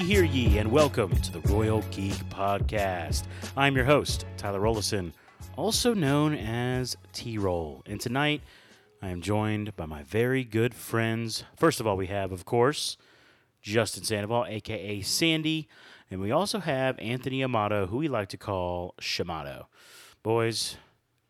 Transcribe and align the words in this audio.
hear 0.00 0.24
ye, 0.24 0.58
and 0.58 0.72
welcome 0.72 1.14
to 1.14 1.32
the 1.32 1.40
Royal 1.52 1.82
Geek 1.90 2.14
Podcast. 2.28 3.24
I'm 3.56 3.76
your 3.76 3.84
host, 3.84 4.26
Tyler 4.36 4.60
Rollison, 4.60 5.12
also 5.56 5.94
known 5.94 6.34
as 6.34 6.96
T 7.12 7.38
Roll. 7.38 7.82
And 7.86 8.00
tonight, 8.00 8.40
I 9.00 9.10
am 9.10 9.20
joined 9.20 9.76
by 9.76 9.86
my 9.86 10.02
very 10.02 10.42
good 10.42 10.74
friends. 10.74 11.44
First 11.56 11.78
of 11.78 11.86
all, 11.86 11.96
we 11.96 12.08
have, 12.08 12.32
of 12.32 12.44
course, 12.44 12.96
Justin 13.62 14.02
Sandoval, 14.02 14.46
aka 14.48 15.00
Sandy, 15.00 15.68
and 16.10 16.20
we 16.20 16.32
also 16.32 16.58
have 16.58 16.98
Anthony 16.98 17.44
Amato, 17.44 17.86
who 17.86 17.98
we 17.98 18.08
like 18.08 18.28
to 18.30 18.36
call 18.36 18.94
Shamato. 19.00 19.66
Boys, 20.22 20.76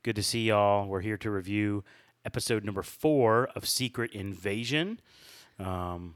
good 0.03 0.17
to 0.17 0.23
see 0.23 0.45
y'all. 0.48 0.87
We're 0.87 1.01
here 1.01 1.19
to 1.19 1.31
review 1.31 1.84
episode 2.25 2.65
number 2.65 2.83
four 2.83 3.48
of 3.55 3.69
Secret 3.69 4.12
Invasion. 4.12 5.01
Um, 5.59 6.15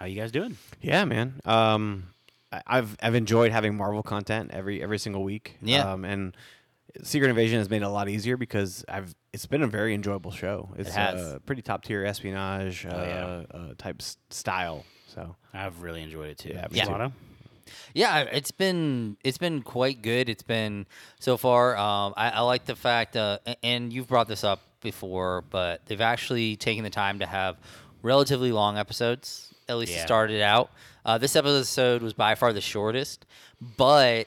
how 0.00 0.06
you 0.06 0.16
guys 0.16 0.32
doing? 0.32 0.56
Yeah, 0.80 1.04
man. 1.04 1.40
Um, 1.44 2.08
I- 2.50 2.62
I've 2.66 2.96
I've 3.02 3.14
enjoyed 3.14 3.52
having 3.52 3.76
Marvel 3.76 4.02
content 4.02 4.50
every 4.52 4.82
every 4.82 4.98
single 4.98 5.22
week. 5.22 5.56
Yeah. 5.62 5.92
Um, 5.92 6.04
and 6.04 6.36
Secret 7.04 7.28
Invasion 7.28 7.58
has 7.58 7.70
made 7.70 7.82
it 7.82 7.84
a 7.84 7.88
lot 7.88 8.08
easier 8.08 8.36
because 8.36 8.84
I've 8.88 9.14
it's 9.32 9.46
been 9.46 9.62
a 9.62 9.66
very 9.68 9.94
enjoyable 9.94 10.32
show. 10.32 10.70
It's 10.76 10.92
has. 10.94 11.34
a 11.34 11.38
pretty 11.40 11.62
top 11.62 11.84
tier 11.84 12.04
espionage 12.04 12.84
uh, 12.86 12.88
yeah. 13.52 13.56
uh, 13.56 13.74
type 13.78 13.96
s- 14.00 14.16
style. 14.30 14.84
So 15.06 15.36
I've 15.54 15.82
really 15.82 16.02
enjoyed 16.02 16.30
it 16.30 16.38
too. 16.38 16.50
Yeah, 16.54 16.66
me 16.70 16.80
too. 16.80 16.86
Shamato? 16.86 17.12
Yeah, 17.94 18.20
it's 18.22 18.50
been 18.50 19.16
it's 19.22 19.38
been 19.38 19.62
quite 19.62 20.02
good. 20.02 20.28
It's 20.28 20.42
been 20.42 20.86
so 21.20 21.36
far. 21.36 21.76
Um, 21.76 22.14
I, 22.16 22.30
I 22.30 22.40
like 22.40 22.64
the 22.64 22.74
fact, 22.74 23.16
uh, 23.16 23.38
a- 23.46 23.64
and 23.64 23.92
you've 23.92 24.08
brought 24.08 24.26
this 24.26 24.42
up 24.42 24.60
before, 24.80 25.44
but 25.50 25.86
they've 25.86 26.00
actually 26.00 26.56
taken 26.56 26.82
the 26.82 26.90
time 26.90 27.20
to 27.20 27.26
have 27.26 27.56
relatively 28.02 28.50
long 28.50 28.76
episodes. 28.78 29.54
At 29.70 29.76
least 29.78 29.92
Yeah. 29.92 29.98
to 30.02 30.06
start 30.06 30.30
it 30.30 30.42
out. 30.42 30.70
Uh, 31.04 31.16
this 31.16 31.34
episode 31.36 32.02
was 32.02 32.12
by 32.12 32.34
far 32.34 32.52
the 32.52 32.60
shortest, 32.60 33.24
but 33.76 34.26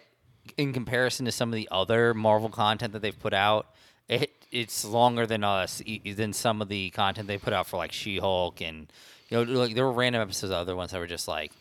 in 0.58 0.74
comparison 0.74 1.26
to 1.26 1.32
some 1.32 1.50
of 1.50 1.56
the 1.56 1.68
other 1.72 2.14
Marvel 2.16 2.50
content 2.50 2.94
that 2.94 3.02
they've 3.04 3.20
put 3.20 3.34
out, 3.34 3.68
it 4.08 4.32
it's 4.52 4.86
longer 4.86 5.26
than 5.26 5.44
us 5.44 5.82
e- 5.86 6.14
than 6.14 6.32
some 6.34 6.62
of 6.62 6.68
the 6.70 6.90
content 6.92 7.28
they 7.28 7.38
put 7.38 7.54
out 7.54 7.66
for 7.68 7.78
like 7.78 7.92
She-Hulk 7.92 8.62
and 8.62 8.92
you 9.30 9.38
know 9.46 9.52
like 9.60 9.74
there 9.76 9.86
were 9.86 9.92
random 9.92 10.22
episodes 10.22 10.52
of 10.52 10.58
other 10.58 10.76
ones 10.76 10.92
that 10.92 11.00
were 11.00 11.08
just 11.08 11.28
like 11.28 11.52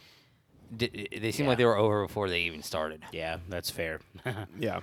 they 0.71 0.89
seemed 1.33 1.39
Yeah. 1.41 1.47
like 1.49 1.59
they 1.59 1.65
were 1.65 1.77
over 1.77 2.07
before 2.07 2.29
they 2.29 2.43
even 2.43 2.63
started. 2.63 3.03
Yeah, 3.13 3.39
that's 3.49 3.71
fair. 3.71 4.01
yeah, 4.59 4.81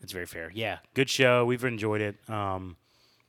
That's 0.00 0.12
very 0.12 0.26
fair. 0.26 0.50
Yeah, 0.54 0.78
good 0.94 1.08
show. 1.10 1.44
We've 1.44 1.64
enjoyed 1.64 2.00
it. 2.00 2.16
Um, 2.28 2.76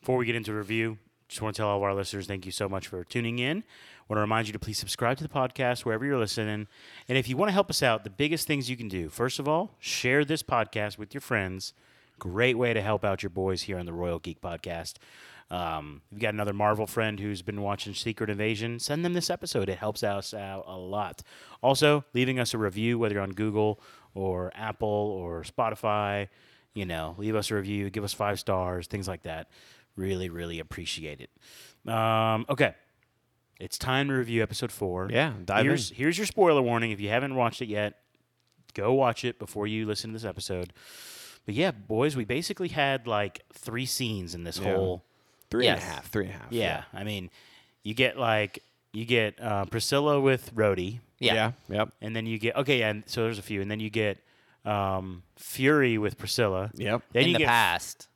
before 0.02 0.18
we 0.18 0.26
get 0.26 0.36
into 0.36 0.54
review, 0.54 0.98
just 1.28 1.42
want 1.42 1.56
to 1.56 1.60
tell 1.62 1.70
all 1.70 1.78
of 1.78 1.84
our 1.84 1.94
listeners 1.94 2.26
thank 2.28 2.46
you 2.46 2.52
so 2.52 2.68
much 2.68 2.88
for 2.88 3.04
tuning 3.04 3.38
in. 3.40 3.64
Want 4.10 4.18
to 4.18 4.22
remind 4.22 4.48
you 4.48 4.54
to 4.54 4.60
please 4.60 4.80
subscribe 4.80 5.18
to 5.18 5.24
the 5.24 5.30
podcast 5.30 5.86
wherever 5.86 6.04
you're 6.04 6.18
listening. 6.18 6.68
And 7.08 7.18
if 7.18 7.30
you 7.30 7.38
want 7.38 7.50
to 7.50 7.54
help 7.54 7.70
us 7.70 7.84
out, 7.84 8.04
the 8.04 8.10
biggest 8.10 8.48
things 8.48 8.70
you 8.70 8.76
can 8.76 8.88
do, 8.88 9.08
first 9.08 9.38
of 9.38 9.48
all, 9.48 9.76
share 9.78 10.26
this 10.26 10.42
podcast 10.42 10.98
with 10.98 11.14
your 11.14 11.22
friends. 11.22 11.74
Great 12.18 12.58
way 12.58 12.74
to 12.74 12.82
help 12.82 13.06
out 13.06 13.22
your 13.22 13.30
boys 13.30 13.62
here 13.64 13.78
on 13.78 13.86
the 13.86 13.94
Royal 13.94 14.18
Geek 14.18 14.42
Podcast. 14.42 14.96
Um, 15.52 16.02
you've 16.12 16.22
got 16.22 16.34
another 16.34 16.54
Marvel 16.54 16.88
friend 16.88 17.20
who's 17.20 17.42
been 17.42 17.62
watching 17.62 17.94
Secret 17.94 18.30
Invasion. 18.30 18.80
Send 18.80 19.06
them 19.06 19.14
this 19.14 19.30
episode. 19.30 19.70
It 19.70 19.78
helps 19.78 20.04
us 20.04 20.34
out 20.34 20.66
a 20.68 20.76
lot. 20.76 21.22
Also, 21.62 22.04
leaving 22.14 22.40
us 22.40 22.54
a 22.54 22.58
review, 22.58 22.98
whether 22.98 23.14
you're 23.16 23.24
on 23.24 23.32
Google 23.32 23.80
or 24.16 24.52
Apple 24.56 24.88
or 24.88 25.44
Spotify, 25.44 26.30
you 26.74 26.86
know, 26.86 27.16
leave 27.18 27.36
us 27.36 27.52
a 27.52 27.56
review, 27.56 27.90
give 27.90 28.04
us 28.04 28.14
five 28.14 28.40
stars, 28.40 28.88
things 28.88 29.08
like 29.08 29.24
that. 29.24 29.50
Really, 29.96 30.30
really 30.30 30.60
appreciate 30.60 31.22
it. 31.22 31.92
Um, 31.92 32.46
okay. 32.50 32.74
It's 33.60 33.78
time 33.78 34.08
to 34.08 34.14
review 34.14 34.42
episode 34.42 34.72
four. 34.72 35.10
Yeah, 35.12 35.34
dive 35.44 35.66
here's, 35.66 35.92
in. 35.92 35.98
Here's 35.98 36.18
your 36.18 36.26
spoiler 36.28 36.62
warning. 36.62 36.92
If 36.92 37.02
you 37.02 37.10
haven't 37.10 37.36
watched 37.36 37.62
it 37.62 37.68
yet, 37.68 37.96
go 38.74 38.94
watch 38.94 39.26
it 39.26 39.38
before 39.38 39.68
you 39.68 39.86
listen 39.86 40.12
to 40.12 40.14
this 40.14 40.24
episode. 40.26 40.72
But 41.46 41.56
yeah, 41.56 41.72
boys, 41.72 42.16
we 42.16 42.24
basically 42.26 42.70
had 42.70 43.06
like 43.06 43.42
three 43.54 43.86
scenes 43.86 44.34
in 44.34 44.44
this 44.44 44.60
Yeah. 44.60 44.76
whole. 44.76 45.04
three 45.50 45.66
and 45.68 45.80
a 45.80 45.84
half, 45.84 46.08
three 46.10 46.26
and 46.26 46.36
a 46.36 46.38
half. 46.38 46.52
Yeah, 46.52 46.84
I 46.94 47.04
mean, 47.04 47.32
you 47.84 47.94
get 47.96 48.18
like 48.18 48.64
you 48.94 49.04
get 49.04 49.42
uh, 49.42 49.66
Priscilla 49.66 50.22
with 50.22 50.54
Rhodey, 50.56 51.00
Yeah. 51.20 51.34
yeah, 51.34 51.52
yep, 51.78 51.90
and 52.02 52.16
then 52.16 52.26
you 52.28 52.38
get 52.38 52.56
okay, 52.56 52.84
and 52.84 53.04
so 53.08 53.24
there's 53.24 53.40
a 53.40 53.42
few, 53.44 53.60
and 53.62 53.70
then 53.70 53.80
you 53.80 53.90
get 53.90 54.20
um, 54.64 55.24
Fury 55.38 55.98
with 55.98 56.18
Priscilla. 56.20 56.70
yep. 56.76 57.02
Then 57.14 57.24
in 57.24 57.28
you 57.30 57.34
the 57.34 57.40
get, 57.40 57.48
past. 57.48 58.08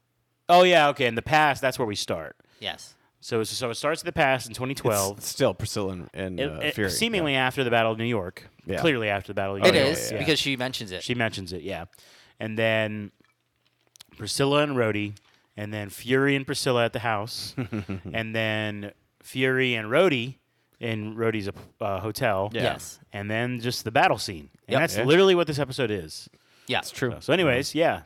Oh 0.47 0.61
yeah, 0.63 0.89
okay. 0.89 1.07
In 1.07 1.15
the 1.15 1.21
past, 1.23 1.59
that's 1.61 1.79
where 1.79 1.87
we 1.87 1.95
start. 1.95 2.35
Yes. 2.59 2.93
So 3.23 3.37
it's- 3.41 3.55
so 3.57 3.69
it 3.69 3.75
starts 3.75 4.01
in 4.01 4.05
the 4.05 4.11
past 4.11 4.47
in 4.47 4.53
2012. 4.53 5.17
It's 5.19 5.27
still 5.29 5.53
Priscilla 5.53 5.93
and, 5.93 6.09
and 6.13 6.39
It- 6.39 6.49
uh, 6.51 6.59
it- 6.59 6.75
Fury. 6.75 6.89
seemingly 6.89 7.35
after 7.35 7.63
the 7.63 7.69
Battle 7.69 7.91
of 7.93 7.97
New 7.97 8.03
York. 8.03 8.49
Yeah. 8.65 8.79
Clearly 8.81 9.07
after 9.09 9.27
the 9.29 9.33
Battle 9.33 9.55
of 9.55 9.61
New 9.61 9.67
York. 9.71 9.87
is 9.89 10.11
yeah. 10.11 10.17
because 10.17 10.39
she 10.39 10.55
mentions 10.57 10.91
it. 10.91 11.03
She 11.03 11.15
mentions 11.15 11.53
it, 11.53 11.61
yeah. 11.61 11.85
And 12.39 12.57
then 12.57 13.11
Priscilla 14.17 14.63
and 14.63 14.75
Rhodey, 14.75 15.13
and 15.55 15.73
then 15.73 15.89
Fury 15.89 16.35
and 16.35 16.45
Priscilla 16.45 16.85
at 16.85 16.93
the 16.93 16.99
house, 16.99 17.55
and 18.13 18.35
then 18.35 18.91
Fury 19.21 19.73
and 19.75 19.87
Rhodey 19.89 20.35
in 20.79 21.15
Rhodey's 21.15 21.49
uh, 21.79 21.99
hotel. 22.01 22.49
Yeah. 22.53 22.63
Yes. 22.63 22.99
And 23.13 23.29
then 23.31 23.61
just 23.61 23.83
the 23.85 23.91
battle 23.91 24.17
scene. 24.17 24.49
And 24.67 24.73
Yep. 24.73 24.79
that's 24.81 24.97
Yeah. 24.97 25.03
literally 25.05 25.35
what 25.35 25.47
this 25.47 25.59
episode 25.59 25.91
is. 25.91 26.29
Yeah. 26.67 26.79
It's 26.79 26.91
true. 26.91 27.11
So, 27.11 27.19
so 27.21 27.33
anyways, 27.33 27.73
yeah. 27.73 28.01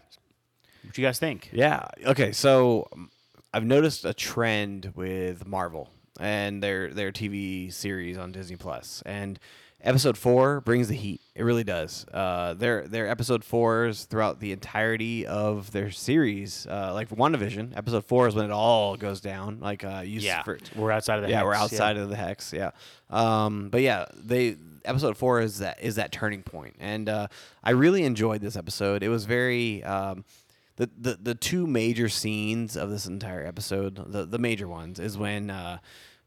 What 0.83 0.97
you 0.97 1.03
guys 1.03 1.17
think? 1.19 1.49
Yeah. 1.51 1.87
Okay. 2.05 2.31
So 2.31 2.87
um, 2.93 3.09
I've 3.57 3.65
noticed 3.65 4.05
a 4.05 4.13
trend 4.13 4.93
with 4.95 5.47
Marvel 5.47 5.89
and 6.19 6.61
their 6.61 6.93
their 6.93 7.11
TV 7.11 7.73
series 7.73 8.15
on 8.15 8.31
Disney 8.31 8.55
Plus, 8.55 9.01
and 9.03 9.39
episode 9.81 10.15
four 10.15 10.61
brings 10.61 10.89
the 10.89 10.93
heat. 10.95 11.21
It 11.33 11.41
really 11.41 11.63
does. 11.63 12.05
Uh, 12.13 12.53
their 12.53 12.87
their 12.87 13.07
episode 13.07 13.43
fours 13.43 14.03
throughout 14.03 14.39
the 14.39 14.51
entirety 14.51 15.25
of 15.25 15.71
their 15.71 15.89
series, 15.89 16.67
uh, 16.69 16.91
like 16.93 17.09
WandaVision, 17.09 17.75
episode 17.75 18.05
four 18.05 18.27
is 18.27 18.35
when 18.35 18.45
it 18.45 18.51
all 18.51 18.95
goes 18.95 19.21
down. 19.21 19.59
Like 19.59 19.83
uh, 19.83 20.03
Yeah. 20.05 20.43
for- 20.43 20.59
We're 20.75 20.91
outside 20.91 21.15
of 21.15 21.21
the 21.23 21.29
hex. 21.29 21.31
yeah, 21.31 21.43
we're 21.43 21.53
hex, 21.55 21.63
outside 21.63 21.97
of 21.97 22.09
the 22.09 22.15
hex. 22.15 22.53
Yeah, 22.53 22.69
um, 23.09 23.69
but 23.69 23.81
yeah, 23.81 24.05
they 24.13 24.55
episode 24.85 25.17
four 25.17 25.41
is 25.41 25.57
that 25.57 25.81
is 25.81 25.95
that 25.95 26.11
turning 26.11 26.43
point, 26.43 26.75
and 26.79 27.09
uh, 27.09 27.27
I 27.63 27.71
really 27.71 28.03
enjoyed 28.03 28.39
this 28.41 28.55
episode. 28.55 29.01
It 29.01 29.09
was 29.09 29.25
very 29.25 29.83
um, 29.83 30.25
the, 30.77 30.89
the 30.97 31.17
the 31.21 31.35
two 31.35 31.67
major 31.67 32.07
scenes 32.09 32.75
of 32.77 32.89
this 32.89 33.05
entire 33.05 33.45
episode, 33.45 34.11
the 34.11 34.25
the 34.25 34.39
major 34.39 34.67
ones, 34.67 34.99
is 34.99 35.17
when. 35.17 35.49
Uh, 35.49 35.77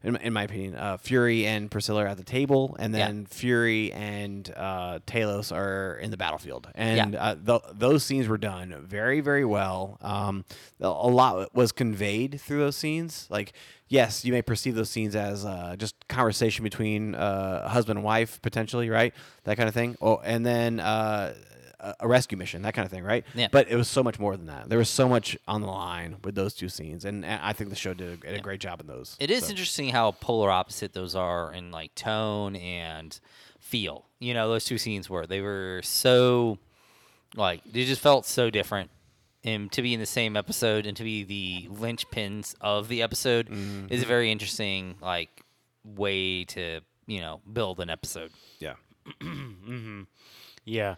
in, 0.03 0.13
my- 0.13 0.19
in 0.21 0.33
my 0.33 0.43
opinion, 0.45 0.73
uh, 0.73 0.97
Fury 0.97 1.45
and 1.45 1.69
Priscilla 1.69 2.05
are 2.05 2.07
at 2.07 2.17
the 2.17 2.23
table, 2.23 2.75
and 2.79 2.91
Yeah. 2.91 3.05
then 3.05 3.27
Fury 3.27 3.91
and 3.93 4.51
uh, 4.57 4.97
Talos 5.05 5.55
are 5.55 5.99
in 6.01 6.09
the 6.09 6.17
battlefield. 6.17 6.67
And 6.73 7.13
Yeah. 7.13 7.23
uh, 7.23 7.35
th- 7.35 7.61
those 7.77 8.03
scenes 8.03 8.27
were 8.27 8.39
done 8.39 8.73
very, 8.83 9.21
very 9.21 9.45
well. 9.45 9.99
Um, 10.01 10.43
a 10.79 10.89
lot 10.89 11.53
was 11.53 11.71
conveyed 11.71 12.41
through 12.41 12.61
those 12.61 12.77
scenes. 12.77 13.27
Like, 13.29 13.53
yes, 13.89 14.25
you 14.25 14.33
may 14.33 14.41
perceive 14.41 14.73
those 14.73 14.89
scenes 14.89 15.15
as 15.15 15.45
uh, 15.45 15.75
just 15.77 15.93
conversation 16.07 16.63
between 16.63 17.13
uh, 17.13 17.69
husband 17.69 17.99
and 17.99 18.03
wife, 18.03 18.41
potentially, 18.41 18.89
right? 18.89 19.13
That 19.43 19.55
kind 19.57 19.69
of 19.69 19.75
thing. 19.75 19.97
Oh, 20.01 20.19
and 20.23 20.43
then 20.43 20.79
uh, 20.79 21.35
a- 21.81 21.95
a 22.01 22.07
rescue 22.07 22.37
mission, 22.37 22.61
that 22.61 22.73
kind 22.73 22.85
of 22.85 22.91
thing, 22.91 23.03
right? 23.03 23.25
Yeah. 23.33 23.47
But 23.51 23.69
it 23.69 23.75
was 23.75 23.87
so 23.87 24.03
much 24.03 24.19
more 24.19 24.37
than 24.37 24.45
that. 24.47 24.69
There 24.69 24.77
was 24.77 24.89
so 24.89 25.09
much 25.09 25.37
on 25.47 25.61
the 25.61 25.67
line 25.67 26.17
with 26.23 26.35
those 26.35 26.53
two 26.53 26.69
scenes, 26.69 27.05
and, 27.05 27.25
and 27.25 27.41
I 27.41 27.53
think 27.53 27.69
the 27.69 27.75
show 27.75 27.93
did 27.93 28.13
a, 28.13 28.17
did 28.17 28.39
a 28.39 28.41
great 28.41 28.59
job 28.59 28.79
in 28.79 28.87
those. 28.87 29.17
It 29.19 29.29
is 29.31 29.45
So- 29.45 29.49
interesting 29.49 29.89
how 29.89 30.11
polar 30.11 30.49
opposite 30.49 30.93
those 30.93 31.15
are 31.15 31.51
in 31.53 31.71
like 31.71 31.93
tone 31.95 32.55
and 32.55 33.19
feel. 33.59 34.05
You 34.19 34.33
know, 34.33 34.49
those 34.49 34.65
two 34.65 34.77
scenes 34.77 35.09
were 35.09 35.25
they 35.25 35.41
were 35.41 35.81
so 35.83 36.57
like 37.35 37.61
they 37.65 37.85
just 37.85 38.01
felt 38.01 38.25
so 38.25 38.49
different. 38.49 38.89
And 39.43 39.71
to 39.71 39.81
be 39.81 39.93
in 39.95 39.99
the 39.99 40.05
same 40.05 40.37
episode 40.37 40.85
and 40.85 40.95
to 40.97 41.03
be 41.03 41.23
the 41.23 41.67
linchpins 41.73 42.53
of 42.61 42.87
the 42.89 43.01
episode 43.01 43.47
mm-hmm. 43.47 43.87
is 43.89 44.03
a 44.03 44.05
very 44.05 44.31
interesting 44.31 44.95
like 45.01 45.29
way 45.83 46.43
to 46.45 46.81
you 47.07 47.21
know 47.21 47.41
build 47.51 47.79
an 47.79 47.89
episode. 47.89 48.31
Yeah. 48.59 48.75
Mm-hmm. 49.21 50.01
Yeah. 50.65 50.95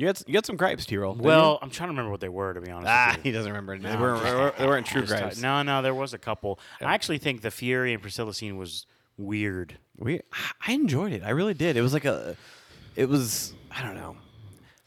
You 0.00 0.06
had 0.06 0.18
you 0.26 0.34
had 0.34 0.46
some 0.46 0.56
gripes, 0.56 0.86
T 0.86 0.96
roll. 0.96 1.14
Well, 1.14 1.58
I'm 1.60 1.68
trying 1.68 1.88
to 1.88 1.92
remember 1.92 2.10
what 2.10 2.20
they 2.20 2.30
were, 2.30 2.54
to 2.54 2.60
be 2.62 2.70
honest. 2.70 2.88
ah, 2.90 3.08
with 3.10 3.16
you. 3.26 3.32
he 3.32 3.36
doesn't 3.36 3.52
remember. 3.52 3.76
They 3.76 3.92
No, 3.92 4.00
weren't, 4.00 4.18
I'm 4.20 4.24
they 4.24 4.34
weren't- 4.34 4.56
they 4.56 4.66
weren't 4.66 4.86
true 4.86 5.02
Just, 5.02 5.12
gripes. 5.12 5.42
No, 5.42 5.62
no, 5.62 5.82
there 5.82 5.92
was 5.92 6.14
a 6.14 6.18
couple. 6.18 6.58
I 6.80 6.94
actually 6.94 7.18
think 7.18 7.42
the 7.42 7.50
Fury 7.50 7.92
and 7.92 8.00
Priscilla 8.00 8.32
scene 8.32 8.56
was 8.56 8.86
weird. 9.18 9.76
We, 9.98 10.22
I 10.66 10.72
enjoyed 10.72 11.12
it. 11.12 11.22
I 11.22 11.30
really 11.30 11.52
did. 11.52 11.76
It 11.76 11.82
was 11.82 11.92
like 11.92 12.06
a, 12.06 12.34
it 12.96 13.10
was. 13.10 13.52
I 13.70 13.82
don't 13.82 13.94
know. 13.94 14.16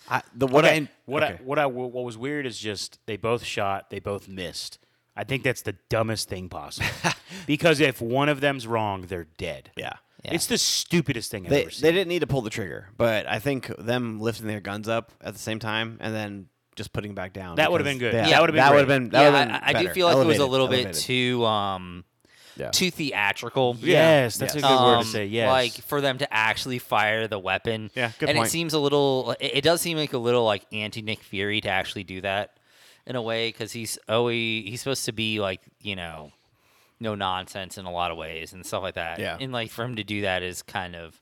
I 0.09 0.23
the 0.33 0.47
what 0.47 0.65
okay. 0.65 0.77
I 0.77 0.89
what 1.05 1.21
okay. 1.21 1.33
I 1.33 1.43
what 1.43 1.59
I 1.59 1.67
what 1.67 1.93
was 2.03 2.17
weird 2.17 2.47
is 2.47 2.57
just 2.57 2.97
they 3.05 3.15
both 3.15 3.43
shot, 3.43 3.91
they 3.91 3.99
both 3.99 4.27
missed. 4.27 4.79
I 5.15 5.25
think 5.25 5.43
that's 5.43 5.61
the 5.61 5.75
dumbest 5.89 6.27
thing 6.27 6.49
possible. 6.49 6.89
because 7.45 7.79
if 7.81 8.01
one 8.01 8.29
of 8.29 8.41
them's 8.41 8.65
wrong, 8.65 9.03
they're 9.03 9.27
dead. 9.37 9.69
yeah. 9.77 9.93
Yeah. 10.23 10.33
It's 10.35 10.47
the 10.47 10.57
stupidest 10.57 11.31
thing 11.31 11.45
I've 11.45 11.49
They 11.49 11.61
ever 11.63 11.69
seen. 11.71 11.81
they 11.81 11.91
didn't 11.91 12.07
need 12.07 12.19
to 12.19 12.27
pull 12.27 12.41
the 12.41 12.49
trigger, 12.49 12.89
but 12.97 13.27
I 13.27 13.39
think 13.39 13.67
them 13.77 14.19
lifting 14.21 14.47
their 14.47 14.61
guns 14.61 14.87
up 14.87 15.11
at 15.21 15.33
the 15.33 15.39
same 15.39 15.59
time 15.59 15.97
and 15.99 16.13
then 16.15 16.47
just 16.75 16.93
putting 16.93 17.11
it 17.11 17.15
back 17.15 17.33
down. 17.33 17.57
That 17.57 17.71
would've 17.71 17.85
been 17.85 17.97
good. 17.99 18.13
Yeah, 18.13 18.29
That 18.29 18.41
would've 18.41 18.53
been 18.53 18.63
that 18.63 18.71
would 18.71 18.79
have 18.79 18.87
been. 18.87 19.09
That 19.09 19.21
yeah, 19.33 19.45
been 19.45 19.51
I, 19.51 19.61
I 19.79 19.83
do 19.83 19.89
feel 19.89 20.07
like 20.07 20.17
it 20.17 20.25
was 20.25 20.37
a 20.39 20.45
little 20.45 20.67
elevated. 20.67 20.93
bit 20.93 21.01
too 21.01 21.45
um 21.45 22.05
Yeah. 22.55 22.69
too 22.71 22.89
theatrical. 22.89 23.75
Yes, 23.81 24.37
that's 24.37 24.55
Yes. 24.55 24.63
a 24.63 24.67
good 24.67 24.73
word 24.81 24.91
to 24.93 24.97
Um, 24.99 25.03
say. 25.03 25.25
Yes. 25.25 25.49
Like 25.49 25.71
for 25.85 25.99
them 26.01 26.17
to 26.19 26.33
actually 26.33 26.79
fire 26.79 27.27
the 27.27 27.37
weapon. 27.39 27.91
Yeah, 27.93 28.11
good 28.17 28.29
and 28.29 28.37
point. 28.37 28.47
it 28.47 28.51
seems 28.51 28.73
a 28.73 28.79
little. 28.79 29.35
It, 29.39 29.57
it 29.57 29.63
does 29.63 29.81
seem 29.81 29.97
like 29.97 30.13
a 30.13 30.17
little 30.17 30.45
like 30.45 30.65
anti 30.71 31.01
Nick 31.01 31.21
Fury 31.21 31.59
to 31.61 31.69
actually 31.69 32.05
do 32.05 32.21
that, 32.21 32.57
in 33.05 33.15
a 33.15 33.21
way, 33.21 33.49
because 33.49 33.71
he's 33.73 33.97
always 34.07 34.63
he's 34.69 34.79
supposed 34.81 35.05
to 35.05 35.11
be 35.11 35.39
like 35.41 35.61
you 35.81 35.95
know, 35.95 36.31
no 36.99 37.15
nonsense 37.15 37.77
in 37.77 37.85
a 37.85 37.91
lot 37.91 38.11
of 38.11 38.17
ways 38.17 38.53
and 38.53 38.65
stuff 38.65 38.83
like 38.83 38.95
that. 38.95 39.19
Yeah. 39.19 39.37
And 39.39 39.51
like 39.51 39.69
for 39.71 39.83
him 39.83 39.95
to 39.97 40.03
do 40.03 40.21
that 40.21 40.43
is 40.43 40.61
kind 40.61 40.95
of, 40.95 41.19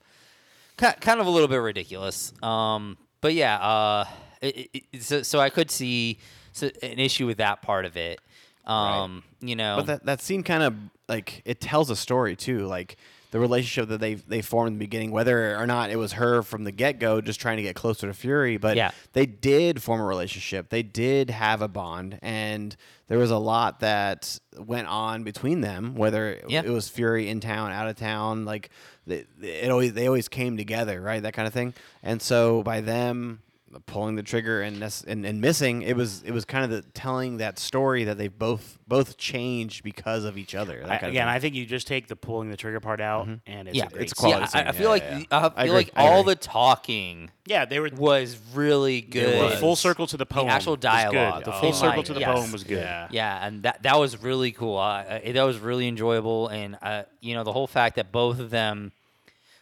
ki- 0.78 0.98
kind 1.00 1.20
of 1.20 1.26
a 1.26 1.30
little 1.30 1.48
bit 1.48 1.56
ridiculous. 1.58 2.32
Um, 2.42 2.96
but 3.20 3.34
yeah. 3.34 3.56
Uh, 3.58 4.04
it, 4.40 4.70
it, 4.72 4.82
it- 4.92 5.02
so 5.02 5.22
so 5.22 5.40
I 5.40 5.50
could 5.50 5.70
see 5.70 6.18
so, 6.52 6.68
an 6.82 6.98
issue 6.98 7.26
with 7.26 7.38
that 7.38 7.62
part 7.62 7.84
of 7.84 7.96
it. 7.96 8.20
Um, 8.66 9.24
you 9.40 9.56
know. 9.56 9.76
But 9.78 9.86
that, 9.86 10.06
that 10.06 10.20
scene 10.20 10.42
kind 10.42 10.62
of 10.62 10.74
like 11.08 11.42
it 11.44 11.60
tells 11.60 11.90
a 11.90 11.96
story 11.96 12.36
too, 12.36 12.66
like 12.66 12.96
the 13.32 13.40
relationship 13.40 13.88
that 13.88 13.98
they 14.00 14.14
they 14.14 14.40
formed 14.42 14.68
in 14.68 14.74
the 14.74 14.78
beginning, 14.78 15.10
whether 15.10 15.56
or 15.56 15.66
not 15.66 15.90
it 15.90 15.96
was 15.96 16.12
her 16.12 16.42
from 16.42 16.64
the 16.64 16.70
get 16.70 17.00
go 17.00 17.20
just 17.20 17.40
trying 17.40 17.56
to 17.56 17.62
get 17.64 17.74
closer 17.74 18.06
to 18.06 18.14
Fury, 18.14 18.56
but 18.58 18.76
Yeah. 18.76 18.92
they 19.14 19.26
did 19.26 19.82
form 19.82 20.00
a 20.00 20.04
relationship. 20.04 20.68
They 20.68 20.82
did 20.84 21.30
have 21.30 21.60
a 21.62 21.68
bond, 21.68 22.18
and 22.22 22.76
there 23.08 23.18
was 23.18 23.30
a 23.30 23.38
lot 23.38 23.80
that 23.80 24.38
went 24.56 24.86
on 24.86 25.24
between 25.24 25.62
them. 25.62 25.94
Whether 25.96 26.34
it, 26.34 26.44
Yeah. 26.48 26.62
it 26.64 26.70
was 26.70 26.88
Fury 26.88 27.28
in 27.28 27.40
town, 27.40 27.72
out 27.72 27.88
of 27.88 27.96
town, 27.96 28.44
like 28.44 28.70
they, 29.06 29.24
it 29.42 29.70
always 29.70 29.94
they 29.94 30.06
always 30.06 30.28
came 30.28 30.56
together, 30.56 31.00
right? 31.00 31.22
That 31.22 31.32
kind 31.34 31.48
of 31.48 31.54
thing. 31.54 31.74
And 32.02 32.22
so 32.22 32.62
by 32.62 32.80
them 32.82 33.40
pulling 33.86 34.16
the 34.16 34.22
trigger 34.22 34.60
and, 34.62 34.78
nec- 34.80 35.04
and 35.06 35.24
and 35.24 35.40
missing 35.40 35.82
it 35.82 35.96
was 35.96 36.22
it 36.24 36.30
was 36.32 36.44
kind 36.44 36.64
of 36.64 36.70
the 36.70 36.82
telling 36.92 37.38
that 37.38 37.58
story 37.58 38.04
that 38.04 38.18
they've 38.18 38.38
both 38.38 38.78
both 38.86 39.16
changed 39.16 39.82
because 39.82 40.24
of 40.24 40.36
each 40.36 40.54
other 40.54 40.80
that 40.86 41.02
I, 41.02 41.08
again. 41.08 41.26
I 41.28 41.38
think 41.38 41.54
you 41.54 41.64
just 41.64 41.86
take 41.86 42.06
the 42.08 42.16
pulling 42.16 42.50
the 42.50 42.56
trigger 42.56 42.80
part 42.80 43.00
out, 43.00 43.26
and 43.46 43.68
it's 43.68 43.76
yeah, 43.76 43.86
a 43.86 43.88
great 43.88 44.02
it's 44.02 44.12
quality 44.12 44.46
Yeah, 44.54 44.64
I, 44.66 44.68
I 44.68 44.72
feel 44.72 44.82
Yeah, 44.82 44.88
like 44.88 45.02
yeah, 45.02 45.18
yeah. 45.18 45.24
I 45.30 45.36
I 45.36 45.48
feel 45.48 45.60
agree. 45.62 45.70
like 45.72 45.90
all 45.96 46.22
the 46.22 46.34
talking 46.36 47.30
Yeah, 47.46 47.64
they 47.64 47.80
were 47.80 47.88
was 47.96 48.36
really 48.54 49.00
good. 49.00 49.52
the 49.52 49.56
full 49.56 49.76
circle 49.76 50.06
to 50.08 50.16
the 50.16 50.26
poem. 50.26 50.48
actual 50.50 50.72
was 50.72 50.76
good. 50.78 50.88
dialogue. 50.88 51.44
The 51.44 51.54
Oh 51.54 51.60
full 51.60 51.70
my- 51.70 51.76
circle 51.76 52.02
to 52.02 52.12
the 52.14 52.20
yes. 52.20 52.28
poem 52.38 52.52
was 52.52 52.64
good. 52.64 52.78
Yeah. 52.78 53.08
Yeah, 53.10 53.46
and 53.46 53.62
that 53.62 53.82
that 53.84 53.98
was 53.98 54.22
really 54.22 54.52
cool. 54.52 54.76
Uh, 54.76 55.02
uh, 55.04 55.32
that 55.32 55.42
was 55.44 55.58
really 55.58 55.88
enjoyable, 55.88 56.48
and 56.48 56.76
uh, 56.82 57.04
you 57.20 57.34
know 57.34 57.44
the 57.44 57.52
whole 57.52 57.66
fact 57.66 57.96
that 57.96 58.12
both 58.12 58.38
of 58.38 58.50
them, 58.50 58.92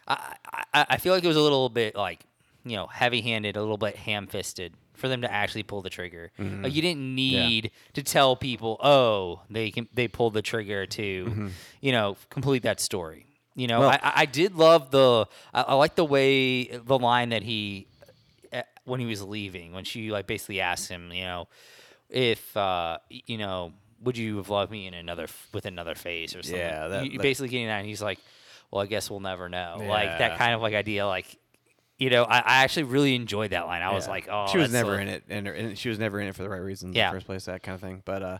I, 0.07 0.35
I 0.73 0.85
I 0.91 0.97
feel 0.97 1.13
like 1.13 1.23
it 1.23 1.27
was 1.27 1.37
a 1.37 1.41
little 1.41 1.69
bit 1.69 1.95
like 1.95 2.19
you 2.65 2.75
know 2.75 2.87
heavy 2.87 3.21
handed, 3.21 3.55
a 3.57 3.61
little 3.61 3.77
bit 3.77 3.95
ham 3.95 4.27
fisted 4.27 4.73
for 4.93 5.07
them 5.07 5.21
to 5.21 5.31
actually 5.31 5.63
pull 5.63 5.81
the 5.81 5.89
trigger. 5.89 6.31
Mm-hmm. 6.39 6.63
Like 6.63 6.75
you 6.75 6.81
didn't 6.81 7.15
need 7.15 7.71
to 7.93 8.03
tell 8.03 8.35
people, 8.35 8.77
oh, 8.83 9.41
they 9.49 9.71
can 9.71 9.87
they 9.93 10.07
pulled 10.07 10.33
the 10.33 10.41
trigger 10.41 10.85
to, 10.85 11.25
Mm-hmm. 11.25 11.47
you 11.81 11.91
know, 11.91 12.17
complete 12.29 12.63
that 12.63 12.79
story. 12.79 13.25
You 13.55 13.67
know, 13.67 13.79
Well- 13.81 13.89
I, 13.89 14.11
I 14.17 14.25
did 14.25 14.55
love 14.55 14.91
the 14.91 15.25
I, 15.53 15.61
I 15.61 15.73
like 15.75 15.95
the 15.95 16.05
way 16.05 16.65
the 16.65 16.97
line 16.99 17.29
that 17.29 17.43
he 17.43 17.87
uh, 18.53 18.61
when 18.85 18.99
he 18.99 19.05
was 19.05 19.21
leaving 19.23 19.73
when 19.73 19.83
she 19.83 20.11
like 20.11 20.27
basically 20.27 20.61
asked 20.61 20.87
him, 20.89 21.11
you 21.11 21.23
know, 21.23 21.47
if 22.09 22.55
uh, 22.55 22.97
you 23.09 23.37
know, 23.37 23.73
would 24.03 24.17
you 24.17 24.37
have 24.37 24.49
loved 24.49 24.71
me 24.71 24.87
in 24.87 24.93
another 24.93 25.27
with 25.53 25.65
another 25.65 25.95
face 25.95 26.35
or 26.35 26.43
something? 26.43 26.59
Yeah, 26.59 26.87
that- 26.89 27.05
You- 27.05 27.11
that- 27.17 27.21
basically 27.21 27.49
getting 27.49 27.67
that, 27.67 27.79
and 27.79 27.87
he's 27.87 28.01
like, 28.01 28.19
well, 28.69 28.81
I 28.81 28.85
guess 28.85 29.09
we'll 29.09 29.19
never 29.19 29.49
know. 29.49 29.77
Like 29.79 30.17
that 30.19 30.37
kind 30.37 30.53
of 30.53 30.61
like 30.61 30.73
idea, 30.75 31.07
like. 31.07 31.37
You 32.01 32.09
know, 32.09 32.23
I, 32.23 32.39
I 32.39 32.63
actually 32.63 32.83
really 32.83 33.13
enjoyed 33.13 33.51
that 33.51 33.67
line. 33.67 33.83
I 33.83 33.93
was 33.93 34.07
like, 34.07 34.27
"Oh, 34.31 34.47
she 34.51 34.57
was 34.57 34.71
never 34.73 34.95
a- 34.95 35.01
in 35.01 35.07
it, 35.07 35.23
and, 35.29 35.47
and 35.47 35.77
she 35.77 35.87
was 35.89 35.99
never 35.99 36.19
in 36.19 36.27
it 36.27 36.35
for 36.35 36.41
the 36.41 36.49
right 36.49 36.57
reasons 36.61 36.95
Yeah. 36.95 37.09
in 37.09 37.13
the 37.13 37.17
first 37.19 37.27
place, 37.27 37.45
that 37.45 37.61
kind 37.61 37.75
of 37.75 37.81
thing. 37.81 38.01
But 38.03 38.23
uh, 38.23 38.37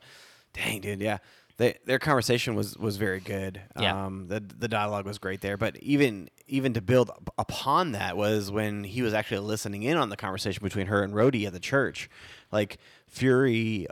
dang, 0.54 0.82
dude, 0.82 1.00
yeah, 1.00 1.20
they, 1.58 1.78
their 1.86 2.00
conversation 2.00 2.56
was 2.56 2.76
was 2.78 2.98
very 2.98 3.20
good. 3.20 3.62
Yeah. 3.80 4.06
Um, 4.06 4.28
the 4.30 4.40
the 4.40 4.68
dialogue 4.68 5.06
was 5.06 5.20
great 5.20 5.42
there. 5.42 5.58
But 5.58 5.78
even 5.78 6.30
even 6.48 6.74
to 6.74 6.82
build 6.82 7.12
upon 7.38 7.92
that 7.92 8.18
was 8.18 8.50
when 8.50 8.84
he 8.84 9.04
was 9.04 9.14
actually 9.14 9.42
listening 9.42 9.84
in 9.84 9.96
on 9.96 10.10
the 10.10 10.18
conversation 10.18 10.64
between 10.64 10.88
her 10.88 11.04
and 11.04 11.14
Rhodey 11.14 11.46
at 11.46 11.54
the 11.54 11.60
church, 11.60 12.10
like 12.52 12.80
Fury. 13.08 13.86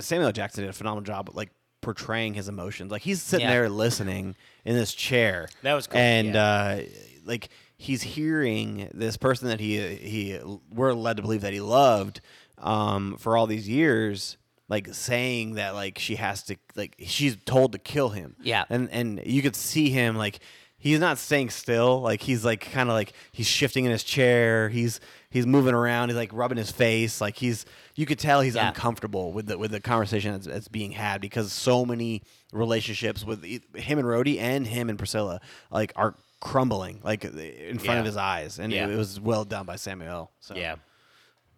Samuel 0.00 0.32
Jackson 0.32 0.62
did 0.64 0.70
a 0.70 0.72
phenomenal 0.74 1.04
job, 1.04 1.30
like 1.34 1.50
portraying 1.80 2.34
his 2.34 2.48
emotions. 2.48 2.90
Like 2.90 3.02
he's 3.02 3.22
sitting 3.22 3.46
Yeah. 3.46 3.52
there 3.52 3.68
listening 3.68 4.36
in 4.64 4.74
this 4.74 4.92
chair. 4.94 5.48
That 5.62 5.74
was 5.74 5.86
cool, 5.86 5.98
And 5.98 6.34
yeah. 6.34 6.42
uh, 6.44 6.82
like 7.24 7.48
he's 7.82 8.02
hearing 8.02 8.90
this 8.92 9.16
person 9.16 9.48
that 9.48 9.58
he 9.58 9.78
he 9.96 10.38
we're 10.70 10.92
led 10.92 11.16
to 11.16 11.22
believe 11.22 11.40
that 11.40 11.54
he 11.54 11.60
loved 11.62 12.20
um, 12.58 13.16
for 13.16 13.38
all 13.38 13.46
these 13.46 13.66
years, 13.66 14.36
like 14.68 14.92
saying 14.94 15.54
that 15.54 15.72
like 15.74 15.98
she 15.98 16.16
has 16.16 16.42
to 16.44 16.56
like 16.76 16.94
she's 17.06 17.36
told 17.46 17.72
to 17.72 17.78
kill 17.78 18.10
him. 18.10 18.36
Yeah. 18.42 18.64
And 18.68 18.90
and 18.90 19.22
you 19.24 19.40
could 19.40 19.56
see 19.56 19.88
him 19.88 20.14
like 20.16 20.40
he's 20.76 21.00
not 21.00 21.16
staying 21.16 21.48
still. 21.50 22.02
Like 22.02 22.20
he's 22.20 22.44
like 22.44 22.70
kind 22.70 22.90
of 22.90 22.94
like 22.94 23.14
he's 23.32 23.46
shifting 23.46 23.86
in 23.86 23.90
his 23.92 24.04
chair. 24.04 24.68
He's 24.68 25.00
he's 25.30 25.46
moving 25.46 25.72
around. 25.74 26.10
He's 26.10 26.16
like 26.16 26.30
rubbing 26.34 26.58
his 26.58 26.70
face. 26.70 27.18
Like 27.18 27.36
he's 27.36 27.64
you 27.94 28.04
could 28.04 28.18
tell 28.18 28.42
he's 28.42 28.56
Yeah. 28.56 28.68
uncomfortable 28.68 29.32
with 29.32 29.46
the 29.46 29.56
with 29.56 29.70
the 29.70 29.80
conversation 29.80 30.32
that's, 30.32 30.46
that's 30.46 30.68
being 30.68 30.92
had 30.92 31.22
because 31.22 31.50
so 31.50 31.86
many 31.86 32.22
relationships 32.52 33.24
with 33.24 33.42
him 33.42 33.98
and 33.98 34.06
Rhodey 34.06 34.38
and 34.38 34.66
him 34.66 34.90
and 34.90 34.98
Priscilla 34.98 35.40
like 35.70 35.92
are 35.96 36.14
crumbling 36.40 37.00
like 37.02 37.24
in 37.24 37.78
front 37.78 38.00
of 38.00 38.06
his 38.06 38.16
eyes, 38.16 38.58
and 38.58 38.72
Yeah. 38.72 38.86
it, 38.86 38.90
it 38.92 38.96
was 38.96 39.20
well 39.20 39.44
done 39.44 39.66
by 39.66 39.76
Samuel. 39.76 40.30
So 40.40 40.54
Yeah, 40.56 40.76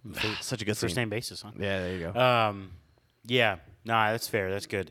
such 0.40 0.62
a 0.62 0.64
good 0.64 0.76
first 0.76 0.94
scene. 0.94 1.02
name 1.02 1.08
basis, 1.10 1.42
huh? 1.42 1.52
Yeah, 1.58 1.80
there 1.80 1.94
you 1.96 2.12
go. 2.12 2.20
Um, 2.20 2.72
yeah, 3.24 3.56
nah, 3.84 4.10
that's 4.10 4.28
fair. 4.28 4.50
That's 4.50 4.66
good. 4.66 4.90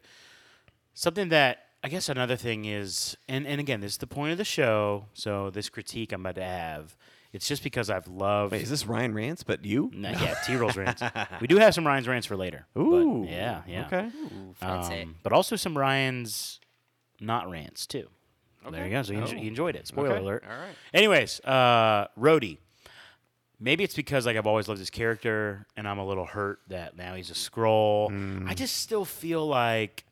Something 0.94 1.30
that 1.30 1.66
I 1.84 1.90
guess 1.90 2.10
another 2.10 2.36
thing 2.36 2.66
is, 2.66 3.18
and 3.28 3.46
and 3.48 3.60
again, 3.60 3.82
this 3.82 3.94
is 3.94 3.98
the 3.98 4.08
point 4.08 4.32
of 4.32 4.38
the 4.38 4.46
show. 4.46 5.06
So 5.14 5.50
this 5.50 5.68
critique 5.70 6.12
I'm 6.14 6.22
about 6.22 6.36
to 6.36 6.44
have, 6.44 6.96
it's 7.34 7.48
just 7.48 7.64
because 7.64 7.90
I've 7.90 8.08
loved. 8.08 8.52
Wait, 8.54 8.62
is 8.62 8.70
this 8.70 8.86
Ryan 8.86 9.14
Rants? 9.14 9.44
But 9.44 9.66
you? 9.66 9.90
Nah, 9.94 10.10
yeah, 10.12 10.36
T 10.46 10.56
rolls 10.56 10.78
rants. 10.78 11.02
We 11.42 11.48
do 11.48 11.58
have 11.58 11.74
some 11.74 11.86
Ryan's 11.88 12.08
rants 12.08 12.28
for 12.28 12.38
later. 12.38 12.68
but 12.74 12.82
Ooh. 12.84 13.26
yeah, 13.28 13.62
yeah. 13.68 13.86
Okay. 13.88 14.08
Ooh, 14.16 14.54
fancy. 14.54 15.02
Um, 15.02 15.16
but 15.24 15.34
also 15.34 15.56
some 15.56 15.78
Ryan's 15.78 16.60
not 17.20 17.50
rants 17.50 17.88
too. 17.88 18.08
There 18.70 18.86
you 18.86 18.92
go. 18.92 19.02
So 19.04 19.14
you, 19.14 19.20
enjo- 19.20 19.34
Oh. 19.38 19.42
you 19.42 19.48
enjoyed 19.48 19.76
it. 19.76 19.88
Spoiler 19.88 20.12
Okay. 20.12 20.20
alert. 20.22 20.44
All 20.50 20.58
right. 20.58 20.76
Anyways, 20.94 21.40
uh, 21.42 22.08
Rhodey. 22.20 22.58
Maybe 23.60 23.84
it's 23.84 23.96
because 23.96 24.26
like 24.26 24.38
I've 24.38 24.48
always 24.48 24.68
loved 24.68 24.80
his 24.80 24.90
character, 24.90 25.68
and 25.78 25.88
I'm 25.88 26.00
a 26.00 26.06
little 26.06 26.26
hurt 26.26 26.60
that 26.70 26.98
now 26.98 27.14
he's 27.16 27.30
a 27.30 27.34
Skrull. 27.36 28.10
Hmm. 28.10 28.48
I 28.48 28.54
just 28.56 28.76
still 28.78 29.06
feel 29.06 29.46
like 29.48 30.04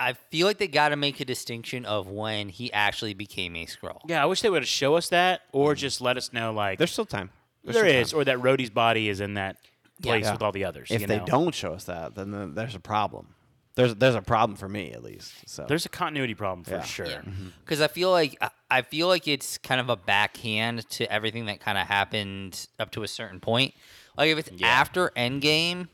I 0.00 0.14
feel 0.14 0.46
like 0.46 0.58
they 0.58 0.66
got 0.66 0.88
to 0.88 0.96
make 0.96 1.20
a 1.20 1.24
distinction 1.24 1.84
of 1.84 2.08
when 2.08 2.48
he 2.48 2.72
actually 2.72 3.14
became 3.14 3.54
a 3.56 3.66
Skrull. 3.66 4.00
yeah, 4.06 4.22
I 4.22 4.26
wish 4.26 4.40
they 4.40 4.48
would 4.50 4.62
have 4.62 4.68
show 4.68 4.96
us 4.96 5.08
that, 5.10 5.42
or 5.52 5.74
just 5.74 6.00
let 6.00 6.16
us 6.16 6.32
know 6.32 6.52
like 6.52 6.78
There's 6.78 6.90
still 6.92 7.04
time. 7.06 7.30
There's 7.62 7.74
there 7.76 7.84
still 7.84 8.00
is, 8.00 8.10
time. 8.12 8.20
or 8.20 8.24
that 8.24 8.38
Rhodey's 8.38 8.70
body 8.70 9.08
is 9.08 9.20
in 9.20 9.34
that 9.34 9.56
place 10.02 10.24
Yeah. 10.24 10.32
with 10.32 10.42
all 10.42 10.52
the 10.52 10.64
others. 10.64 10.90
If 10.90 11.02
you 11.02 11.06
they 11.06 11.18
know? 11.18 11.26
don't 11.26 11.54
show 11.54 11.72
us 11.74 11.84
that, 11.84 12.14
then 12.14 12.30
the, 12.30 12.46
there's 12.46 12.74
a 12.74 12.80
problem. 12.80 13.34
There's 13.76 13.94
there's 13.96 14.14
a 14.14 14.22
problem 14.22 14.56
for 14.56 14.68
me 14.68 14.92
at 14.92 15.02
least. 15.02 15.32
So 15.46 15.64
there's 15.68 15.84
a 15.84 15.88
continuity 15.88 16.34
problem 16.34 16.62
for 16.64 16.76
Yeah. 16.76 16.82
sure. 16.82 17.06
Yeah, 17.06 17.22
because 17.64 17.80
I 17.80 17.88
feel 17.88 18.10
like 18.10 18.36
I- 18.40 18.50
I 18.70 18.82
feel 18.82 19.08
like 19.08 19.26
it's 19.28 19.58
kind 19.58 19.80
of 19.80 19.88
a 19.88 19.96
backhand 19.96 20.88
to 20.90 21.10
everything 21.12 21.46
that 21.46 21.60
kind 21.60 21.76
of 21.78 21.86
happened 21.86 22.66
up 22.78 22.90
to 22.92 23.02
a 23.02 23.08
certain 23.08 23.40
point. 23.40 23.74
Like 24.16 24.30
if 24.30 24.38
it's 24.38 24.50
Yeah. 24.56 24.68
after 24.68 25.10
Endgame, 25.16 25.88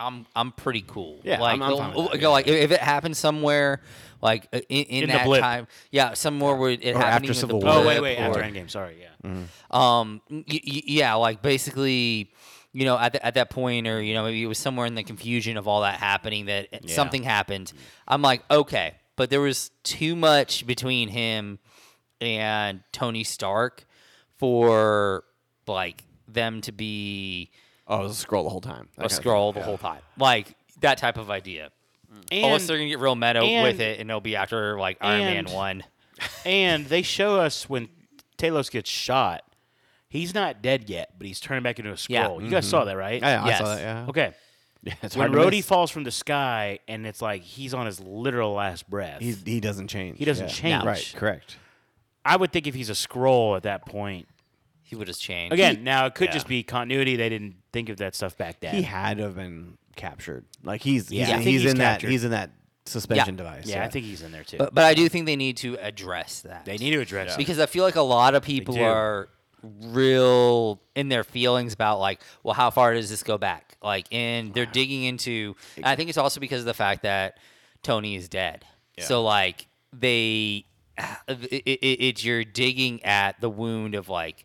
I'm 0.00 0.26
I'm 0.34 0.52
pretty 0.52 0.82
cool. 0.86 1.20
Yeah, 1.24 1.40
like 1.40 1.60
I'm- 1.60 1.62
I'm 1.62 1.76
fine 1.76 1.94
with 1.94 2.12
that, 2.12 2.18
go, 2.18 2.30
like 2.32 2.46
if 2.48 2.54
if 2.64 2.70
it 2.72 2.80
happens 2.80 3.18
somewhere 3.18 3.80
like 4.20 4.48
uh, 4.52 4.58
in, 4.68 4.84
in, 4.86 5.02
In 5.04 5.10
the 5.10 5.16
that 5.18 5.24
blip. 5.24 5.40
time, 5.40 5.66
yeah, 5.92 6.14
somewhere 6.14 6.54
where 6.56 6.70
it 6.70 6.84
Or 6.84 6.98
happened 6.98 7.04
after 7.04 7.20
with 7.22 7.28
the 7.28 7.34
Civil 7.34 7.60
blip 7.60 7.72
War. 7.74 7.82
Oh 7.84 7.86
wait, 7.86 8.00
wait, 8.00 8.18
or- 8.18 8.22
after 8.22 8.40
Endgame. 8.42 8.68
Sorry, 8.70 8.96
yeah. 9.00 9.30
um 9.70 10.20
y- 10.30 10.44
y- 10.48 10.82
yeah 10.86 11.14
like 11.14 11.42
basically 11.42 12.32
you 12.72 12.84
know 12.84 12.98
at, 12.98 13.12
the, 13.12 13.24
at 13.24 13.34
that 13.34 13.50
point 13.50 13.86
or 13.86 14.00
you 14.02 14.14
know 14.14 14.24
maybe 14.24 14.42
it 14.42 14.46
was 14.46 14.58
somewhere 14.58 14.86
in 14.86 14.94
the 14.94 15.02
confusion 15.02 15.56
of 15.56 15.66
all 15.66 15.82
that 15.82 15.98
happening 15.98 16.46
that 16.46 16.68
Yeah. 16.72 16.94
something 16.94 17.22
happened. 17.22 17.72
I'm 18.06 18.22
like 18.22 18.42
okay. 18.50 18.94
But 19.16 19.30
there 19.30 19.40
was 19.40 19.70
too 19.82 20.14
much 20.14 20.66
between 20.66 21.08
him 21.08 21.58
and 22.20 22.80
tony 22.92 23.24
stark 23.24 23.84
for 24.36 25.24
like 25.66 26.04
them 26.26 26.60
to 26.62 26.72
be 26.72 27.50
oh, 27.86 28.02
a 28.04 28.08
Skrull 28.10 28.44
the 28.44 28.50
whole 28.50 28.60
time. 28.60 28.88
That 28.96 29.06
a 29.06 29.08
Skrull 29.08 29.52
thing. 29.52 29.60
the 29.62 29.66
whole 29.66 29.78
time. 29.78 30.00
Like 30.18 30.54
that 30.80 30.98
type 30.98 31.16
of 31.16 31.30
idea. 31.30 31.70
Mm. 32.12 32.24
And, 32.30 32.44
unless 32.46 32.66
they're 32.66 32.76
gonna 32.76 32.88
get 32.88 32.98
real 33.00 33.14
meta 33.16 33.40
and- 33.40 33.62
with 33.64 33.80
it 33.80 34.00
and 34.00 34.08
it'll 34.10 34.20
be 34.20 34.36
after 34.36 34.78
like 34.78 34.98
iron 35.00 35.22
and- 35.22 35.46
man 35.48 35.54
1 35.54 35.84
and 36.44 36.86
they 36.86 37.02
show 37.02 37.38
us 37.40 37.68
when 37.68 37.88
Talos 38.38 38.70
gets 38.70 38.90
shot, 38.90 39.42
he's 40.08 40.34
not 40.34 40.62
dead 40.62 40.88
yet, 40.88 41.12
but 41.18 41.26
he's 41.26 41.40
turning 41.40 41.62
back 41.62 41.78
into 41.78 41.90
a 41.90 41.96
Yeah. 42.08 42.26
Skrull. 42.28 42.42
You 42.42 42.50
guys 42.50 42.64
mm-hmm. 42.64 42.70
saw 42.70 42.84
that, 42.84 42.96
right? 42.96 43.20
Yeah, 43.20 43.42
I 43.44 43.44
saw 43.44 43.46
Yes. 43.48 43.60
that. 43.60 43.80
Yeah. 43.80 44.06
Okay. 44.08 44.32
Yeah, 44.80 44.94
it's 45.02 45.16
when 45.16 45.32
hard 45.32 45.42
to 45.42 45.48
Rhodey 45.48 45.56
miss. 45.58 45.66
falls 45.66 45.90
from 45.90 46.04
the 46.04 46.12
sky 46.12 46.78
and 46.86 47.04
it's 47.04 47.20
like 47.20 47.42
he's 47.42 47.74
on 47.74 47.84
his 47.86 47.98
literal 47.98 48.52
last 48.52 48.88
breath, 48.88 49.20
he 49.20 49.32
he 49.32 49.58
doesn't 49.58 49.88
change. 49.88 50.18
He 50.18 50.24
doesn't 50.24 50.46
Yeah. 50.46 50.52
change. 50.78 50.84
Right. 50.84 51.14
Correct. 51.16 51.56
I 52.24 52.36
would 52.36 52.52
think 52.52 52.68
if 52.68 52.76
he's 52.76 52.88
a 52.88 52.92
Skrull 52.94 53.56
at 53.56 53.64
that 53.64 53.86
point. 53.86 54.28
he 54.84 54.94
would 54.94 55.08
have 55.08 55.18
changed 55.18 55.52
Again, 55.52 55.82
now 55.82 56.06
it 56.06 56.14
could 56.14 56.28
yeah. 56.28 56.32
just 56.32 56.46
be 56.46 56.62
continuity. 56.62 57.16
They 57.16 57.28
didn't 57.28 57.56
think 57.72 57.88
of 57.88 57.96
that 57.96 58.14
stuff 58.14 58.38
back 58.38 58.60
then. 58.60 58.72
He 58.74 58.82
had 58.82 59.16
to 59.16 59.24
have 59.24 59.34
been 59.34 59.78
captured. 59.96 60.44
Like 60.62 60.80
he's 60.80 61.10
Yeah. 61.10 61.24
he's, 61.24 61.28
I 61.34 61.36
think 61.38 61.44
he's 61.48 61.62
he's 61.62 61.72
in 61.72 61.78
captured. 61.78 62.06
that 62.06 62.12
he's 62.12 62.24
in 62.24 62.30
that 62.30 62.50
suspension 62.86 63.34
device. 63.34 63.66
Yeah, 63.66 63.84
I 63.84 63.88
think 63.88 64.06
he's 64.06 64.22
in 64.22 64.30
there 64.30 64.44
too. 64.44 64.58
But, 64.58 64.74
but 64.74 64.84
I 64.84 64.94
do 64.94 65.08
think 65.08 65.26
they 65.26 65.36
need 65.36 65.56
to 65.58 65.76
address 65.78 66.42
that. 66.42 66.64
they 66.66 66.76
need 66.78 66.92
to 66.92 67.00
address 67.00 67.34
it. 67.34 67.38
because 67.38 67.58
I 67.58 67.66
feel 67.66 67.82
like 67.82 67.96
a 67.96 68.00
lot 68.00 68.36
of 68.36 68.44
people 68.44 68.76
do. 68.76 68.82
are 68.84 69.28
real 69.62 70.80
in 70.94 71.08
their 71.08 71.24
feelings 71.24 71.72
about 71.72 71.98
like, 71.98 72.20
well, 72.42 72.54
how 72.54 72.70
far 72.70 72.94
does 72.94 73.10
this 73.10 73.22
go 73.22 73.38
back? 73.38 73.76
Like, 73.82 74.06
and 74.12 74.54
they're 74.54 74.66
digging 74.66 75.04
into. 75.04 75.56
And 75.76 75.86
I 75.86 75.96
think 75.96 76.08
it's 76.08 76.18
also 76.18 76.40
because 76.40 76.60
of 76.60 76.66
the 76.66 76.74
fact 76.74 77.02
that 77.02 77.38
Tony 77.82 78.16
is 78.16 78.28
dead. 78.28 78.64
So 79.00 79.22
like 79.22 79.68
they, 79.92 80.64
it, 81.28 81.62
it, 81.64 82.02
it's 82.04 82.24
you're 82.24 82.44
digging 82.44 83.04
at 83.04 83.40
the 83.40 83.48
wound 83.48 83.94
of 83.94 84.08
like 84.08 84.44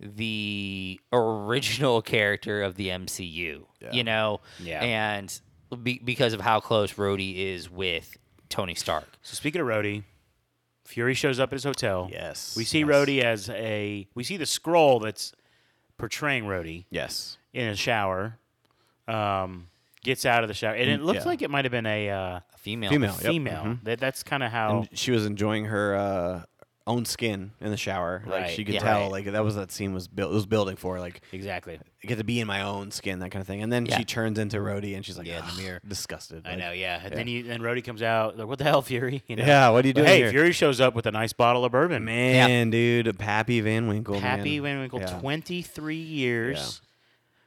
the 0.00 1.00
original 1.12 2.02
character 2.14 2.62
of 2.62 2.74
the 2.74 2.88
MCU. 2.88 3.64
You 3.92 4.04
know. 4.04 4.40
Yeah. 4.58 4.82
And 4.82 5.40
be, 5.82 6.00
because 6.02 6.32
of 6.32 6.40
how 6.40 6.60
close 6.60 6.94
Rhodey 6.94 7.54
is 7.54 7.70
with 7.70 8.16
Tony 8.48 8.74
Stark. 8.74 9.06
So 9.22 9.34
speaking 9.34 9.60
of 9.60 9.66
Rhodey, 9.66 10.02
Fury 10.84 11.14
shows 11.14 11.40
up 11.40 11.50
at 11.50 11.54
his 11.54 11.64
hotel. 11.64 12.08
Yes, 12.12 12.54
We 12.56 12.64
see 12.64 12.80
yes. 12.80 12.88
Rhodey 12.88 13.22
as 13.22 13.48
a. 13.50 14.06
We 14.14 14.22
see 14.24 14.36
the 14.36 14.44
Skrull 14.44 15.02
that's 15.02 15.32
portraying 15.98 16.44
Rhodey 16.44 16.84
Yes. 16.90 17.38
in 17.52 17.68
a 17.68 17.76
shower. 17.76 18.38
Um, 19.08 19.68
gets 20.02 20.26
out 20.26 20.44
of 20.44 20.48
the 20.48 20.54
shower, 20.54 20.74
and 20.74 20.90
it 20.90 21.00
looks 21.02 21.20
yeah. 21.20 21.24
like 21.24 21.42
it 21.42 21.50
might 21.50 21.64
have 21.64 21.72
been 21.72 21.86
a 21.86 22.10
uh, 22.10 22.16
A 22.36 22.42
female. 22.58 22.90
Female. 22.90 23.12
Yep. 23.14 23.20
female. 23.32 23.62
Mhm. 23.64 23.84
That 23.84 24.00
that's 24.00 24.22
kind 24.22 24.42
of 24.42 24.50
how. 24.52 24.80
And 24.90 24.98
she 24.98 25.10
was 25.10 25.26
enjoying 25.26 25.66
her 25.66 25.94
uh, 25.96 26.42
own 26.86 27.06
skin 27.06 27.52
in 27.62 27.70
the 27.70 27.76
shower. 27.78 28.22
Like 28.26 28.42
Right, 28.42 28.50
she 28.50 28.62
could 28.64 28.74
yeah. 28.74 28.80
tell, 28.80 29.00
Right. 29.02 29.10
like 29.10 29.24
that 29.32 29.42
was 29.42 29.54
that 29.56 29.72
scene 29.72 29.94
was 29.94 30.06
built 30.06 30.30
was 30.32 30.44
building 30.44 30.76
for. 30.76 30.98
Like 31.00 31.22
exactly. 31.32 31.78
I 32.02 32.06
get 32.06 32.18
to 32.18 32.24
be 32.24 32.40
in 32.40 32.46
my 32.46 32.60
own 32.60 32.90
skin, 32.90 33.20
that 33.20 33.30
kind 33.30 33.40
of 33.40 33.46
thing. 33.46 33.62
And 33.62 33.72
then 33.72 33.86
Yeah. 33.86 33.96
she 33.96 34.04
turns 34.04 34.38
into 34.38 34.58
Rhodey, 34.58 34.94
and 34.94 35.02
she's 35.04 35.16
like, 35.16 35.26
Yeah, 35.26 35.48
in 35.48 35.56
the 35.56 35.62
mirror. 35.62 35.80
disgusted. 35.88 36.46
I 36.46 36.56
know, 36.56 36.72
yeah. 36.72 37.00
And 37.02 37.14
then 37.16 37.26
you 37.26 37.42
then 37.42 37.60
Rhodey 37.62 37.82
comes 37.82 38.02
out. 38.02 38.36
Like, 38.36 38.46
what 38.46 38.58
the 38.58 38.64
hell, 38.64 38.82
Fury? 38.82 39.22
You 39.28 39.36
know? 39.36 39.44
Yeah, 39.46 39.70
what 39.70 39.84
are 39.84 39.88
you 39.88 39.94
But 39.94 40.00
doing 40.00 40.08
hey, 40.10 40.18
here? 40.18 40.30
Fury 40.30 40.52
shows 40.52 40.78
up 40.80 40.94
with 40.94 41.06
a 41.06 41.10
nice 41.10 41.32
bottle 41.32 41.64
of 41.64 41.72
bourbon. 41.72 42.04
Man, 42.04 42.68
dude, 42.68 43.18
Pappy 43.18 43.60
Van 43.62 43.88
Winkle. 43.88 44.20
Pappy 44.20 44.60
man. 44.60 44.72
Van 44.74 44.80
Winkle, 44.80 45.00
Yeah. 45.00 45.18
23 45.20 45.96
years. 45.96 46.82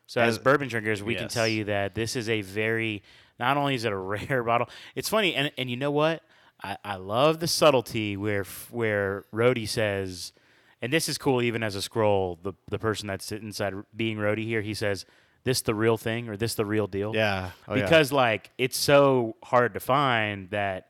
So 0.08 0.22
as, 0.22 0.38
As- 0.38 0.39
bourbon 0.39 0.67
drinkers, 0.67 1.03
we 1.03 1.13
can 1.15 1.27
tell 1.27 1.48
you 1.48 1.65
that 1.65 1.94
this 1.94 2.15
is 2.15 2.27
a 2.29 2.41
very. 2.41 3.03
Not 3.39 3.56
only 3.58 3.75
is 3.75 3.86
it 3.86 3.91
a 3.94 3.96
rare 4.32 4.44
bottle, 4.44 4.67
it's 4.96 5.10
funny, 5.10 5.36
and 5.36 5.51
and 5.60 5.70
you 5.70 5.77
know 5.77 5.91
what? 5.91 6.24
I, 6.63 6.77
I 6.83 6.95
love 6.95 7.39
the 7.39 7.47
subtlety 7.47 8.17
where 8.17 8.45
where 8.71 9.25
Rhodey 9.33 9.67
says, 9.67 10.33
and 10.81 10.91
this 10.91 11.07
is 11.07 11.17
cool 11.17 11.41
even 11.41 11.63
as 11.63 11.75
a 11.75 11.79
Skrull. 11.79 12.37
The 12.41 12.53
the 12.69 12.79
person 12.79 13.07
that's 13.07 13.31
inside 13.31 13.73
being 13.95 14.17
Rhodey 14.17 14.45
here, 14.45 14.61
he 14.61 14.73
says, 14.73 15.05
"This 15.43 15.61
the 15.61 15.75
real 15.75 15.97
thing," 15.97 16.29
or 16.29 16.37
"This 16.37 16.55
the 16.55 16.65
real 16.65 16.87
deal." 16.87 17.15
Yeah. 17.15 17.51
Oh, 17.67 17.75
yeah. 17.75 17.83
because 17.83 18.11
like 18.11 18.51
it's 18.57 18.77
so 18.77 19.35
hard 19.43 19.73
to 19.75 19.79
find 19.79 20.49
that 20.49 20.87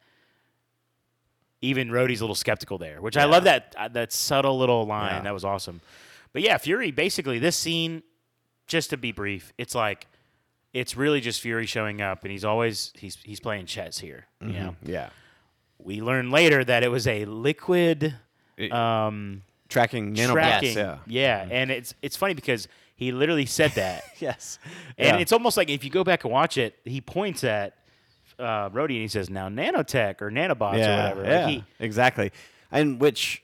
even 1.61 1.89
Rhodey's 1.89 2.21
a 2.21 2.23
little 2.23 2.35
skeptical 2.35 2.77
there, 2.77 3.01
which 3.01 3.17
I 3.17 3.25
love 3.25 3.43
that 3.45 3.75
uh, 3.77 3.87
that 3.89 4.13
subtle 4.13 4.57
little 4.57 4.85
line. 4.85 5.15
Yeah. 5.15 5.21
That 5.21 5.33
was 5.33 5.43
awesome. 5.43 5.81
But 6.33 6.43
yeah, 6.43 6.57
Fury 6.57 6.91
basically 6.91 7.39
this 7.39 7.55
scene, 7.55 8.03
just 8.67 8.91
to 8.91 8.97
be 8.97 9.11
brief, 9.11 9.51
it's 9.57 9.75
like 9.75 10.07
it's 10.73 10.95
really 10.95 11.19
just 11.19 11.41
Fury 11.41 11.65
showing 11.65 12.01
up, 12.01 12.23
and 12.23 12.31
he's 12.31 12.45
always 12.45 12.93
he's 12.95 13.17
he's 13.23 13.39
playing 13.39 13.65
chess 13.65 13.97
here. 13.97 14.27
You 14.41 14.53
know, 14.53 14.75
yeah. 14.83 15.09
We 15.79 16.01
learn 16.01 16.31
later 16.31 16.63
that 16.63 16.83
it 16.83 16.89
was 16.89 17.07
a 17.07 17.25
liquid 17.25 18.15
um, 18.71 19.43
Tracking 19.69 20.15
nanobots. 20.15 20.31
tracking. 20.33 20.77
Yeah. 20.77 20.97
yeah, 21.07 21.47
and 21.51 21.69
it's 21.71 21.93
it's 22.01 22.15
funny 22.15 22.33
because 22.33 22.67
he 22.95 23.11
literally 23.11 23.45
said 23.45 23.71
that. 23.71 24.03
Yes. 24.19 24.57
And 24.97 25.15
Yeah. 25.17 25.17
it's 25.17 25.31
almost 25.31 25.57
like 25.57 25.69
if 25.69 25.83
you 25.83 25.89
go 25.89 26.03
back 26.03 26.23
and 26.23 26.31
watch 26.33 26.57
it, 26.57 26.75
he 26.85 27.01
points 27.01 27.43
at 27.43 27.75
uh, 28.39 28.69
Rhodey 28.69 28.91
and 28.93 29.01
he 29.01 29.07
says, 29.07 29.29
"Now 29.29 29.49
nanotech 29.49 30.21
or 30.21 30.31
nanobots 30.31 30.77
yeah, 30.79 31.11
or 31.11 31.15
whatever." 31.15 31.21
Like, 31.21 31.29
Yeah, 31.29 31.47
he- 31.49 31.63
exactly. 31.79 32.31
And 32.71 32.99
which 32.99 33.43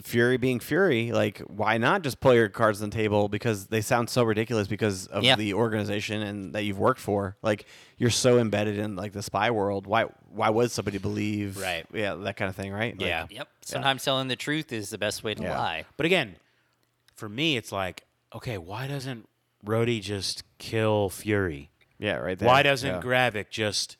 Fury 0.00 0.36
being 0.38 0.58
Fury, 0.60 1.12
like 1.12 1.38
why 1.40 1.76
not 1.76 2.02
just 2.02 2.18
play 2.20 2.36
your 2.36 2.48
cards 2.48 2.80
on 2.82 2.88
the 2.90 2.96
table 2.96 3.28
because 3.28 3.66
they 3.66 3.80
sound 3.82 4.08
so 4.08 4.22
ridiculous 4.22 4.66
because 4.68 5.06
of 5.08 5.22
Yeah. 5.22 5.36
the 5.36 5.52
organization 5.54 6.22
and 6.22 6.54
that 6.54 6.62
you've 6.64 6.78
worked 6.78 7.00
for. 7.00 7.36
Like 7.42 7.66
you're 7.98 8.08
so 8.10 8.38
embedded 8.38 8.78
in 8.78 8.96
like 8.96 9.12
the 9.12 9.22
spy 9.22 9.50
world. 9.50 9.86
Why 9.86 10.04
why 10.30 10.48
would 10.50 10.70
somebody 10.70 10.98
believe 10.98 11.58
Right. 11.58 11.84
Yeah, 11.92 12.14
that 12.14 12.36
kind 12.36 12.48
of 12.48 12.56
thing, 12.56 12.72
right? 12.72 12.96
Like, 12.98 13.06
Yeah. 13.06 13.26
Yep. 13.28 13.48
Sometimes 13.64 14.02
telling 14.04 14.28
the 14.28 14.36
truth 14.36 14.72
is 14.72 14.88
the 14.90 14.98
best 14.98 15.22
way 15.24 15.34
to 15.34 15.42
Yeah. 15.42 15.58
lie. 15.58 15.84
but 15.96 16.06
again, 16.06 16.36
for 17.14 17.28
me, 17.28 17.56
it's 17.56 17.70
like, 17.70 18.04
okay, 18.34 18.56
why 18.58 18.86
doesn't 18.86 19.28
Rhodey 19.66 20.00
just 20.00 20.42
kill 20.58 21.10
Fury? 21.10 21.70
Yeah, 21.98 22.16
right 22.16 22.38
there. 22.38 22.48
Why 22.48 22.62
doesn't 22.62 22.94
yeah. 22.94 23.00
Gravik 23.00 23.50
just 23.50 23.96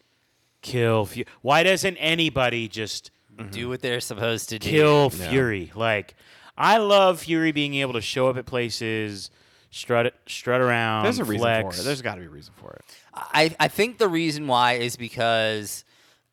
kill 0.62 1.04
Fury? 1.06 1.26
Why 1.42 1.62
doesn't 1.62 1.96
anybody 1.99 2.66
just 2.66 3.11
Do 3.50 3.68
what 3.68 3.80
they're 3.80 4.00
supposed 4.00 4.48
to 4.50 4.58
do. 4.58 4.68
kill 4.68 5.10
Fury? 5.10 5.72
Like, 5.74 6.14
I 6.56 6.76
love 6.78 7.20
Fury 7.20 7.52
being 7.52 7.74
able 7.74 7.94
to 7.94 8.00
show 8.00 8.28
up 8.28 8.36
at 8.36 8.46
places, 8.46 9.30
strut 9.70 10.14
strut 10.26 10.60
around. 10.60 11.04
There's 11.04 11.18
a 11.18 11.24
reason 11.24 11.40
flex. 11.42 11.76
for 11.76 11.82
it. 11.82 11.84
There's 11.84 12.02
got 12.02 12.16
to 12.16 12.20
be 12.20 12.26
a 12.26 12.30
reason 12.30 12.52
for 12.56 12.72
it. 12.72 12.84
I, 13.14 13.54
I 13.58 13.68
think 13.68 13.98
the 13.98 14.08
reason 14.08 14.46
why 14.46 14.74
is 14.74 14.96
because, 14.96 15.84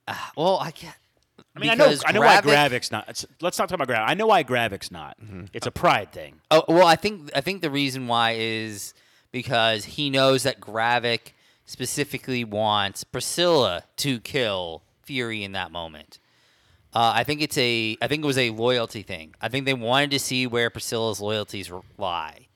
uh, 0.07 0.15
well, 0.35 0.59
I 0.59 0.71
can't. 0.71 0.95
I 1.55 1.59
mean, 1.59 1.69
I 1.71 1.75
know, 1.75 1.85
because 1.85 2.03
I 2.05 2.11
know 2.11 2.21
why 2.21 2.41
Gravik- 2.41 2.69
Gravik's 2.69 2.91
not. 2.91 3.05
It's, 3.09 3.25
let's 3.41 3.57
not 3.57 3.69
talk 3.69 3.79
about 3.79 3.87
Gravik. 3.87 4.07
I 4.07 4.13
know 4.13 4.27
why 4.27 4.43
Gravik's 4.43 4.91
not. 4.91 5.19
Mm-hmm. 5.21 5.45
It's 5.53 5.67
a 5.67 5.71
pride 5.71 6.11
thing. 6.11 6.41
Oh 6.51 6.63
well, 6.67 6.85
I 6.87 6.95
think 6.95 7.31
I 7.35 7.41
think 7.41 7.61
the 7.61 7.71
reason 7.71 8.07
why 8.07 8.35
is 8.37 8.93
because 9.31 9.85
he 9.85 10.09
knows 10.09 10.43
that 10.43 10.59
Gravik 10.59 11.33
specifically 11.65 12.43
wants 12.43 13.03
Priscilla 13.03 13.83
to 13.97 14.19
kill 14.19 14.83
Fury 15.03 15.43
in 15.43 15.53
that 15.53 15.71
moment. 15.71 16.19
Uh, 16.93 17.11
I 17.15 17.23
think 17.23 17.41
it's 17.41 17.57
a 17.57 17.97
I 18.01 18.07
think 18.07 18.23
it 18.23 18.27
was 18.27 18.37
a 18.37 18.49
loyalty 18.49 19.03
thing. 19.03 19.35
I 19.41 19.47
think 19.49 19.65
they 19.65 19.73
wanted 19.75 20.11
to 20.11 20.19
see 20.19 20.47
where 20.47 20.69
Priscilla's 20.69 21.21
loyalties 21.21 21.71
lie. 21.97 22.47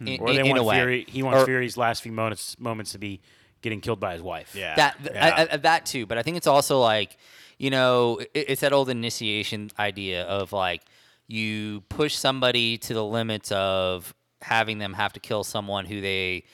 In, 0.00 0.20
Or 0.20 0.28
they 0.32 0.40
in- 0.40 0.46
in 0.46 0.56
a 0.56 0.62
want 0.62 0.64
way. 0.66 0.76
Fury. 0.76 1.06
He 1.08 1.22
wants 1.22 1.42
Or- 1.42 1.46
Fury's 1.46 1.76
last 1.76 2.02
few 2.02 2.12
moments 2.12 2.58
moments 2.58 2.92
to 2.92 2.98
be 2.98 3.20
getting 3.62 3.80
killed 3.80 3.98
by 4.00 4.12
his 4.14 4.22
wife. 4.22 4.54
Yeah. 4.54 4.74
that 4.76 4.96
th- 5.02 5.10
yeah. 5.14 5.26
I- 5.50 5.54
I- 5.54 5.56
that 5.58 5.84
too 5.86 6.06
but 6.06 6.16
i 6.18 6.22
think 6.22 6.36
it's 6.36 6.46
also 6.46 6.80
like 6.80 7.16
you 7.58 7.70
know 7.70 8.18
it, 8.34 8.44
it's 8.50 8.60
that 8.60 8.72
old 8.72 8.88
initiation 8.88 9.70
idea 9.78 10.22
of 10.24 10.52
like 10.52 10.82
you 11.26 11.82
push 11.88 12.14
somebody 12.14 12.78
to 12.78 12.94
the 12.94 13.04
limits 13.04 13.50
of 13.52 14.14
having 14.42 14.78
them 14.78 14.92
have 14.94 15.12
to 15.14 15.20
kill 15.20 15.42
someone 15.44 15.84
who 15.86 16.00
they 16.00 16.44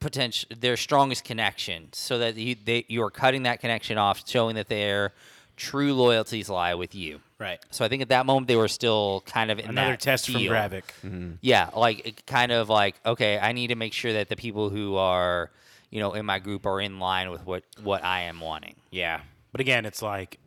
potential 0.00 0.48
their 0.58 0.76
strongest 0.78 1.24
connection 1.24 1.88
so 1.92 2.18
that 2.18 2.34
you 2.36 2.56
they 2.64 2.86
you're 2.88 3.10
cutting 3.10 3.42
that 3.42 3.60
connection 3.60 3.98
off 3.98 4.26
showing 4.26 4.56
that 4.56 4.68
their 4.68 5.12
true 5.60 5.92
loyalties 5.94 6.48
lie 6.48 6.74
with 6.74 6.94
you 6.94 7.20
Right. 7.38 7.58
so 7.70 7.84
i 7.84 7.88
think 7.88 8.00
at 8.02 8.08
that 8.08 8.24
moment 8.26 8.48
they 8.48 8.56
were 8.56 8.68
still 8.68 9.22
kind 9.26 9.50
of 9.50 9.58
in 9.58 9.68
Another 9.70 9.90
that 9.92 10.00
test 10.00 10.24
from 10.26 10.34
feel. 10.36 10.50
Gravik. 10.52 10.84
Mm-hmm. 11.04 11.32
Yeah, 11.42 11.68
like 11.76 12.22
kind 12.26 12.50
of 12.52 12.68
like 12.68 12.94
okay, 13.04 13.38
I 13.38 13.52
need 13.52 13.66
to 13.68 13.74
make 13.76 13.92
sure 13.92 14.12
that 14.14 14.28
the 14.28 14.36
people 14.36 14.70
who 14.70 14.96
are, 14.96 15.50
you 15.90 16.00
know, 16.00 16.14
in 16.14 16.24
my 16.26 16.38
group 16.38 16.64
are 16.66 16.80
in 16.80 16.98
line 16.98 17.30
with 17.30 17.44
what 17.44 17.62
what 17.82 18.02
I 18.04 18.22
am 18.22 18.40
wanting. 18.40 18.76
Yeah. 18.90 19.20
But 19.52 19.60
again, 19.60 19.84
it's 19.86 20.00
like 20.02 20.38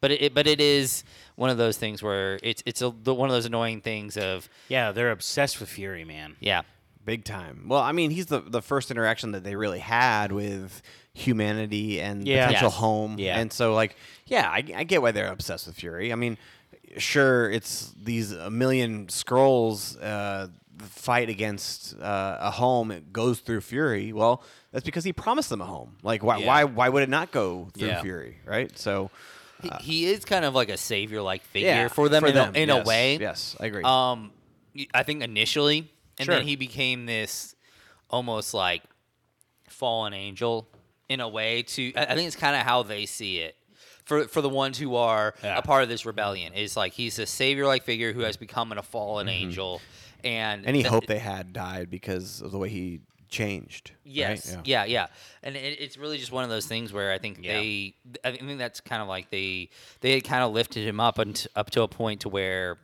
But 0.00 0.10
it, 0.10 0.34
but 0.34 0.46
it 0.46 0.60
is 0.60 1.04
one 1.36 1.50
of 1.50 1.56
those 1.58 1.76
things 1.76 2.02
where 2.02 2.38
it's 2.42 2.62
it's 2.66 2.82
a, 2.82 2.92
the- 3.02 3.14
one 3.14 3.28
of 3.28 3.34
those 3.34 3.46
annoying 3.46 3.80
things 3.80 4.16
of 4.16 4.48
yeah, 4.68 4.92
they're 4.92 5.10
obsessed 5.10 5.60
with 5.60 5.68
Fury, 5.68 6.04
man. 6.04 6.36
yeah, 6.40 6.62
Big 7.04 7.24
time. 7.24 7.64
Well, 7.68 7.80
I 7.80 7.92
mean, 7.92 8.10
he's 8.10 8.26
the 8.26 8.40
the 8.40 8.62
first 8.62 8.90
interaction 8.90 9.32
that 9.32 9.44
they 9.44 9.56
really 9.56 9.78
had 9.80 10.32
with 10.32 10.82
humanity 11.20 12.00
and 12.00 12.26
Yeah. 12.26 12.46
potential 12.46 12.68
Yes. 12.70 12.76
home. 12.78 13.18
Yeah. 13.18 13.38
And 13.38 13.52
so, 13.52 13.74
like, 13.74 13.96
yeah, 14.26 14.48
I, 14.48 14.64
I 14.74 14.84
get 14.84 15.02
why 15.02 15.12
they're 15.12 15.30
obsessed 15.30 15.66
with 15.66 15.76
Fury. 15.76 16.12
I 16.12 16.16
mean, 16.16 16.38
sure, 16.98 17.50
it's 17.50 17.92
these 18.02 18.32
a 18.32 18.50
million 18.50 19.06
Skrulls 19.06 19.96
uh, 20.02 20.48
fight 20.78 21.28
against 21.28 21.98
uh, 22.00 22.38
a 22.40 22.50
home. 22.50 22.90
It 22.90 23.12
goes 23.12 23.40
through 23.40 23.60
Fury. 23.60 24.12
Well, 24.12 24.42
that's 24.72 24.84
because 24.84 25.04
he 25.04 25.12
promised 25.12 25.50
them 25.50 25.60
a 25.60 25.66
home. 25.66 25.96
Like, 26.02 26.22
why 26.22 26.38
Yeah. 26.38 26.46
why 26.46 26.64
why 26.64 26.88
would 26.88 27.02
it 27.02 27.08
not 27.08 27.30
go 27.32 27.68
through 27.74 27.88
Yeah. 27.88 28.02
Fury? 28.02 28.38
Right. 28.46 28.76
So. 28.78 29.10
he, 29.62 29.70
he 29.82 30.06
is 30.06 30.24
kind 30.24 30.44
of 30.46 30.54
like 30.54 30.70
a 30.70 30.76
savior 30.78 31.20
like 31.20 31.42
figure 31.44 31.68
Yeah, 31.68 31.88
for 31.88 32.08
them 32.08 32.24
in, 32.24 32.34
them, 32.34 32.54
a, 32.54 32.58
in 32.58 32.68
yes, 32.70 32.86
a 32.86 32.88
way. 32.88 33.18
Yes, 33.20 33.56
I 33.60 33.66
agree. 33.66 33.82
Um, 33.84 34.32
y- 34.74 34.86
I 34.94 35.02
think 35.02 35.22
initially, 35.22 35.92
and 36.18 36.24
Sure. 36.24 36.36
then 36.36 36.46
he 36.46 36.56
became 36.56 37.04
this 37.04 37.54
almost 38.08 38.54
like 38.54 38.82
fallen 39.68 40.14
angel 40.14 40.66
in 41.10 41.20
a 41.20 41.28
way. 41.28 41.62
To 41.62 41.92
I 41.94 42.04
I 42.06 42.14
think 42.14 42.26
it's 42.28 42.36
kind 42.36 42.56
of 42.56 42.62
how 42.62 42.82
they 42.82 43.04
see 43.04 43.38
it. 43.40 43.54
For, 44.06 44.26
for 44.26 44.40
the 44.40 44.48
ones 44.48 44.78
who 44.78 44.96
are 44.96 45.34
Yeah. 45.44 45.58
a 45.58 45.62
part 45.62 45.82
of 45.82 45.88
this 45.88 46.04
rebellion 46.06 46.54
is 46.54 46.76
like 46.76 46.94
he's 46.94 47.18
a 47.18 47.26
savior 47.26 47.66
like 47.66 47.84
figure 47.84 48.12
who 48.12 48.20
has 48.20 48.36
become 48.36 48.72
a 48.72 48.82
fallen 48.82 49.26
mm-hmm. 49.28 49.44
angel 49.44 49.80
and 50.24 50.66
Any 50.66 50.80
th- 50.82 50.90
hope 50.90 51.06
they 51.06 51.18
had 51.18 51.52
died 51.52 51.90
because 51.90 52.40
of 52.40 52.50
the 52.50 52.58
way 52.58 52.68
he 52.70 53.00
changed. 53.28 53.90
right? 53.90 54.00
Yes. 54.04 54.56
Yeah. 54.64 54.84
yeah, 54.84 55.06
And 55.44 55.54
it, 55.54 55.80
it's 55.80 55.96
really 55.96 56.18
just 56.18 56.32
one 56.32 56.42
of 56.44 56.50
those 56.50 56.66
things 56.66 56.92
where 56.92 57.12
I 57.12 57.18
think 57.18 57.38
Yeah. 57.40 57.54
they, 57.58 57.94
I 58.24 58.32
think 58.32 58.58
that's 58.58 58.80
kind 58.80 59.00
of 59.00 59.06
like 59.06 59.30
they, 59.30 59.70
they 60.00 60.12
had 60.14 60.24
kind 60.24 60.42
of 60.42 60.52
lifted 60.52 60.84
him 60.86 60.98
up 60.98 61.18
and 61.18 61.46
up 61.54 61.70
to 61.70 61.82
a 61.82 61.88
point 61.88 62.22
to 62.22 62.28
where, 62.28 62.78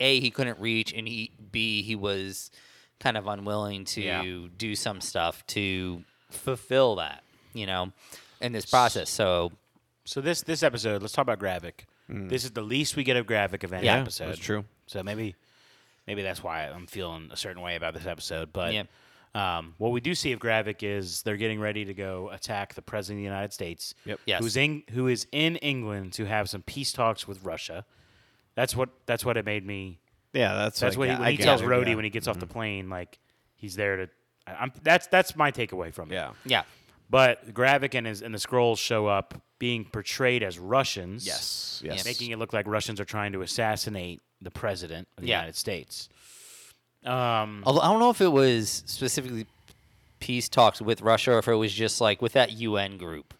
a 0.00 0.18
he 0.18 0.30
couldn't 0.30 0.58
reach, 0.58 0.92
and 0.92 1.06
he 1.06 1.30
b 1.52 1.82
he 1.82 1.94
was 1.94 2.50
kind 2.98 3.16
of 3.16 3.28
unwilling 3.28 3.84
to 3.84 4.02
Yeah. 4.02 4.22
do 4.56 4.74
some 4.74 5.00
stuff 5.00 5.46
to 5.48 6.02
fulfill 6.30 6.96
that, 6.96 7.22
you 7.54 7.66
know, 7.66 7.92
in 8.40 8.52
this 8.52 8.66
process. 8.66 9.08
So 9.10 9.52
So 10.04 10.20
this 10.20 10.42
this 10.42 10.62
episode, 10.62 11.00
let's 11.00 11.14
talk 11.14 11.22
about 11.22 11.38
Gravik. 11.38 11.86
This 12.06 12.44
is 12.44 12.50
the 12.50 12.60
least 12.60 12.96
we 12.96 13.04
get 13.04 13.16
of 13.16 13.24
Gravik 13.26 13.64
of 13.64 13.72
any 13.72 13.86
Yeah, 13.86 14.00
episode. 14.00 14.28
that's 14.28 14.38
true. 14.38 14.66
So 14.86 15.02
maybe 15.02 15.34
maybe 16.06 16.20
that's 16.22 16.42
why 16.42 16.64
I'm 16.68 16.86
feeling 16.86 17.30
a 17.32 17.36
certain 17.36 17.62
way 17.62 17.76
about 17.76 17.94
this 17.94 18.04
episode. 18.06 18.52
But 18.52 18.74
Yeah. 18.74 18.82
um, 19.34 19.74
what 19.78 19.90
we 19.92 20.00
do 20.02 20.14
see 20.14 20.32
of 20.32 20.38
Gravik 20.40 20.82
is 20.82 21.22
they're 21.22 21.38
getting 21.38 21.58
ready 21.60 21.86
to 21.86 21.94
go 21.94 22.28
attack 22.30 22.74
the 22.74 22.82
president 22.82 23.20
of 23.20 23.22
the 23.22 23.24
United 23.24 23.52
States. 23.54 23.94
Yep. 24.04 24.20
Yes. 24.26 24.40
Who's 24.42 24.56
in 24.58 24.82
who 24.90 25.08
is 25.08 25.26
in 25.32 25.56
England 25.56 26.12
to 26.14 26.26
have 26.26 26.50
some 26.50 26.60
peace 26.62 26.92
talks 26.92 27.26
with 27.26 27.42
Russia. 27.42 27.86
That's 28.54 28.76
what 28.76 28.90
that's 29.06 29.24
what 29.24 29.36
it 29.38 29.46
made 29.46 29.64
me 29.64 29.98
Yeah, 30.34 30.54
that's 30.54 30.78
that's 30.80 30.96
like, 30.96 30.98
what 30.98 31.08
he, 31.08 31.14
yeah, 31.14 31.20
when 31.20 31.30
he 31.30 31.36
tells 31.38 31.60
gathered, 31.62 31.72
Rhodey 31.84 31.88
yeah. 31.88 31.94
when 31.94 32.04
he 32.04 32.10
gets 32.10 32.28
off 32.28 32.38
the 32.38 32.46
plane, 32.46 32.90
like 32.90 33.18
he's 33.56 33.74
there 33.76 33.96
to. 33.96 34.08
I- 34.46 34.54
I'm, 34.56 34.72
that's 34.82 35.06
that's 35.06 35.34
my 35.34 35.50
takeaway 35.50 35.90
from 35.94 36.10
it. 36.12 36.16
Yeah. 36.16 36.32
Yeah. 36.44 36.62
But 37.10 37.52
Gravik 37.54 37.94
and 37.94 38.06
his 38.06 38.22
and 38.22 38.34
the 38.34 38.38
Skrulls 38.38 38.78
show 38.78 39.06
up 39.06 39.40
being 39.58 39.84
portrayed 39.84 40.42
as 40.42 40.58
Russians. 40.58 41.26
Yes. 41.26 41.80
Yes. 41.84 42.04
Making 42.04 42.30
it 42.32 42.38
look 42.38 42.52
like 42.52 42.66
Russians 42.66 43.00
are 43.00 43.04
trying 43.04 43.32
to 43.32 43.42
assassinate 43.42 44.20
the 44.42 44.50
president 44.50 45.08
of 45.16 45.22
the 45.22 45.28
Yeah. 45.28 45.36
United 45.38 45.56
States. 45.56 46.08
Um, 47.04 47.62
Although 47.66 47.80
I 47.80 47.86
don't 47.90 48.00
know 48.00 48.10
if 48.10 48.20
it 48.20 48.32
was 48.32 48.82
specifically 48.86 49.46
peace 50.20 50.48
talks 50.48 50.80
with 50.80 51.02
Russia 51.02 51.32
or 51.32 51.38
if 51.38 51.48
it 51.48 51.54
was 51.54 51.72
just 51.72 52.00
like 52.00 52.22
with 52.22 52.32
that 52.32 52.52
UN 52.52 52.96
group 52.96 53.34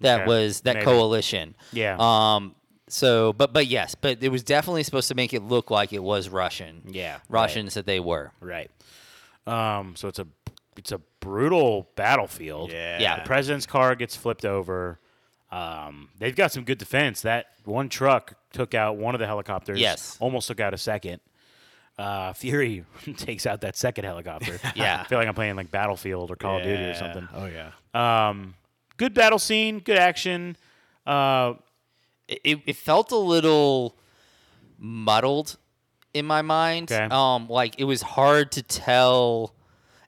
that 0.00 0.20
Okay, 0.20 0.28
was 0.28 0.60
that 0.60 0.74
maybe. 0.76 0.84
coalition. 0.84 1.56
Yeah. 1.72 1.96
Um. 1.98 2.54
So, 2.88 3.32
but 3.34 3.52
but 3.52 3.66
yes, 3.66 3.94
but 3.94 4.22
it 4.22 4.30
was 4.30 4.42
definitely 4.42 4.82
supposed 4.84 5.08
to 5.08 5.14
make 5.14 5.34
it 5.34 5.42
look 5.42 5.70
like 5.70 5.92
it 5.92 6.02
was 6.02 6.28
Russian. 6.28 6.82
Yeah, 6.88 7.14
right. 7.14 7.42
Russians 7.42 7.74
that 7.74 7.84
they 7.86 8.00
were. 8.00 8.32
right. 8.40 8.70
Um, 9.46 9.96
so 9.96 10.08
it's 10.08 10.18
a 10.18 10.26
it's 10.78 10.92
a 10.92 11.00
brutal 11.20 11.88
battlefield. 11.96 12.70
Yeah. 12.72 12.98
Yeah. 13.00 13.16
The 13.20 13.26
president's 13.26 13.66
car 13.66 13.94
gets 13.94 14.16
flipped 14.16 14.44
over. 14.44 14.98
Um, 15.50 16.08
they've 16.18 16.36
got 16.36 16.52
some 16.52 16.64
good 16.64 16.78
defense. 16.78 17.22
That 17.22 17.46
one 17.64 17.88
truck 17.88 18.34
took 18.52 18.74
out 18.74 18.96
one 18.96 19.14
of 19.14 19.18
the 19.18 19.26
helicopters. 19.26 19.80
Yes. 19.80 20.16
Almost 20.20 20.48
took 20.48 20.60
out 20.60 20.72
a 20.74 20.78
second. 20.78 21.20
Uh, 21.98 22.32
Fury 22.32 22.84
takes 23.16 23.44
out 23.44 23.60
that 23.62 23.76
second 23.76 24.04
helicopter. 24.04 24.60
Yeah. 24.76 25.02
I 25.02 25.08
feel 25.08 25.18
like 25.18 25.26
I'm 25.28 25.34
playing 25.34 25.56
like 25.56 25.70
Battlefield 25.70 26.30
or 26.30 26.36
Call 26.36 26.58
of 26.58 26.62
Duty 26.62 26.82
or 26.84 26.94
something. 26.94 27.28
Oh 27.34 27.46
yeah. 27.46 27.70
Um, 28.28 28.54
good 28.96 29.14
battle 29.14 29.38
scene, 29.38 29.80
good 29.80 29.98
action. 29.98 30.56
Uh, 31.06 31.54
it, 32.28 32.60
it 32.66 32.76
felt 32.76 33.10
a 33.10 33.16
little 33.16 33.96
muddled 34.78 35.56
in 36.14 36.26
my 36.26 36.42
mind. 36.42 36.92
Okay. 36.92 37.08
Um, 37.10 37.48
like 37.48 37.80
it 37.80 37.84
was 37.84 38.02
hard 38.02 38.52
to 38.52 38.62
tell, 38.62 39.54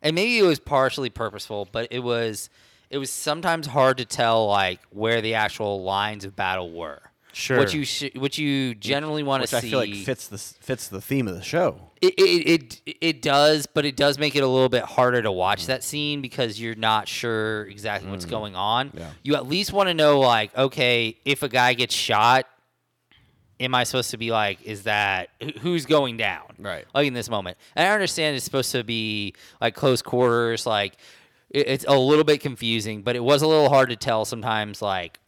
and 0.02 0.14
maybe 0.14 0.38
it 0.38 0.42
was 0.42 0.59
partially 0.59 1.11
purposeful, 1.11 1.69
but 1.71 1.88
it 1.90 2.00
was 2.00 2.50
it 2.90 2.99
was 2.99 3.11
sometimes 3.11 3.69
hard 3.69 3.99
to 3.99 4.04
tell 4.04 4.47
like 4.47 4.80
where 4.90 5.21
the 5.21 5.35
actual 5.35 5.83
lines 5.83 6.25
of 6.25 6.35
battle 6.35 6.73
were. 6.73 7.02
Sure. 7.33 7.59
What 7.59 7.73
you 7.73 7.85
sh- 7.85 8.11
what 8.16 8.38
you 8.38 8.75
generally 8.75 9.23
want 9.23 9.42
to 9.42 9.47
see. 9.47 9.57
Which 9.57 9.64
I 9.64 9.71
feel 9.71 9.78
like 9.78 9.95
fits 10.04 10.26
the 10.28 10.38
fits 10.38 10.88
the 10.88 11.00
theme 11.00 11.28
of 11.28 11.35
the 11.35 11.42
show. 11.42 11.90
It, 12.00 12.14
it, 12.19 12.80
it 12.85 12.97
it 13.00 13.23
does, 13.23 13.66
but 13.66 13.85
it 13.85 13.95
does 13.95 14.19
make 14.19 14.35
it 14.35 14.42
a 14.42 14.49
little 14.49 14.69
bit 14.69 14.83
harder 14.83 15.23
to 15.23 15.30
watch 15.30 15.64
mm. 15.64 15.66
that 15.66 15.85
scene 15.85 16.23
because 16.23 16.61
you're 16.61 16.75
not 16.75 17.07
sure 17.07 17.66
exactly 17.66 18.11
what's 18.11 18.26
mm. 18.26 18.30
going 18.30 18.57
on. 18.57 18.90
Yeah. 18.95 19.11
You 19.23 19.35
at 19.37 19.47
least 19.47 19.73
want 19.73 19.88
to 19.88 19.95
know, 19.95 20.19
like, 20.19 20.57
okay, 20.57 21.19
if 21.25 21.42
a 21.42 21.49
guy 21.49 21.75
gets 21.75 21.95
shot, 21.95 22.47
am 23.61 23.75
I 23.75 23.85
supposed 23.85 24.11
to 24.11 24.17
be 24.17 24.31
like, 24.33 24.62
is 24.62 24.85
that 24.85 25.29
who's 25.61 25.87
going 25.87 26.17
down? 26.17 26.45
Right. 26.59 26.85
Like 26.95 27.07
in 27.07 27.14
this 27.14 27.29
moment, 27.31 27.59
and 27.76 27.87
I 27.87 27.93
understand 27.93 28.35
it's 28.35 28.45
supposed 28.45 28.73
to 28.73 28.83
be 28.83 29.35
like 29.61 29.75
close 29.76 30.02
quarters, 30.02 30.67
like 30.67 30.95
it, 31.50 31.69
it's 31.69 31.85
a 31.87 31.97
little 31.97 32.25
bit 32.25 32.40
confusing, 32.40 33.02
but 33.02 33.14
it 33.17 33.23
was 33.23 33.43
a 33.43 33.47
little 33.47 33.69
hard 33.69 33.90
to 33.90 33.97
tell 33.97 34.25
sometimes, 34.25 34.81
like 34.83 35.20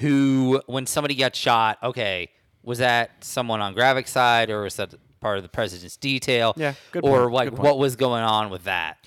who 0.00 0.60
when 0.66 0.84
somebody 0.86 1.14
got 1.14 1.34
shot 1.34 1.78
okay 1.82 2.28
was 2.62 2.78
that 2.78 3.10
someone 3.24 3.62
on 3.62 3.74
Gravik's 3.74 4.10
side 4.10 4.50
or 4.50 4.60
was 4.64 4.76
that 4.76 4.92
part 5.20 5.38
of 5.38 5.42
the 5.42 5.48
president's 5.48 5.96
detail 5.96 6.52
Yeah, 6.56 6.74
good 6.92 7.02
or 7.02 7.22
point, 7.22 7.32
like 7.34 7.48
good 7.50 7.56
point. 7.56 7.66
what 7.66 7.78
was 7.78 7.96
going 7.96 8.22
on 8.22 8.50
with 8.50 8.64
that 8.64 8.98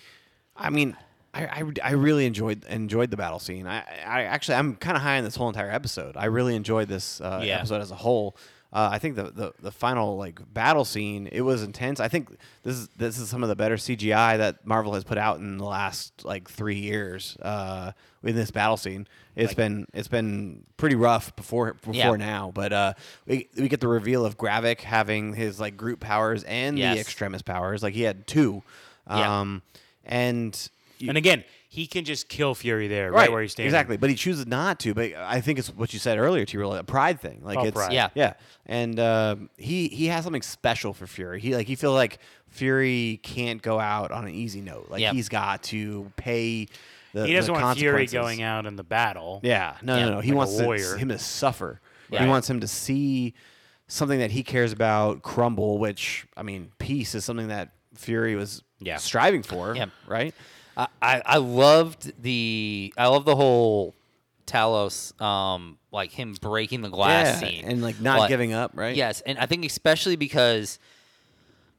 I 0.56 0.72
mean, 0.72 0.98
I, 1.34 1.46
I, 1.46 1.64
I 1.84 1.92
really 1.94 2.26
enjoyed 2.26 2.64
enjoyed 2.66 3.10
the 3.12 3.18
battle 3.18 3.40
scene. 3.40 3.66
I, 3.68 3.80
I 4.06 4.24
actually 4.24 4.56
I'm 4.56 4.76
kind 4.76 4.96
of 4.96 5.02
high 5.04 5.18
on 5.18 5.24
this 5.24 5.36
whole 5.36 5.48
entire 5.50 5.72
episode. 5.72 6.16
I 6.16 6.26
really 6.26 6.56
enjoyed 6.56 6.88
this 6.88 7.20
uh, 7.22 7.42
Yeah. 7.44 7.58
episode 7.58 7.82
as 7.82 7.92
a 7.92 7.96
whole. 7.96 8.36
Uh, 8.72 8.90
I 8.92 8.98
think 8.98 9.16
the, 9.16 9.24
the 9.30 9.54
the 9.62 9.72
final 9.72 10.18
like 10.18 10.40
battle 10.52 10.84
scene 10.86 11.28
it 11.32 11.42
was 11.42 11.62
intense. 11.62 12.00
I 12.00 12.08
think 12.08 12.30
this 12.64 12.76
is 12.76 12.88
this 12.98 13.18
is 13.20 13.30
some 13.30 13.44
of 13.44 13.50
the 13.50 13.56
better 13.56 13.76
CGI 13.76 14.38
that 14.40 14.66
Marvel 14.66 14.94
has 14.96 15.04
put 15.04 15.18
out 15.20 15.38
in 15.40 15.58
the 15.60 15.66
last 15.66 16.26
like 16.26 16.50
three 16.50 16.80
years. 16.80 17.38
Uh, 17.42 17.92
in 18.24 18.36
this 18.36 18.50
battle 18.52 18.78
scene, 18.78 19.06
it's 19.36 19.54
been 19.54 19.86
it's 19.94 20.08
been 20.08 20.64
pretty 20.78 20.96
rough 20.96 21.36
before 21.36 21.74
before 21.74 21.94
Yeah. 21.94 22.16
now. 22.16 22.52
But 22.54 22.74
uh, 22.74 22.94
we 23.28 23.48
we 23.58 23.68
get 23.70 23.80
the 23.80 23.88
reveal 23.88 24.26
of 24.26 24.38
Gravik 24.40 24.82
having 24.82 25.34
his 25.36 25.60
like 25.60 25.78
group 25.78 26.00
powers 26.00 26.44
and 26.44 26.78
Yes. 26.80 26.96
the 26.96 27.02
extremis 27.02 27.42
powers. 27.44 27.84
Like 27.84 27.94
he 27.94 28.02
had 28.04 28.26
two. 28.28 28.64
Yeah. 29.08 29.42
Um, 29.42 29.62
and 30.06 30.70
you- 31.04 31.10
and 31.10 31.18
again, 31.18 31.44
he 31.70 31.88
can 31.88 32.06
just 32.06 32.30
kill 32.30 32.54
Fury 32.56 32.88
there, 32.88 33.12
right, 33.12 33.32
where 33.32 33.42
he's 33.42 33.52
standing. 33.54 33.68
Exactly, 33.70 33.98
but 33.98 34.10
he 34.10 34.16
chooses 34.16 34.46
not 34.48 34.80
to. 34.82 34.94
But 34.94 35.14
I 35.16 35.42
think 35.42 35.60
it's 35.60 35.70
what 35.70 35.92
you 35.94 36.00
said 36.00 36.18
earlier, 36.20 36.46
to 36.46 36.72
a 36.74 36.84
pride 36.84 37.20
thing. 37.20 37.42
Like 37.44 37.58
Oh, 37.58 37.64
it's 37.66 37.72
pride. 37.76 37.94
Yeah. 37.94 38.10
yeah. 38.16 38.34
And 38.66 39.00
um 39.00 39.50
he 39.58 39.88
he 39.88 40.08
has 40.08 40.24
something 40.24 40.42
special 40.42 40.94
for 40.94 41.08
Fury. 41.08 41.40
He 41.42 41.56
like 41.56 41.68
he 41.68 41.76
feel 41.76 41.94
like 41.94 42.20
Fury 42.50 43.20
can't 43.24 43.62
go 43.62 43.80
out 43.80 44.12
on 44.12 44.26
an 44.26 44.34
easy 44.34 44.62
note. 44.62 44.88
Like 44.90 45.02
Yep. 45.02 45.14
he's 45.14 45.30
got 45.30 45.64
to 45.64 46.12
pay. 46.16 46.68
The, 47.14 47.28
He 47.28 47.34
doesn't 47.34 47.54
the 47.54 47.60
want 47.62 47.78
Fury 47.78 48.08
going 48.08 48.42
out 48.42 48.66
in 48.66 48.76
the 48.76 48.84
battle. 48.84 49.40
Yeah, 49.44 49.76
no, 49.84 49.98
Yeah. 49.98 50.06
no, 50.06 50.12
no. 50.16 50.20
He 50.22 50.32
Like 50.32 50.38
wants 50.38 50.58
to, 50.58 50.98
him 50.98 51.10
to 51.10 51.18
suffer. 51.20 51.80
He 52.10 52.26
wants 52.28 52.48
him 52.50 52.60
to 52.60 52.68
see 52.68 53.34
something 53.88 54.20
that 54.20 54.30
he 54.32 54.44
cares 54.44 54.72
about 54.72 55.24
crumble. 55.24 55.80
Which 55.80 56.26
I 56.38 56.44
mean, 56.44 56.72
peace 56.78 57.16
is 57.16 57.26
something 57.26 57.48
that 57.50 57.70
Fury 57.96 58.36
was 58.36 58.64
Yeah. 58.80 58.98
striving 58.98 59.44
for. 59.44 59.76
Yep. 59.76 59.90
Right. 60.08 60.34
I, 60.76 60.88
I 61.02 61.22
I 61.26 61.38
loved 61.38 62.14
the 62.22 62.94
I 62.98 63.08
love 63.08 63.26
the 63.26 63.36
whole 63.36 63.94
Talos 64.48 65.20
um 65.22 65.78
like 65.92 66.12
him 66.12 66.36
breaking 66.42 66.82
the 66.82 66.90
glass 66.90 67.42
yeah, 67.42 67.50
scene 67.50 67.66
and 67.66 67.82
like 67.82 68.00
not 68.00 68.20
Like, 68.20 68.30
giving 68.30 68.54
up. 68.54 68.72
Right. 68.74 68.96
Yes, 68.96 69.22
and 69.22 69.38
I 69.38 69.46
think 69.46 69.66
especially 69.66 70.16
because 70.16 70.80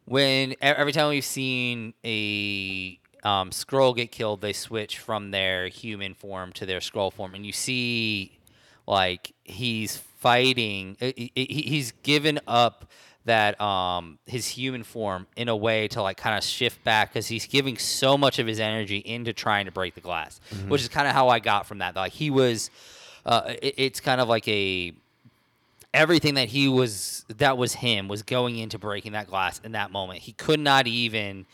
when 0.07 0.55
every 0.61 0.93
time 0.93 1.09
we've 1.09 1.25
seen 1.25 1.95
a 2.05 2.99
um, 3.23 3.51
Skrull 3.51 3.97
get 3.97 4.13
killed, 4.13 4.41
they 4.43 4.53
switch 4.53 4.99
from 4.99 5.31
their 5.31 5.69
human 5.69 6.15
form 6.15 6.53
to 6.53 6.67
their 6.67 6.81
Skrull 6.81 7.13
form, 7.13 7.35
and 7.35 7.45
you 7.47 7.53
see 7.53 8.39
like 8.87 9.33
he's 9.45 9.97
fighting. 9.97 10.97
he- 11.01 11.33
He's 11.35 11.93
given 12.03 12.39
up 12.47 12.85
that 13.27 13.61
um 13.61 14.19
his 14.27 14.47
human 14.47 14.83
form 14.83 15.27
in 15.37 15.49
a 15.49 15.57
way 15.57 15.89
to 15.89 16.03
like 16.03 16.17
kind 16.17 16.37
of 16.37 16.45
shift 16.45 16.83
back 16.85 17.11
because 17.11 17.27
he's 17.27 17.47
giving 17.47 17.79
so 17.79 18.19
much 18.19 18.39
of 18.39 18.47
his 18.47 18.61
energy 18.61 18.99
into 18.99 19.33
trying 19.33 19.65
to 19.65 19.73
break 19.73 19.95
the 19.95 20.01
glass 20.01 20.41
which 20.69 20.83
is 20.83 20.89
kind 20.89 21.09
of 21.09 21.15
how 21.15 21.29
i 21.29 21.39
got 21.39 21.67
from 21.67 21.79
that 21.79 21.97
like 21.97 22.13
he 22.13 22.31
was 22.31 22.71
uh 23.25 23.43
it, 23.63 23.75
it's 23.79 24.01
kind 24.01 24.21
of 24.21 24.29
like 24.29 24.47
a 24.49 24.93
everything 25.95 26.35
that 26.35 26.49
he 26.49 26.69
was 26.69 27.25
that 27.39 27.57
was 27.57 27.75
him 27.75 28.09
was 28.09 28.23
going 28.23 28.59
into 28.59 28.79
breaking 28.79 29.13
that 29.13 29.29
glass 29.29 29.61
in 29.65 29.73
that 29.73 29.91
moment. 29.93 30.19
He 30.19 30.33
could 30.33 30.61
not 30.61 30.87
even 30.87 31.47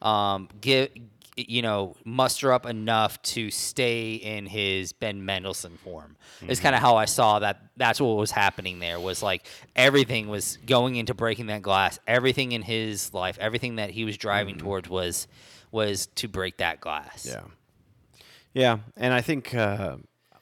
um, 0.00 0.48
get 0.60 0.96
you 1.36 1.62
know 1.62 1.96
muster 2.04 2.52
up 2.52 2.66
enough 2.66 3.20
to 3.22 3.50
stay 3.50 4.14
in 4.14 4.46
his 4.46 4.92
Ben 4.92 5.24
Mendelsohn 5.24 5.76
form. 5.78 6.16
It's 6.42 6.60
kind 6.60 6.74
of 6.74 6.80
how 6.80 6.96
I 6.96 7.06
saw 7.06 7.38
that. 7.38 7.62
That's 7.76 8.00
what 8.00 8.16
was 8.16 8.30
happening 8.30 8.78
there. 8.78 9.00
Was 9.00 9.22
like 9.22 9.46
everything 9.74 10.28
was 10.28 10.58
going 10.66 10.96
into 10.96 11.14
breaking 11.14 11.46
that 11.46 11.62
glass. 11.62 11.98
Everything 12.06 12.52
in 12.52 12.62
his 12.62 13.14
life, 13.14 13.38
everything 13.40 13.76
that 13.76 13.90
he 13.90 14.04
was 14.04 14.16
driving 14.16 14.58
towards 14.58 14.88
was 14.88 15.26
was 15.70 16.06
to 16.06 16.28
break 16.28 16.58
that 16.58 16.80
glass. 16.80 17.26
Yeah. 17.28 17.42
Yeah, 18.54 18.80
and 18.98 19.14
I 19.14 19.22
think 19.22 19.54
uh, 19.54 19.96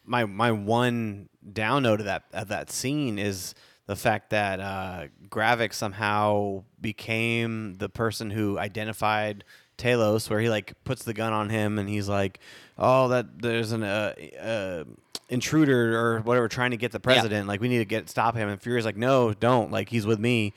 my 0.04 0.24
my 0.24 0.50
one 0.50 1.28
down 1.52 1.84
note 1.84 2.00
of 2.00 2.06
that 2.06 2.24
of 2.32 2.48
that 2.48 2.70
scene 2.70 3.18
is 3.18 3.54
the 3.86 3.96
fact 3.96 4.30
that 4.30 4.60
uh, 4.60 5.06
Gravik 5.28 5.72
somehow 5.72 6.64
became 6.80 7.76
the 7.78 7.88
person 7.88 8.30
who 8.30 8.58
identified 8.58 9.44
Talos, 9.80 10.28
where 10.30 10.40
he 10.40 10.48
like 10.50 10.74
puts 10.84 11.04
the 11.04 11.14
gun 11.14 11.32
on 11.32 11.48
him 11.50 11.78
and 11.78 11.88
he's 11.88 12.08
like, 12.08 12.38
"Oh, 12.78 13.08
that 13.08 13.40
there's 13.40 13.72
an 13.72 13.82
uh, 13.82 14.14
uh, 14.40 14.84
intruder 15.28 15.98
or 15.98 16.20
whatever 16.20 16.48
trying 16.48 16.70
to 16.72 16.76
get 16.76 16.92
the 16.92 17.00
president. 17.00 17.48
Like 17.48 17.60
we 17.60 17.68
need 17.68 17.78
to 17.78 17.84
get 17.84 18.08
stop 18.08 18.36
him." 18.36 18.48
And 18.48 18.60
Fury's 18.60 18.84
like, 18.84 18.96
"No, 18.96 19.32
don't. 19.32 19.70
Like 19.70 19.88
he's 19.88 20.06
with 20.06 20.18
me." 20.20 20.52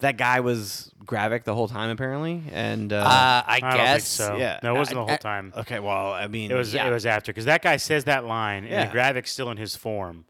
That 0.00 0.16
guy 0.18 0.40
was 0.40 0.90
Gravik 1.04 1.44
the 1.44 1.54
whole 1.54 1.68
time 1.68 1.88
apparently, 1.88 2.42
and 2.52 2.92
uh, 2.92 2.96
Uh, 2.96 3.02
I, 3.06 3.42
I 3.46 3.60
don't 3.60 3.70
think 3.70 3.84
guess 3.84 4.08
so. 4.08 4.36
yeah. 4.36 4.58
No, 4.62 4.74
it 4.74 4.78
wasn't 4.78 4.98
I- 4.98 5.00
the 5.00 5.04
whole 5.06 5.14
I- 5.14 5.16
time. 5.18 5.52
okay, 5.56 5.78
well, 5.78 6.12
I 6.12 6.26
mean, 6.26 6.50
It 6.50 6.54
was 6.54 6.74
Yeah. 6.74 6.88
it 6.88 6.90
was 6.90 7.06
after 7.06 7.30
because 7.32 7.44
that 7.44 7.62
guy 7.62 7.76
says 7.76 8.04
that 8.04 8.24
line 8.24 8.64
Yeah. 8.64 8.82
and 8.82 8.92
Gravik's 8.92 9.30
still 9.30 9.50
in 9.50 9.56
his 9.56 9.76
form, 9.76 10.24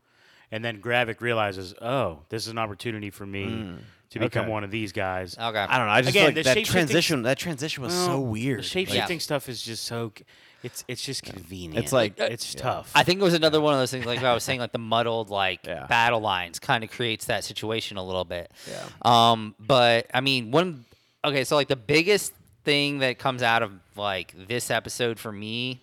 and 0.53 0.62
then 0.64 0.81
Gravik 0.83 1.20
realizes, 1.23 1.75
oh, 1.81 2.20
this 2.29 2.42
is 2.44 2.49
an 2.49 2.59
opportunity 2.59 3.09
for 3.11 3.25
me 3.27 3.75
to 4.14 4.18
become 4.20 4.44
Okay. 4.46 4.50
one 4.50 4.64
of 4.64 4.70
these 4.70 4.90
guys. 4.92 5.37
Okay. 5.38 5.59
I 5.59 5.77
don't 5.79 5.87
know. 5.87 5.92
I 5.92 6.00
just 6.00 6.11
Again, 6.11 6.27
feel 6.27 6.35
the 6.35 6.38
like 6.40 6.44
that 6.46 6.55
shape-shifting- 6.55 6.72
transition. 6.72 7.22
That 7.22 7.38
transition 7.38 7.83
was 7.85 7.92
so 7.92 8.09
Well, 8.20 8.24
weird. 8.27 8.59
The 8.61 8.62
shape 8.64 8.88
Like, 8.88 8.98
shifting 8.98 9.20
stuff 9.20 9.48
is 9.48 9.62
just 9.62 9.85
so. 9.85 10.12
c- 10.18 10.24
It's 10.62 10.83
it's 10.88 11.03
just 11.05 11.22
convenient. 11.22 11.77
It's 11.85 11.92
like- 11.92 12.18
it's 12.18 12.55
yeah. 12.55 12.61
tough. 12.62 12.90
I 12.94 13.03
think 13.05 13.20
it 13.20 13.22
was 13.22 13.35
another 13.35 13.61
one 13.61 13.74
of 13.74 13.81
those 13.81 13.90
things, 13.90 14.07
like 14.07 14.22
I 14.22 14.33
was 14.33 14.42
saying, 14.42 14.61
like 14.61 14.72
the 14.72 14.79
muddled 14.79 15.29
like 15.29 15.61
Yeah. 15.66 15.85
battle 15.87 16.20
lines 16.20 16.59
kind 16.59 16.83
of 16.83 16.90
creates 16.90 17.27
that 17.27 17.44
situation 17.44 17.98
a 17.98 18.03
little 18.05 18.24
bit. 18.24 18.50
Yeah. 18.70 18.83
Um, 19.03 19.55
but 19.61 20.07
I 20.14 20.22
mean, 20.22 20.50
one. 20.50 20.87
Okay, 21.22 21.44
so 21.44 21.55
like 21.57 21.68
the 21.68 21.77
biggest 21.77 22.33
thing 22.64 23.00
that 23.00 23.18
comes 23.18 23.42
out 23.42 23.62
of 23.62 23.72
like 23.94 24.33
this 24.48 24.70
episode 24.70 25.18
for 25.18 25.31
me 25.33 25.81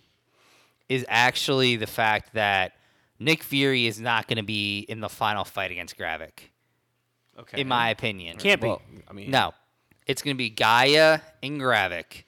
is 0.90 1.06
actually 1.08 1.76
the 1.76 1.88
fact 1.88 2.34
that 2.34 2.74
Nick 3.20 3.44
Fury 3.44 3.86
is 3.86 4.00
not 4.00 4.28
going 4.28 4.38
to 4.38 4.44
be 4.44 4.80
in 4.80 5.00
the 5.00 5.10
final 5.10 5.44
fight 5.46 5.70
against 5.72 5.96
Gravik, 5.98 6.50
okay. 7.40 7.62
in 7.62 7.68
my 7.68 7.90
opinion. 7.90 8.38
Can't 8.38 8.62
be. 8.62 8.68
Well, 8.68 8.82
I 9.10 9.14
mean, 9.14 9.32
No, 9.32 9.54
it's 10.06 10.22
going 10.22 10.36
to 10.36 10.38
be 10.38 10.50
Gaia 10.50 11.20
and 11.44 11.60
Gravik. 11.60 12.24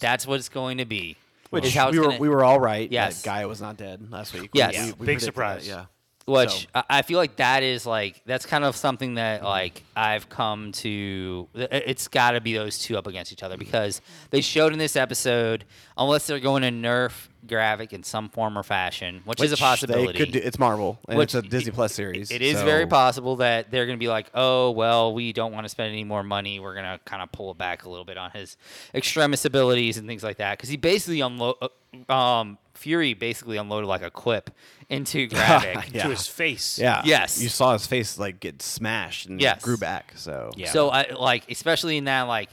That's 0.00 0.26
what 0.26 0.38
it's 0.38 0.48
going 0.48 0.78
to 0.78 0.84
be. 0.84 1.16
Which 1.50 1.64
is 1.64 1.74
how 1.74 1.90
we 1.90 1.98
were 1.98 2.04
gonna- 2.06 2.18
we 2.18 2.28
were 2.28 2.44
all 2.44 2.60
right. 2.60 2.90
Yes. 2.92 3.22
that 3.22 3.28
Gaia 3.28 3.48
was 3.48 3.60
not 3.60 3.76
dead 3.78 4.10
last 4.10 4.34
week. 4.34 4.50
Yes. 4.52 4.72
We- 4.72 4.76
Yeah, 4.76 4.84
we 4.84 4.90
big 4.90 4.98
predicted 4.98 5.20
that, 5.20 5.24
surprise. 5.24 5.68
Yeah. 5.68 5.84
Which 6.26 6.50
So- 6.50 6.66
I 6.74 6.84
I 6.90 7.02
feel 7.02 7.16
like 7.18 7.36
that 7.36 7.62
is 7.62 7.86
like 7.86 8.20
that's 8.26 8.44
kind 8.44 8.62
of 8.64 8.76
something 8.76 9.14
that 9.14 9.42
like 9.42 9.82
I've 9.96 10.28
come 10.28 10.72
to. 10.72 11.48
It's 11.54 12.06
got 12.06 12.32
to 12.32 12.42
be 12.42 12.52
those 12.52 12.78
two 12.78 12.98
up 12.98 13.06
against 13.06 13.32
each 13.32 13.42
other 13.42 13.56
because 13.56 14.02
they 14.28 14.42
showed 14.42 14.74
in 14.74 14.78
this 14.78 14.94
episode, 14.94 15.64
unless 15.96 16.26
they're 16.26 16.38
going 16.38 16.62
to 16.64 16.68
nerf 16.70 17.28
Gravik 17.48 17.92
in 17.92 18.02
some 18.02 18.28
form 18.28 18.56
or 18.58 18.62
fashion, 18.62 19.22
which, 19.24 19.42
is 19.42 19.52
a 19.52 19.56
possibility. 19.56 20.12
They 20.12 20.18
could 20.18 20.32
do, 20.32 20.38
it's 20.42 20.58
Marvel 20.58 20.98
and 21.08 21.18
Which 21.18 21.34
it's 21.34 21.46
a 21.46 21.48
Disney 21.48 21.72
Plus 21.72 21.92
series. 21.94 22.30
It 22.30 22.42
is 22.42 22.58
so- 22.58 22.64
very 22.64 22.86
possible 22.86 23.36
that 23.36 23.70
they're 23.70 23.86
going 23.86 23.98
to 23.98 24.02
be 24.02 24.08
like, 24.08 24.30
oh, 24.34 24.70
well, 24.70 25.12
we 25.14 25.32
don't 25.32 25.52
want 25.52 25.64
to 25.64 25.68
spend 25.68 25.90
any 25.92 26.04
more 26.04 26.22
money. 26.22 26.60
We're 26.60 26.74
going 26.74 26.84
to 26.86 27.00
kind 27.04 27.22
of 27.22 27.32
pull 27.32 27.50
it 27.50 27.58
back 27.58 27.84
a 27.84 27.88
little 27.88 28.04
bit 28.04 28.18
on 28.18 28.30
his 28.32 28.56
extremis 28.94 29.44
abilities 29.44 29.96
and 29.96 30.06
things 30.06 30.22
like 30.22 30.36
that. 30.36 30.58
Because 30.58 30.68
he 30.68 30.76
basically 30.76 31.20
unload, 31.20 31.56
uh, 32.08 32.12
um, 32.12 32.58
Fury 32.74 33.14
basically 33.14 33.56
unloaded 33.56 33.88
like 33.88 34.02
a 34.02 34.10
quip 34.10 34.50
into 34.88 35.28
Gravik. 35.30 35.92
Yeah. 35.92 36.04
to 36.04 36.10
his 36.10 36.26
face. 36.28 36.78
Yeah. 36.78 37.02
Yes. 37.04 37.40
You 37.42 37.48
saw 37.48 37.72
his 37.72 37.86
face 37.86 38.18
like 38.18 38.38
get 38.38 38.62
smashed 38.62 39.26
and 39.26 39.40
Yes. 39.40 39.62
grew 39.62 39.76
back. 39.76 40.12
So 40.16 40.52
Yeah. 40.56 40.70
So 40.70 40.88
I 40.90 41.10
like, 41.10 41.50
especially 41.50 41.96
in 41.96 42.04
that, 42.04 42.22
like, 42.22 42.50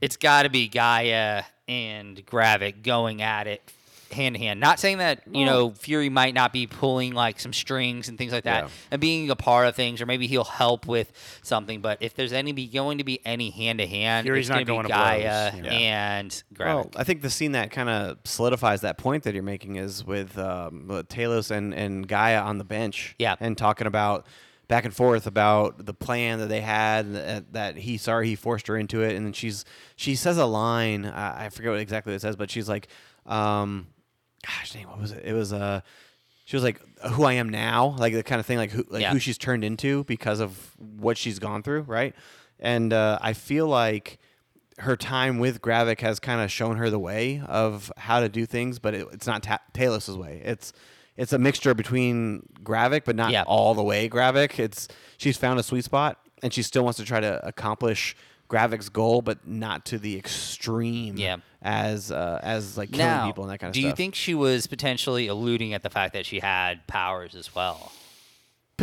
it's 0.00 0.16
got 0.16 0.42
to 0.42 0.48
be 0.50 0.66
Gaia 0.66 1.44
and 1.68 2.16
Gravik 2.26 2.82
going 2.82 3.22
at 3.22 3.46
it 3.46 3.62
hand 4.12 4.34
to 4.36 4.40
hand. 4.40 4.60
Not 4.60 4.78
saying 4.80 4.98
that 4.98 5.22
you 5.30 5.44
know 5.46 5.70
Fury 5.72 6.08
might 6.08 6.34
not 6.34 6.52
be 6.52 6.66
pulling 6.66 7.12
like 7.12 7.40
some 7.40 7.52
strings 7.52 8.08
and 8.08 8.16
things 8.18 8.32
like 8.32 8.44
that 8.44 8.64
Yeah. 8.64 8.70
and 8.90 9.00
being 9.00 9.30
a 9.30 9.36
part 9.36 9.66
of 9.66 9.74
things, 9.76 10.00
or 10.00 10.06
maybe 10.06 10.26
he'll 10.26 10.44
help 10.44 10.86
with 10.86 11.12
something. 11.42 11.80
But 11.80 11.98
if 12.00 12.14
there's 12.14 12.32
any 12.32 12.52
be 12.52 12.66
going 12.66 12.98
to 12.98 13.04
be 13.04 13.20
any 13.24 13.50
hand 13.50 13.78
to 13.78 13.86
hand, 13.86 14.24
Fury's 14.24 14.46
it's 14.46 14.48
not 14.50 14.54
gonna 14.66 14.66
going 14.66 14.82
be 14.86 14.88
to 14.92 14.94
blows. 14.94 15.04
Gaia 15.22 15.52
Yeah. 15.56 15.72
and 15.72 16.42
Gravik. 16.54 16.64
Well, 16.66 16.90
I 16.96 17.04
think 17.04 17.22
the 17.22 17.30
scene 17.30 17.52
that 17.52 17.70
kind 17.70 17.88
of 17.88 18.18
solidifies 18.24 18.80
that 18.82 18.98
point 18.98 19.24
that 19.24 19.34
you're 19.34 19.42
making 19.42 19.76
is 19.76 20.04
with 20.04 20.38
um, 20.38 20.88
with 20.88 21.08
Talos 21.08 21.50
and, 21.50 21.72
and 21.74 22.06
Gaia 22.06 22.40
on 22.40 22.58
the 22.58 22.64
bench. 22.64 23.14
Yeah. 23.18 23.36
And 23.40 23.56
talking 23.56 23.86
about 23.86 24.26
back 24.68 24.84
and 24.86 24.94
forth 24.94 25.26
about 25.26 25.84
the 25.84 25.92
plan 25.92 26.38
that 26.38 26.46
they 26.48 26.62
had 26.62 27.04
and 27.04 27.14
that, 27.14 27.52
that 27.52 27.76
he 27.76 27.98
sorry 27.98 28.28
he 28.28 28.34
forced 28.34 28.68
her 28.68 28.76
into 28.78 29.02
it 29.02 29.14
and 29.14 29.26
then 29.26 29.32
she's 29.34 29.66
she 29.96 30.14
says 30.14 30.38
a 30.38 30.46
line 30.46 31.04
uh, 31.04 31.34
I 31.38 31.50
forget 31.50 31.72
what 31.72 31.80
exactly 31.80 32.14
it 32.14 32.22
says 32.22 32.36
but 32.36 32.50
she's 32.50 32.70
like 32.70 32.88
um 33.26 33.88
gosh 34.46 34.72
dang 34.72 34.88
what 34.88 34.98
was 35.00 35.12
it 35.12 35.24
it 35.24 35.32
was 35.32 35.52
uh 35.52 35.80
she 36.44 36.56
was 36.56 36.62
like 36.64 36.80
who 37.12 37.24
I 37.24 37.34
am 37.34 37.48
now 37.48 37.94
like 37.98 38.12
the 38.14 38.22
kind 38.22 38.40
of 38.40 38.46
thing 38.46 38.58
like 38.58 38.70
who 38.70 38.84
like 38.90 39.02
Yeah. 39.02 39.12
who 39.12 39.18
she's 39.18 39.38
turned 39.38 39.64
into 39.64 40.04
because 40.04 40.40
of 40.40 40.74
what 40.78 41.16
she's 41.16 41.38
gone 41.38 41.62
through 41.62 41.82
right 41.82 42.14
and 42.60 42.92
uh, 42.92 43.18
I 43.20 43.32
feel 43.32 43.66
like 43.66 44.18
her 44.78 44.96
time 44.96 45.38
with 45.38 45.60
Gravik 45.60 46.00
has 46.00 46.20
kind 46.20 46.40
of 46.40 46.50
shown 46.50 46.76
her 46.76 46.90
the 46.90 46.98
way 46.98 47.42
of 47.46 47.92
how 47.96 48.20
to 48.20 48.28
do 48.28 48.46
things, 48.46 48.78
but 48.78 48.94
it, 48.94 49.06
it's 49.12 49.26
not 49.26 49.42
ta- 49.42 49.58
Talos's 49.74 50.16
way. 50.16 50.40
It's 50.44 50.72
it's 51.16 51.32
a 51.32 51.38
mixture 51.38 51.74
between 51.74 52.46
Gravik, 52.62 53.02
but 53.04 53.16
not 53.16 53.32
Yeah. 53.32 53.42
all 53.48 53.74
the 53.74 53.82
way 53.82 54.08
Gravik. 54.08 54.58
It's 54.60 54.86
she's 55.18 55.36
found 55.36 55.58
a 55.58 55.62
sweet 55.64 55.84
spot, 55.84 56.18
and 56.42 56.54
she 56.54 56.62
still 56.62 56.84
wants 56.84 56.98
to 56.98 57.04
try 57.04 57.18
to 57.20 57.44
accomplish 57.46 58.16
Gravik's 58.48 58.88
goal, 58.88 59.22
but 59.22 59.46
not 59.46 59.86
to 59.86 59.98
the 59.98 60.16
extreme. 60.16 61.16
Yeah. 61.16 61.36
As 61.62 62.10
uh, 62.10 62.40
as 62.42 62.76
like 62.76 62.90
killing 62.90 63.06
now, 63.06 63.26
people 63.26 63.44
and 63.44 63.52
that 63.52 63.58
kind 63.58 63.68
of 63.68 63.74
do 63.74 63.80
stuff. 63.80 63.84
Do 63.84 63.88
you 63.88 63.96
think 63.96 64.14
she 64.14 64.34
was 64.34 64.66
potentially 64.66 65.28
alluding 65.28 65.74
at 65.74 65.82
the 65.82 65.90
fact 65.90 66.12
that 66.14 66.26
she 66.26 66.40
had 66.40 66.86
powers 66.86 67.34
as 67.34 67.54
well? 67.54 67.92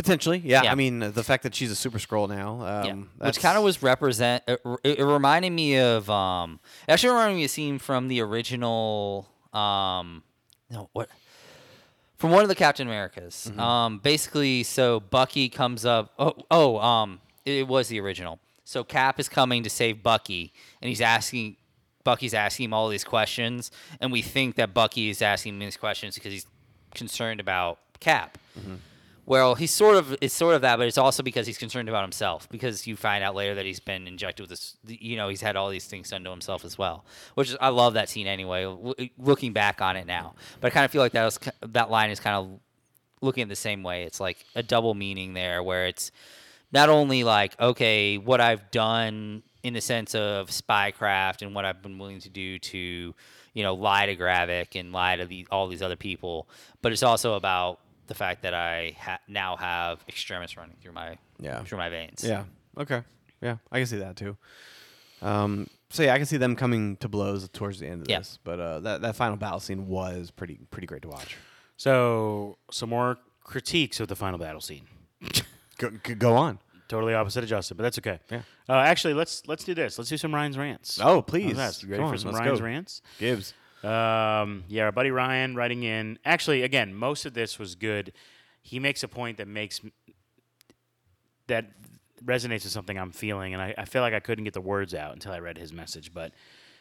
potentially? 0.02 0.38
Yeah. 0.44 0.62
Yeah. 0.62 0.72
I 0.72 0.74
mean, 0.74 1.00
the 1.00 1.24
fact 1.24 1.42
that 1.42 1.54
she's 1.54 1.70
a 1.70 1.76
super 1.76 1.98
Skrull 1.98 2.28
now. 2.28 2.60
Um, 2.60 3.08
Yeah, 3.20 3.26
which 3.26 3.40
kind 3.40 3.56
of 3.56 3.64
was 3.64 3.82
represent. 3.82 4.42
It, 4.46 4.60
it 4.84 5.04
reminded 5.04 5.50
me 5.50 5.78
of 5.78 6.08
um. 6.10 6.60
It 6.88 6.92
actually 6.92 7.10
reminded 7.10 7.36
me 7.36 7.44
of 7.44 7.46
a 7.46 7.52
scene 7.52 7.78
from 7.78 8.08
the 8.08 8.20
original 8.20 9.28
um. 9.52 10.22
No, 10.70 10.88
what? 10.92 11.08
From 12.16 12.30
one 12.30 12.42
of 12.42 12.48
the 12.48 12.54
Captain 12.54 12.86
Americas. 12.86 13.48
Mm-hmm. 13.50 13.60
Um, 13.60 13.98
basically, 13.98 14.62
so 14.62 15.00
Bucky 15.00 15.48
comes 15.48 15.84
up. 15.84 16.12
Oh, 16.18 16.34
oh, 16.50 16.78
um, 16.78 17.20
it, 17.44 17.52
it 17.52 17.68
was 17.68 17.88
the 17.88 17.98
original. 18.00 18.38
So 18.70 18.84
Cap 18.84 19.18
is 19.18 19.28
coming 19.28 19.64
to 19.64 19.70
save 19.70 20.00
Bucky, 20.00 20.52
and 20.80 20.88
he's 20.88 21.00
asking. 21.00 21.56
Bucky's 22.04 22.32
asking 22.32 22.64
him 22.66 22.72
all 22.72 22.88
these 22.88 23.04
questions, 23.04 23.70
and 24.00 24.10
we 24.10 24.22
think 24.22 24.54
that 24.54 24.72
Bucky 24.72 25.10
is 25.10 25.20
asking 25.20 25.54
him 25.54 25.58
these 25.58 25.76
questions 25.76 26.14
because 26.14 26.32
he's 26.32 26.46
concerned 26.94 27.40
about 27.40 27.78
Cap. 27.98 28.38
Mm-hmm. 28.58 28.76
Well, 29.26 29.56
he's 29.56 29.72
sort 29.72 29.96
of 29.96 30.16
it's 30.20 30.32
sort 30.32 30.54
of 30.54 30.62
that, 30.62 30.78
but 30.78 30.86
it's 30.86 30.96
also 30.98 31.22
because 31.24 31.48
he's 31.48 31.58
concerned 31.58 31.88
about 31.88 32.02
himself. 32.02 32.48
Because 32.48 32.86
you 32.86 32.94
find 32.94 33.24
out 33.24 33.34
later 33.34 33.56
that 33.56 33.66
he's 33.66 33.80
been 33.80 34.06
injected 34.06 34.44
with 34.44 34.50
this, 34.50 34.76
you 34.86 35.16
know, 35.16 35.28
he's 35.28 35.42
had 35.42 35.56
all 35.56 35.68
these 35.68 35.86
things 35.86 36.08
done 36.10 36.22
to 36.22 36.30
himself 36.30 36.64
as 36.64 36.78
well. 36.78 37.04
Which 37.34 37.50
is, 37.50 37.56
I 37.60 37.68
love 37.68 37.94
that 37.94 38.08
scene 38.08 38.28
anyway. 38.28 38.62
w- 38.62 39.08
Looking 39.18 39.52
back 39.52 39.82
on 39.82 39.96
it 39.96 40.06
now, 40.06 40.34
but 40.60 40.68
I 40.68 40.70
kind 40.70 40.84
of 40.84 40.92
feel 40.92 41.02
like 41.02 41.12
that 41.12 41.24
was 41.24 41.40
that 41.60 41.90
line 41.90 42.10
is 42.10 42.20
kind 42.20 42.36
of 42.36 42.60
looking 43.20 43.42
at 43.42 43.48
the 43.48 43.56
same 43.56 43.82
way. 43.82 44.04
It's 44.04 44.20
like 44.20 44.46
a 44.54 44.62
double 44.62 44.94
meaning 44.94 45.34
there, 45.34 45.60
where 45.60 45.86
it's 45.86 46.12
not 46.72 46.88
only 46.88 47.24
like 47.24 47.58
okay, 47.60 48.18
what 48.18 48.40
I've 48.40 48.70
done 48.70 49.42
in 49.62 49.74
the 49.74 49.80
sense 49.80 50.14
of 50.14 50.48
spycraft 50.48 51.42
and 51.42 51.54
what 51.54 51.64
I've 51.64 51.82
been 51.82 51.98
willing 51.98 52.20
to 52.20 52.30
do 52.30 52.58
to, 52.58 53.14
you 53.52 53.62
know, 53.62 53.74
lie 53.74 54.06
to 54.06 54.16
Gravik 54.16 54.78
and 54.78 54.90
lie 54.90 55.16
to 55.16 55.26
the, 55.26 55.46
all 55.50 55.68
these 55.68 55.82
other 55.82 55.96
people, 55.96 56.48
but 56.80 56.92
it's 56.92 57.02
also 57.02 57.34
about 57.34 57.78
the 58.06 58.14
fact 58.14 58.42
that 58.42 58.54
I 58.54 58.96
ha- 58.98 59.18
now 59.28 59.56
have 59.56 60.02
extremis 60.08 60.56
running 60.56 60.76
through 60.80 60.92
my 60.92 61.18
Yeah. 61.38 61.62
through 61.64 61.78
my 61.78 61.90
veins. 61.90 62.24
Yeah. 62.26 62.44
Okay. 62.78 63.02
Yeah, 63.42 63.56
I 63.70 63.78
can 63.78 63.86
see 63.86 63.98
that 63.98 64.16
too. 64.16 64.36
Um, 65.22 65.66
so 65.90 66.02
yeah, 66.02 66.14
I 66.14 66.16
can 66.16 66.26
see 66.26 66.36
them 66.38 66.56
coming 66.56 66.96
to 66.98 67.08
blows 67.08 67.48
towards 67.50 67.80
the 67.80 67.86
end 67.86 68.02
of 68.02 68.08
Yeah. 68.08 68.18
this. 68.20 68.38
But 68.42 68.60
uh, 68.60 68.80
that 68.80 69.02
that 69.02 69.14
final 69.16 69.36
battle 69.36 69.60
scene 69.60 69.86
was 69.88 70.30
pretty 70.30 70.58
pretty 70.70 70.86
great 70.86 71.02
to 71.02 71.08
watch. 71.08 71.36
So 71.76 72.56
some 72.70 72.88
more 72.88 73.18
critiques 73.44 74.00
of 74.00 74.08
the 74.08 74.16
final 74.16 74.38
battle 74.38 74.60
scene. 74.62 74.86
Go, 75.80 76.14
go- 76.14 76.34
on. 76.36 76.58
Totally 76.88 77.14
opposite 77.14 77.44
of 77.44 77.48
Justin, 77.50 77.76
but 77.76 77.84
that's 77.84 77.98
okay. 77.98 78.18
Yeah. 78.30 78.42
Uh, 78.68 78.72
actually, 78.80 79.14
let's 79.14 79.46
let's 79.46 79.62
do 79.62 79.74
this. 79.74 79.96
Let's 79.96 80.10
do 80.10 80.16
some 80.16 80.34
Ryan's 80.34 80.58
rants. 80.58 80.98
Oh, 81.00 81.16
How's 81.16 81.24
please. 81.24 81.56
that? 81.56 81.80
You 81.82 81.88
ready 81.88 82.00
Come 82.02 82.08
for 82.08 82.14
on, 82.14 82.18
some 82.18 82.32
let's 82.32 82.40
Ryan's 82.40 82.58
go. 82.58 82.64
rants? 82.66 83.02
Gibbs. 83.20 83.54
Um, 83.84 84.64
yeah, 84.68 84.84
our 84.84 84.92
buddy 84.92 85.10
Ryan 85.12 85.54
writing 85.54 85.84
in. 85.84 86.18
Actually, 86.24 86.62
again, 86.62 86.92
most 86.92 87.26
of 87.26 87.32
this 87.34 87.58
was 87.60 87.76
good. 87.76 88.12
He 88.62 88.80
makes 88.80 89.02
a 89.04 89.08
point 89.08 89.38
that 89.38 89.46
makes 89.46 89.80
that 91.46 91.66
resonates 92.24 92.64
with 92.64 92.72
something 92.72 92.98
I'm 92.98 93.12
feeling, 93.12 93.54
and 93.54 93.62
I, 93.62 93.74
I 93.78 93.84
feel 93.84 94.02
like 94.02 94.12
I 94.14 94.20
couldn't 94.20 94.44
get 94.44 94.54
the 94.54 94.60
words 94.60 94.94
out 94.94 95.12
until 95.12 95.32
I 95.32 95.38
read 95.38 95.58
his 95.58 95.72
message. 95.72 96.12
But 96.12 96.32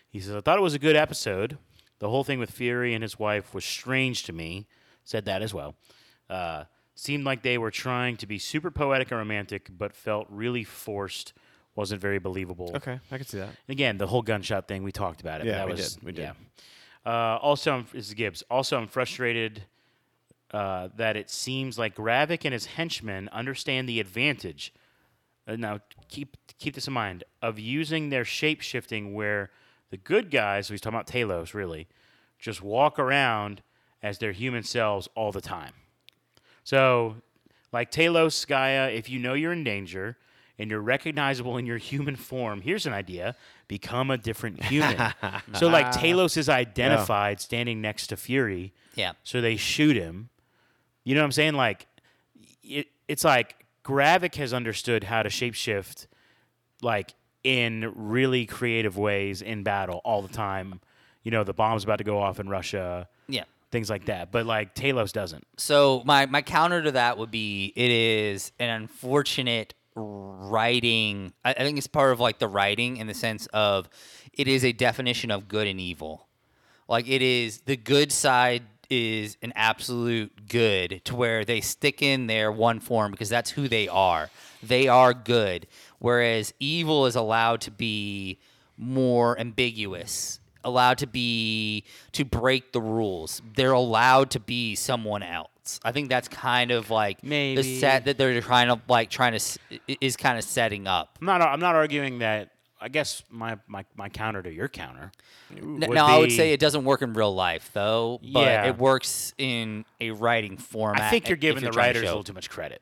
he 0.09 0.19
says, 0.19 0.35
"I 0.35 0.41
thought 0.41 0.57
it 0.57 0.61
was 0.61 0.73
a 0.73 0.79
good 0.79 0.95
episode. 0.95 1.57
The 1.99 2.09
whole 2.09 2.23
thing 2.23 2.39
with 2.39 2.51
Fury 2.51 2.93
and 2.93 3.03
his 3.03 3.19
wife 3.19 3.53
was 3.53 3.63
strange 3.63 4.23
to 4.23 4.33
me." 4.33 4.67
Said 5.03 5.25
that 5.25 5.41
as 5.41 5.53
well. 5.53 5.75
Uh, 6.29 6.65
seemed 6.99 7.23
like 7.23 7.41
they 7.41 7.57
were 7.57 7.71
trying 7.71 8.17
to 8.17 8.27
be 8.27 8.37
super 8.37 8.71
poetic 8.71 9.11
and 9.11 9.17
romantic, 9.19 9.69
but 9.75 9.95
felt 9.95 10.27
really 10.29 10.63
forced. 10.63 11.33
Wasn't 11.75 12.01
very 12.01 12.19
believable. 12.19 12.71
Okay, 12.75 12.99
I 13.11 13.17
can 13.17 13.25
see 13.25 13.37
that. 13.37 13.49
Again, 13.69 13.97
the 13.97 14.07
whole 14.07 14.21
gunshot 14.21 14.67
thing 14.67 14.83
we 14.83 14.91
talked 14.91 15.21
about 15.21 15.41
it. 15.41 15.47
Yeah, 15.47 15.59
that 15.59 15.67
we 15.67 15.73
was, 15.73 15.95
did, 15.95 16.03
we 16.03 16.11
did. 16.11 16.21
Yeah. 16.23 16.33
Uh, 17.05 17.37
also, 17.37 17.71
I'm, 17.71 17.87
this 17.93 18.07
is 18.07 18.13
Gibbs. 18.13 18.43
Also, 18.49 18.77
I'm 18.77 18.87
frustrated 18.87 19.63
uh, 20.51 20.89
that 20.97 21.15
it 21.15 21.29
seems 21.29 21.79
like 21.79 21.95
Gravik 21.95 22.43
and 22.43 22.53
his 22.53 22.65
henchmen 22.65 23.29
understand 23.31 23.87
the 23.87 23.99
advantage. 23.99 24.73
Uh, 25.47 25.55
now, 25.55 25.79
keep 26.09 26.35
keep 26.57 26.75
this 26.75 26.87
in 26.87 26.93
mind 26.93 27.23
of 27.41 27.57
using 27.57 28.09
their 28.09 28.25
shape 28.25 28.61
shifting, 28.61 29.13
where 29.13 29.51
the 29.89 29.97
good 29.97 30.29
guys, 30.29 30.67
so 30.67 30.73
he's 30.73 30.81
talking 30.81 30.97
about 30.97 31.07
Talos, 31.07 31.53
really, 31.53 31.87
just 32.39 32.61
walk 32.61 32.99
around 32.99 33.61
as 34.03 34.17
their 34.17 34.33
human 34.33 34.63
selves 34.63 35.07
all 35.15 35.31
the 35.31 35.41
time. 35.41 35.73
So, 36.69 37.15
like 37.71 37.89
Talos, 37.89 38.45
Gaia, 38.45 38.89
if 38.91 39.09
you 39.09 39.17
know 39.17 39.33
you're 39.33 39.53
in 39.53 39.63
danger 39.63 40.17
and 40.59 40.69
you're 40.69 40.81
recognizable 40.81 41.57
in 41.57 41.65
your 41.65 41.79
human 41.79 42.15
form, 42.15 42.61
here's 42.61 42.85
an 42.85 42.93
idea 42.93 43.35
become 43.67 44.11
a 44.11 44.19
different 44.19 44.63
human. 44.65 44.95
so, 45.53 45.67
like, 45.67 45.87
Talos 45.91 46.37
is 46.37 46.47
identified 46.47 47.41
standing 47.41 47.81
next 47.81 48.05
to 48.07 48.17
Fury, 48.17 48.71
Yeah. 48.93 49.13
so 49.23 49.41
they 49.41 49.55
shoot 49.55 49.95
him. 49.95 50.29
You 51.03 51.15
know 51.15 51.21
what 51.21 51.25
I'm 51.25 51.31
saying? 51.31 51.55
Like, 51.55 51.87
it, 52.63 52.85
it's 53.07 53.23
like 53.23 53.65
Gravik 53.83 54.35
has 54.35 54.53
understood 54.53 55.05
how 55.05 55.23
to 55.23 55.29
shapeshift 55.29 56.05
like 56.83 57.15
in 57.43 57.91
really 57.95 58.45
creative 58.45 58.95
ways 58.95 59.41
in 59.41 59.63
battle 59.63 60.01
all 60.05 60.21
the 60.21 60.31
time. 60.31 60.81
You 61.23 61.31
know, 61.31 61.43
the 61.43 61.53
bomb's 61.53 61.83
about 61.83 61.97
to 61.97 62.03
go 62.03 62.19
off 62.21 62.39
in 62.39 62.47
Russia. 62.47 63.07
Things 63.71 63.89
like 63.89 64.05
that. 64.05 64.31
But 64.31 64.45
like 64.45 64.75
Talos 64.75 65.11
doesn't. 65.11 65.45
So 65.57 66.03
my 66.05 66.25
my 66.25 66.41
counter 66.41 66.81
to 66.83 66.91
that 66.91 67.17
would 67.17 67.31
be 67.31 67.73
it 67.75 67.91
is 67.91 68.51
an 68.59 68.69
unfortunate 68.69 69.73
writing. 69.95 71.33
I, 71.43 71.51
I 71.51 71.63
think 71.63 71.77
it's 71.77 71.87
part 71.87 72.11
of 72.11 72.19
like 72.19 72.39
the 72.39 72.47
writing 72.47 72.97
in 72.97 73.07
the 73.07 73.13
sense 73.13 73.47
of 73.47 73.89
it 74.33 74.47
is 74.47 74.63
a 74.63 74.71
definition 74.71 75.31
of 75.31 75.47
good 75.47 75.67
and 75.67 75.79
evil. 75.79 76.27
Like 76.87 77.07
it 77.07 77.21
is 77.21 77.61
the 77.61 77.77
good 77.77 78.11
side 78.11 78.63
is 78.89 79.37
an 79.43 79.53
absolute 79.55 80.47
good 80.47 81.01
to 81.05 81.15
where 81.15 81.45
they 81.45 81.61
stick 81.61 82.01
in 82.01 82.27
their 82.27 82.51
one 82.51 82.79
form 82.79 83.11
because 83.11 83.29
that's 83.29 83.51
who 83.51 83.67
they 83.67 83.87
are. 83.87 84.29
They 84.63 84.87
are 84.87 85.13
good. 85.13 85.67
Whereas 85.99 86.53
evil 86.59 87.05
is 87.05 87.15
allowed 87.15 87.61
to 87.61 87.71
be 87.71 88.39
more 88.77 89.39
ambiguous, 89.39 90.38
allowed 90.63 90.97
to 90.99 91.07
be 91.07 91.83
to 92.13 92.25
break 92.25 92.71
the 92.73 92.81
rules. 92.81 93.41
They're 93.55 93.71
allowed 93.71 94.31
to 94.31 94.39
be 94.39 94.75
someone 94.75 95.23
else. 95.23 95.79
I 95.83 95.91
think 95.91 96.09
that's 96.09 96.27
kind 96.27 96.71
of 96.71 96.89
like 96.89 97.21
the 97.21 97.61
set 97.79 98.05
that 98.05 98.17
they're 98.17 98.41
trying 98.41 98.67
to 98.69 98.81
like 98.87 99.09
trying 99.09 99.37
to 99.37 99.59
is 100.01 100.17
kind 100.17 100.37
of 100.37 100.43
setting 100.43 100.87
up. 100.87 101.17
I'm 101.21 101.27
not. 101.27 101.41
I'm 101.41 101.59
not 101.59 101.75
arguing 101.75 102.19
that. 102.19 102.49
I 102.81 102.87
guess 102.87 103.23
my 103.29 103.57
my, 103.67 103.83
my 103.95 104.07
counter 104.09 104.41
to 104.41 104.51
your 104.51 104.69
counter. 104.69 105.11
N- 105.55 105.79
would 105.81 105.89
now, 105.89 106.05
I 106.07 106.17
would 106.17 106.31
say 106.31 106.53
it 106.53 106.59
doesn't 106.59 106.85
work 106.85 107.01
in 107.01 107.13
real 107.13 107.35
life, 107.35 107.69
though, 107.73 108.19
but 108.21 108.39
Yeah. 108.39 108.67
it 108.67 108.77
works 108.77 109.33
in 109.37 109.83
a 109.99 110.11
writing 110.11 110.57
format. 110.57 111.01
I 111.01 111.09
think 111.09 111.27
you're 111.27 111.35
giving 111.37 111.63
the 111.63 111.71
trying 111.71 111.93
to 111.93 111.99
writers 111.99 112.03
a 112.03 112.05
little 112.05 112.23
too 112.23 112.33
much 112.33 112.49
credit. 112.49 112.81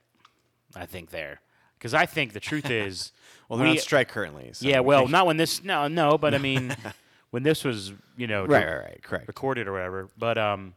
I 0.75 0.85
think 0.85 1.09
there, 1.09 1.41
because 1.79 1.93
I 1.95 2.05
think 2.05 2.33
the 2.33 2.39
truth 2.39 2.69
is, 2.69 3.11
Well, 3.49 3.57
they're 3.57 3.67
we- 3.67 3.71
on 3.71 3.77
strike 3.79 4.07
currently. 4.09 4.51
So 4.53 4.67
yeah. 4.67 4.81
Well, 4.81 5.07
not 5.09 5.25
when 5.25 5.37
this. 5.37 5.63
No, 5.63 5.87
no. 5.87 6.17
But 6.19 6.35
I 6.35 6.37
mean, 6.37 6.75
when 7.31 7.43
this 7.43 7.63
was, 7.63 7.93
you 8.15 8.27
know, 8.27 8.45
Right, 8.45 8.65
right, 8.65 8.77
right. 8.77 9.03
Correct. 9.03 9.27
recorded 9.27 9.67
or 9.67 9.73
whatever. 9.73 10.09
But 10.17 10.37
um, 10.37 10.73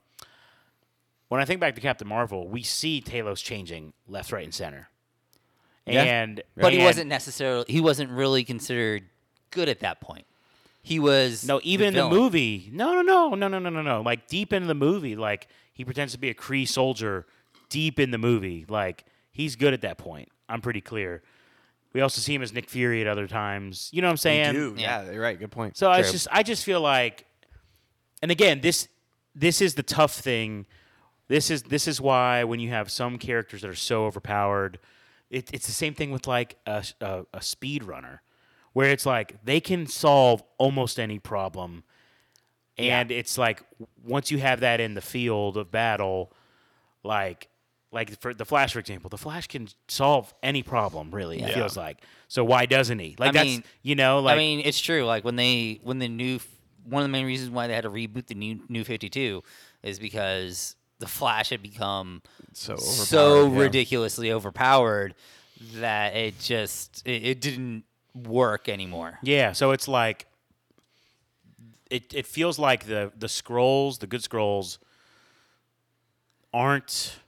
when 1.29 1.41
I 1.41 1.45
think 1.45 1.61
back 1.61 1.75
to 1.77 1.81
Captain 1.81 2.09
Marvel, 2.09 2.49
we 2.49 2.63
see 2.63 3.01
Talos 3.05 3.43
changing 3.43 3.93
left, 4.09 4.33
right, 4.33 4.45
and 4.45 4.55
center. 4.55 4.89
Yeah. 5.87 6.03
And 6.03 6.43
But 6.57 6.73
he 6.73 6.79
and- 6.79 6.87
wasn't 6.87 7.09
necessarily. 7.09 7.65
He 7.69 7.81
wasn't 7.81 8.11
really 8.11 8.45
considered 8.45 9.05
good 9.51 9.69
at 9.69 9.81
that 9.81 10.01
point. 10.01 10.27
He 10.83 10.99
was 10.99 11.47
No, 11.47 11.61
even 11.63 11.89
in 11.89 11.95
the 11.95 12.09
movie. 12.09 12.71
No, 12.73 12.95
no, 12.95 13.03
no, 13.03 13.35
no, 13.35 13.49
no, 13.49 13.59
no, 13.59 13.69
no, 13.71 13.83
no. 13.83 14.01
Like 14.01 14.27
deep 14.29 14.53
into 14.53 14.67
the 14.67 14.75
movie, 14.75 15.15
like 15.15 15.47
he 15.75 15.85
pretends 15.85 16.13
to 16.15 16.19
be 16.19 16.31
a 16.31 16.35
Kree 16.35 16.67
soldier. 16.67 17.27
Deep 17.69 18.01
in 18.01 18.11
the 18.11 18.19
movie, 18.19 18.65
like 18.69 19.05
he's 19.31 19.55
good 19.57 19.73
at 19.75 19.83
that 19.83 19.97
point. 19.99 20.29
I'm 20.49 20.61
pretty 20.61 20.81
clear. 20.81 21.23
We 21.93 22.01
also 22.01 22.21
see 22.21 22.35
him 22.35 22.43
as 22.43 22.53
Nick 22.53 22.71
Fury 22.71 23.01
at 23.01 23.07
other 23.07 23.27
times. 23.27 23.91
You 23.93 24.01
know 24.01 24.09
what 24.09 24.13
I'm 24.13 24.17
saying? 24.19 24.55
You 24.55 24.75
do. 24.75 24.81
Yeah. 24.81 25.03
Yeah, 25.03 25.13
you're 25.13 25.23
right. 25.23 25.39
Good 25.39 25.51
point. 25.51 25.77
So 25.77 25.91
I 25.91 26.03
True. 26.03 26.13
just 26.13 26.29
I 26.31 26.43
just 26.43 26.65
feel 26.65 26.81
like, 26.81 27.27
and 28.23 28.31
again, 28.31 28.61
this 28.61 28.89
this 29.35 29.61
is 29.61 29.75
the 29.75 29.83
tough 29.83 30.15
thing. 30.15 30.67
This 31.29 31.51
is 31.51 31.65
this 31.65 31.89
is 31.89 32.01
why 32.01 32.45
when 32.45 32.61
you 32.61 32.71
have 32.71 32.91
some 32.91 33.19
characters 33.19 33.63
that 33.63 33.71
are 33.71 33.75
so 33.75 34.05
overpowered, 34.05 34.79
it, 35.31 35.51
it's 35.53 35.67
the 35.67 35.73
same 35.73 35.95
thing 35.95 36.11
with 36.11 36.27
like 36.27 36.57
a, 36.67 36.85
a, 37.01 37.25
a 37.35 37.43
speed 37.43 37.85
runner, 37.85 38.23
where 38.73 38.91
it's 38.91 39.07
like 39.07 39.45
they 39.45 39.61
can 39.61 39.87
solve 39.87 40.43
almost 40.59 40.99
any 40.99 41.19
problem, 41.19 41.85
and 42.79 43.11
it's 43.11 43.39
like 43.39 43.63
once 44.05 44.31
you 44.31 44.39
have 44.39 44.61
that 44.61 44.81
in 44.81 44.95
the 44.95 45.01
field 45.01 45.57
of 45.57 45.71
battle, 45.71 46.33
like 47.05 47.49
like 47.93 48.21
for 48.21 48.33
the 48.35 48.45
Flash, 48.45 48.73
for 48.73 48.79
example, 48.79 49.09
the 49.11 49.19
Flash 49.19 49.47
can 49.49 49.69
solve 49.89 50.33
any 50.43 50.63
problem. 50.63 51.11
Really, 51.11 51.41
it 51.43 51.53
feels 51.55 51.77
like. 51.77 51.99
So 52.29 52.45
why 52.45 52.67
doesn't 52.67 52.99
he? 52.99 53.17
Like 53.19 53.31
I 53.31 53.33
that's 53.33 53.45
mean- 53.49 53.65
you 53.83 53.95
know 53.97 54.21
like 54.21 54.35
I 54.35 54.39
mean, 54.39 54.63
it's 54.65 54.81
true. 54.81 55.05
Like 55.05 55.25
when 55.25 55.37
they 55.37 55.81
when 55.83 55.99
the 55.99 56.09
new 56.09 56.39
one 56.85 57.03
of 57.03 57.09
the 57.09 57.13
main 57.13 57.27
reasons 57.27 57.51
why 57.51 57.67
they 57.67 57.75
had 57.75 57.85
to 57.85 57.91
reboot 57.91 58.27
the 58.27 58.35
new 58.35 58.61
New 58.69 58.85
Fifty 58.85 59.09
Two 59.09 59.43
is 59.83 59.99
because 59.99 60.77
the 60.99 61.07
Flash 61.07 61.51
had 61.51 61.63
become 61.63 62.23
So 62.53 62.77
so 62.77 63.51
yeah. 63.53 63.61
ridiculously 63.61 64.31
overpowered 64.33 65.15
that 65.75 66.15
it 66.15 66.39
just 66.39 67.03
it, 67.07 67.25
it 67.25 67.41
didn't 67.41 67.85
work 68.15 68.69
anymore. 68.69 69.19
Yeah, 69.23 69.53
so 69.53 69.73
it's 69.73 69.89
like 69.89 70.27
it 71.91 72.15
it 72.15 72.27
feels 72.27 72.59
like 72.59 72.87
the 72.87 73.11
the 73.19 73.27
Skrulls, 73.27 73.99
the 73.99 74.07
good 74.07 74.21
Skrulls 74.23 74.79
aren't 76.53 77.20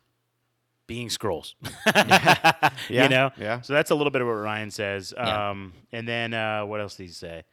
being 0.87 1.09
Skrulls. 1.09 1.55
Yeah, 2.89 3.05
you 3.05 3.09
know? 3.09 3.31
yeah. 3.39 3.61
So 3.61 3.73
that's 3.73 3.91
a 3.91 3.95
little 3.95 4.11
bit 4.11 4.23
of 4.23 4.27
what 4.27 4.35
Ryan 4.35 4.71
says. 4.71 5.15
Yeah. 5.17 5.51
Um 5.51 5.73
and 5.93 6.07
then 6.09 6.35
uh 6.35 6.65
what 6.67 6.81
else 6.81 6.97
did 6.97 7.05
he 7.05 7.09
say? 7.13 7.45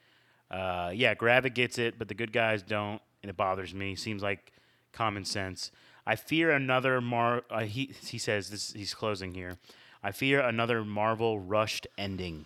Uh 0.49 0.91
yeah, 0.93 1.13
Gravik 1.15 1.53
gets 1.53 1.77
it, 1.77 1.99
but 1.99 2.07
the 2.07 2.15
good 2.15 2.33
guys 2.33 2.63
don't, 2.63 3.01
and 3.21 3.29
it 3.29 3.37
bothers 3.37 3.73
me. 3.73 3.95
Seems 3.95 4.23
like 4.23 4.51
common 4.91 5.23
sense. 5.25 5.71
I 6.07 6.15
fear 6.15 6.51
another 6.51 7.01
Mar 7.01 7.43
uh, 7.51 7.61
he 7.61 7.93
he 8.03 8.17
says 8.17 8.49
this 8.49 8.73
he's 8.73 8.93
closing 8.93 9.33
here. 9.33 9.57
I 10.03 10.11
fear 10.11 10.39
another 10.39 10.83
Marvel 10.83 11.39
rushed 11.39 11.85
ending. 11.97 12.45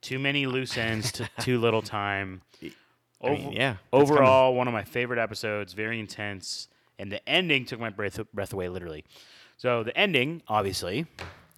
Too 0.00 0.18
many 0.18 0.46
loose 0.46 0.78
ends 0.78 1.10
to 1.12 1.28
too 1.40 1.58
little 1.58 1.82
time. 1.82 2.42
I 3.20 3.30
mean, 3.30 3.52
yeah, 3.52 3.76
Overall, 3.92 4.54
one 4.54 4.68
of 4.68 4.72
my 4.72 4.84
favorite 4.84 5.18
episodes. 5.18 5.72
Very 5.72 5.98
intense, 5.98 6.68
and 7.00 7.10
the 7.10 7.26
ending 7.28 7.64
took 7.64 7.80
my 7.80 7.90
breath 7.90 8.20
breath 8.32 8.52
away, 8.52 8.68
literally. 8.68 9.04
So 9.58 9.82
the 9.82 9.96
ending, 9.96 10.42
obviously, 10.48 11.06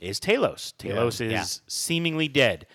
is 0.00 0.18
Talos. 0.18 0.72
Talos 0.76 1.20
is 1.20 1.32
Yeah. 1.32 1.44
seemingly 1.68 2.26
dead. 2.28 2.66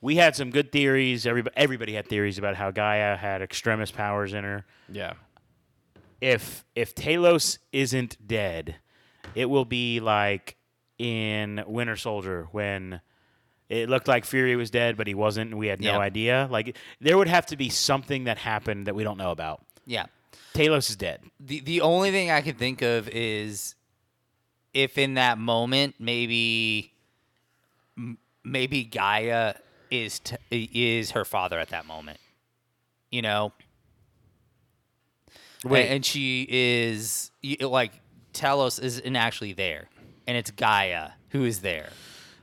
We 0.00 0.16
had 0.16 0.36
some 0.36 0.50
good 0.50 0.70
theories. 0.72 1.26
Everybody, 1.26 1.56
everybody 1.56 1.94
had 1.94 2.06
theories 2.08 2.36
about 2.36 2.56
how 2.56 2.70
Gaia 2.70 3.16
had 3.16 3.40
extremis 3.40 3.90
powers 3.90 4.34
in 4.34 4.44
her. 4.44 4.66
Yeah. 4.90 5.14
If 6.20 6.64
if 6.74 6.94
Talos 6.94 7.58
isn't 7.72 8.26
dead, 8.26 8.76
it 9.34 9.46
will 9.46 9.64
be 9.64 10.00
like 10.00 10.56
in 10.98 11.62
Winter 11.66 11.96
Soldier 11.96 12.48
when 12.52 13.00
it 13.68 13.88
looked 13.88 14.08
like 14.08 14.24
Fury 14.24 14.56
was 14.56 14.70
dead, 14.70 14.96
but 14.96 15.06
he 15.06 15.14
wasn't, 15.14 15.50
and 15.50 15.58
we 15.58 15.68
had 15.68 15.80
no 15.80 15.92
Yeah. 15.92 15.98
idea. 15.98 16.48
Like 16.50 16.76
there 17.00 17.16
would 17.16 17.28
have 17.28 17.46
to 17.46 17.56
be 17.56 17.68
something 17.68 18.24
that 18.24 18.38
happened 18.38 18.86
that 18.86 18.94
we 18.94 19.04
don't 19.04 19.18
know 19.18 19.30
about. 19.30 19.64
Yeah. 19.86 20.06
Talos 20.54 20.90
is 20.90 20.96
dead. 20.96 21.22
The 21.40 21.60
the 21.60 21.80
only 21.80 22.10
thing 22.10 22.30
I 22.30 22.40
can 22.42 22.56
think 22.56 22.82
of 22.82 23.08
is 23.08 23.74
if 24.74 24.98
in 24.98 25.14
that 25.14 25.38
moment 25.38 25.94
maybe 25.98 26.92
maybe 28.44 28.84
Gaia 28.84 29.54
is 29.90 30.18
t- 30.18 30.36
is 30.50 31.12
her 31.12 31.24
father 31.24 31.58
at 31.58 31.70
that 31.70 31.86
moment. 31.86 32.18
You 33.10 33.22
know, 33.22 33.52
Wait. 35.64 35.84
and, 35.84 35.94
and 35.94 36.04
she 36.04 36.46
is 36.50 37.30
like 37.60 37.92
Talos 38.32 38.82
isn't 38.82 39.16
actually 39.16 39.52
there, 39.52 39.88
and 40.26 40.36
it's 40.36 40.50
Gaia 40.50 41.10
who 41.30 41.44
is 41.44 41.60
there. 41.60 41.90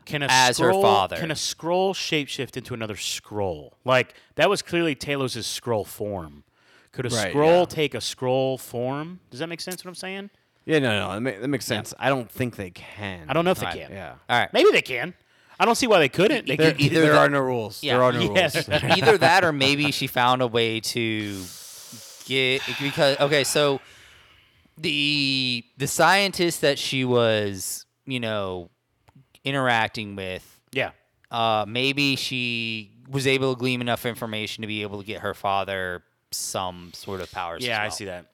Can 0.06 0.24
a 0.24 0.28
as 0.30 0.58
her 0.58 0.74
father. 0.74 1.18
Can 1.18 1.32
a 1.32 1.36
Skrull 1.36 1.94
shapeshift 1.94 2.58
into 2.58 2.74
another 2.74 2.96
Skrull? 2.96 3.72
Like 3.86 4.16
that 4.36 4.50
was 4.50 4.62
clearly 4.62 4.96
Talos' 4.96 5.38
Skrull 5.38 5.86
form. 5.86 6.44
Could 6.92 7.06
a 7.06 7.10
Right, 7.10 7.34
Skrull 7.34 7.60
yeah. 7.60 7.66
take 7.66 7.94
a 7.94 8.00
Skrull 8.00 8.60
form? 8.60 9.20
Does 9.30 9.40
that 9.40 9.48
make 9.48 9.62
sense? 9.62 9.86
What 9.86 9.90
I'm 9.90 9.96
saying? 9.96 10.30
Yeah, 10.72 10.80
no, 10.80 11.00
no, 11.08 11.14
that, 11.14 11.22
ma- 11.22 11.42
that 11.42 11.48
makes 11.48 11.66
sense. 11.66 11.94
I 12.00 12.10
don't 12.10 12.30
think 12.32 12.56
they 12.56 12.70
can. 12.72 13.26
I 13.30 13.34
don't 13.34 13.46
know 13.46 13.52
if 13.52 13.60
they 13.60 13.66
Alright, 13.66 13.82
can. 13.88 13.92
Yeah. 13.92 14.14
All 14.30 14.40
right. 14.40 14.52
Maybe 14.54 14.72
they 14.72 14.82
can. 14.82 15.14
I 15.60 15.66
don't 15.66 15.76
see 15.76 15.86
why 15.88 16.00
they 16.00 16.10
couldn't. 16.10 16.48
They 16.48 16.56
There, 16.56 16.72
could, 16.72 16.82
either 16.82 17.02
there 17.02 17.12
that- 17.14 17.18
are 17.20 17.30
no 17.30 17.40
rules. 17.42 17.84
Yeah. 17.84 17.94
There 17.96 18.04
are 18.04 18.12
no 18.14 18.34
Yeah. 18.34 18.50
rules. 18.54 18.70
either 18.98 19.18
that 19.18 19.44
or 19.44 19.52
maybe 19.52 19.92
she 19.92 20.08
found 20.08 20.42
a 20.42 20.48
way 20.48 20.80
to 20.80 21.44
get 22.26 22.62
because 22.82 23.20
okay 23.20 23.44
so 23.44 23.82
the 24.78 25.64
the 25.78 25.88
scientist 25.88 26.62
that 26.62 26.80
she 26.80 27.04
was 27.04 27.86
you 28.06 28.20
know 28.20 28.70
interacting 29.44 30.16
with 30.16 30.60
yeah. 30.72 30.92
uh 31.32 31.66
maybe 31.68 32.16
she 32.16 32.92
was 33.10 33.28
able 33.28 33.54
to 33.56 33.60
glean 33.60 33.82
enough 33.82 34.06
information 34.06 34.62
to 34.62 34.68
be 34.68 34.82
able 34.84 35.00
to 35.00 35.06
get 35.06 35.22
her 35.22 35.34
father 35.34 36.04
some 36.32 36.92
sort 36.94 37.20
of 37.22 37.30
powers 37.32 37.66
Yeah, 37.66 37.74
as 37.74 37.80
I 37.80 37.84
well. 37.84 37.92
see 37.92 38.06
that. 38.06 38.26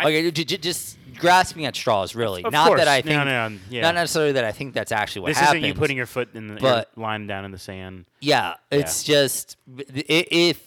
Okay 0.00 0.30
j- 0.30 0.44
j- 0.44 0.56
just 0.58 0.98
grasping 1.18 1.64
at 1.66 1.76
straws 1.76 2.14
really 2.14 2.42
Of 2.44 2.52
not 2.52 2.66
course. 2.68 2.80
that 2.80 2.88
i 2.88 2.98
No, 2.98 3.02
think 3.02 3.24
no, 3.24 3.48
no, 3.48 3.58
yeah. 3.70 3.82
not 3.82 3.94
necessarily 3.94 4.32
that 4.32 4.44
i 4.44 4.50
think 4.52 4.74
that's 4.74 4.90
actually 4.92 5.22
what 5.22 5.28
This 5.28 5.38
happened 5.38 5.58
isn't 5.64 5.68
you 5.68 5.74
putting 5.74 5.96
your 5.96 6.06
foot 6.06 6.30
in 6.34 6.48
the 6.48 6.54
but- 6.60 6.90
or 6.96 7.02
line 7.02 7.26
down 7.26 7.44
in 7.44 7.50
the 7.52 7.58
sand. 7.58 8.06
Yeah, 8.20 8.54
it's 8.70 9.04
just 9.04 9.56
i- 9.78 9.84
if 10.08 10.60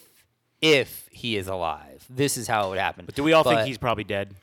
if 0.60 1.08
he 1.12 1.36
is 1.36 1.46
alive, 1.46 2.04
this 2.10 2.36
is 2.36 2.48
how 2.48 2.66
it 2.66 2.70
would 2.70 2.78
happen. 2.78 3.04
But 3.06 3.14
do 3.14 3.22
we 3.22 3.32
all 3.32 3.44
think 3.44 3.60
he's 3.62 3.78
probably 3.78 4.02
dead? 4.04 4.34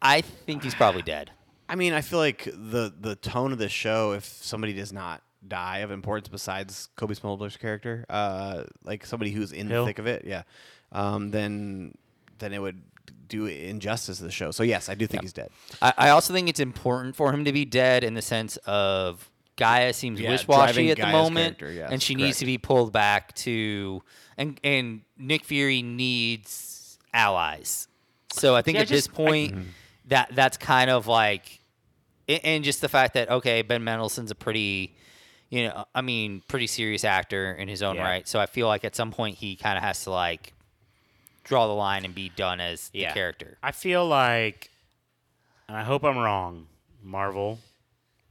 I 0.00 0.20
think 0.20 0.62
he's 0.62 0.74
probably 0.76 1.02
dead. 1.02 1.30
I 1.68 1.74
mean, 1.74 1.92
I 1.92 2.02
feel 2.02 2.18
like 2.20 2.44
the 2.44 2.92
the 2.98 3.16
tone 3.16 3.52
of 3.52 3.58
the 3.58 3.68
show, 3.68 4.12
if 4.12 4.24
somebody 4.24 4.72
does 4.72 4.92
not 4.92 5.22
die 5.46 5.78
of 5.78 5.90
importance 5.90 6.28
besides 6.28 6.88
Cobie 6.96 7.14
Smulders' 7.14 7.58
character, 7.58 8.04
uh, 8.08 8.64
like 8.84 9.04
somebody 9.06 9.30
who's 9.32 9.52
in 9.52 9.68
Hill? 9.68 9.84
the 9.84 9.90
thick 9.90 9.98
of 9.98 10.06
it, 10.06 10.24
yeah, 10.24 10.42
um, 10.92 11.30
then 11.30 11.94
then 12.38 12.52
it 12.52 12.60
would 12.60 12.80
do 13.28 13.46
injustice 13.46 14.18
to 14.18 14.24
the 14.24 14.30
show. 14.30 14.50
So 14.50 14.62
yes, 14.62 14.88
I 14.88 14.94
do 14.94 15.06
think 15.06 15.22
he's 15.22 15.32
dead. 15.32 15.50
I, 15.82 15.92
I 15.96 16.08
also 16.10 16.32
think 16.32 16.48
it's 16.48 16.60
important 16.60 17.16
for 17.16 17.32
him 17.32 17.44
to 17.44 17.52
be 17.52 17.64
dead 17.64 18.04
in 18.04 18.14
the 18.14 18.22
sense 18.22 18.56
of 18.66 19.30
Gaia 19.56 19.92
seems 19.92 20.20
Yeah, 20.20 20.30
wish-washy 20.30 20.72
driving 20.72 20.90
at 20.90 20.98
the 20.98 21.06
moment, 21.08 21.56
yes, 21.60 21.90
and 21.90 22.00
she 22.02 22.14
needs 22.14 22.38
to 22.38 22.46
be 22.46 22.58
pulled 22.58 22.92
back 22.92 23.34
to, 23.36 24.02
and 24.36 24.58
and 24.62 25.00
Nick 25.18 25.44
Fury 25.44 25.82
needs 25.82 26.98
allies. 27.12 27.88
So 28.32 28.54
I 28.54 28.62
think 28.62 28.76
See, 28.76 28.78
I 28.78 28.82
at 28.82 28.88
this 28.88 29.06
just- 29.06 29.10
I- 29.18 29.24
point, 29.24 29.52
mm-hmm. 29.54 29.68
that 30.06 30.30
that's 30.34 30.56
kind 30.56 30.90
of 30.90 31.06
like, 31.06 31.60
a- 32.28 32.44
and 32.46 32.62
just 32.62 32.80
the 32.80 32.88
fact 32.88 33.14
that 33.14 33.30
okay, 33.30 33.62
Ben 33.62 33.82
Mendelsohn's 33.82 34.30
a 34.30 34.34
pretty, 34.36 34.94
you 35.50 35.66
know, 35.66 35.84
I 35.94 36.02
mean, 36.02 36.42
pretty 36.46 36.66
serious 36.68 37.04
actor 37.04 37.52
in 37.52 37.66
his 37.68 37.82
own 37.82 37.96
Yeah. 37.96 38.04
right. 38.04 38.28
So 38.28 38.38
I 38.38 38.46
feel 38.46 38.68
like 38.68 38.84
at 38.84 38.94
some 38.94 39.10
point 39.10 39.38
he 39.38 39.56
kind 39.56 39.76
of 39.76 39.82
has 39.82 40.04
to 40.04 40.10
like 40.10 40.52
draw 41.48 41.66
the 41.66 41.72
line 41.74 42.04
and 42.04 42.14
be 42.14 42.28
done 42.28 42.60
as 42.60 42.90
Yeah. 42.92 43.08
the 43.08 43.14
character. 43.14 43.58
I 43.62 43.72
feel 43.72 44.06
like, 44.06 44.70
and 45.66 45.76
I 45.76 45.82
hope 45.82 46.04
I'm 46.04 46.18
wrong. 46.18 46.66
Marvel, 47.02 47.58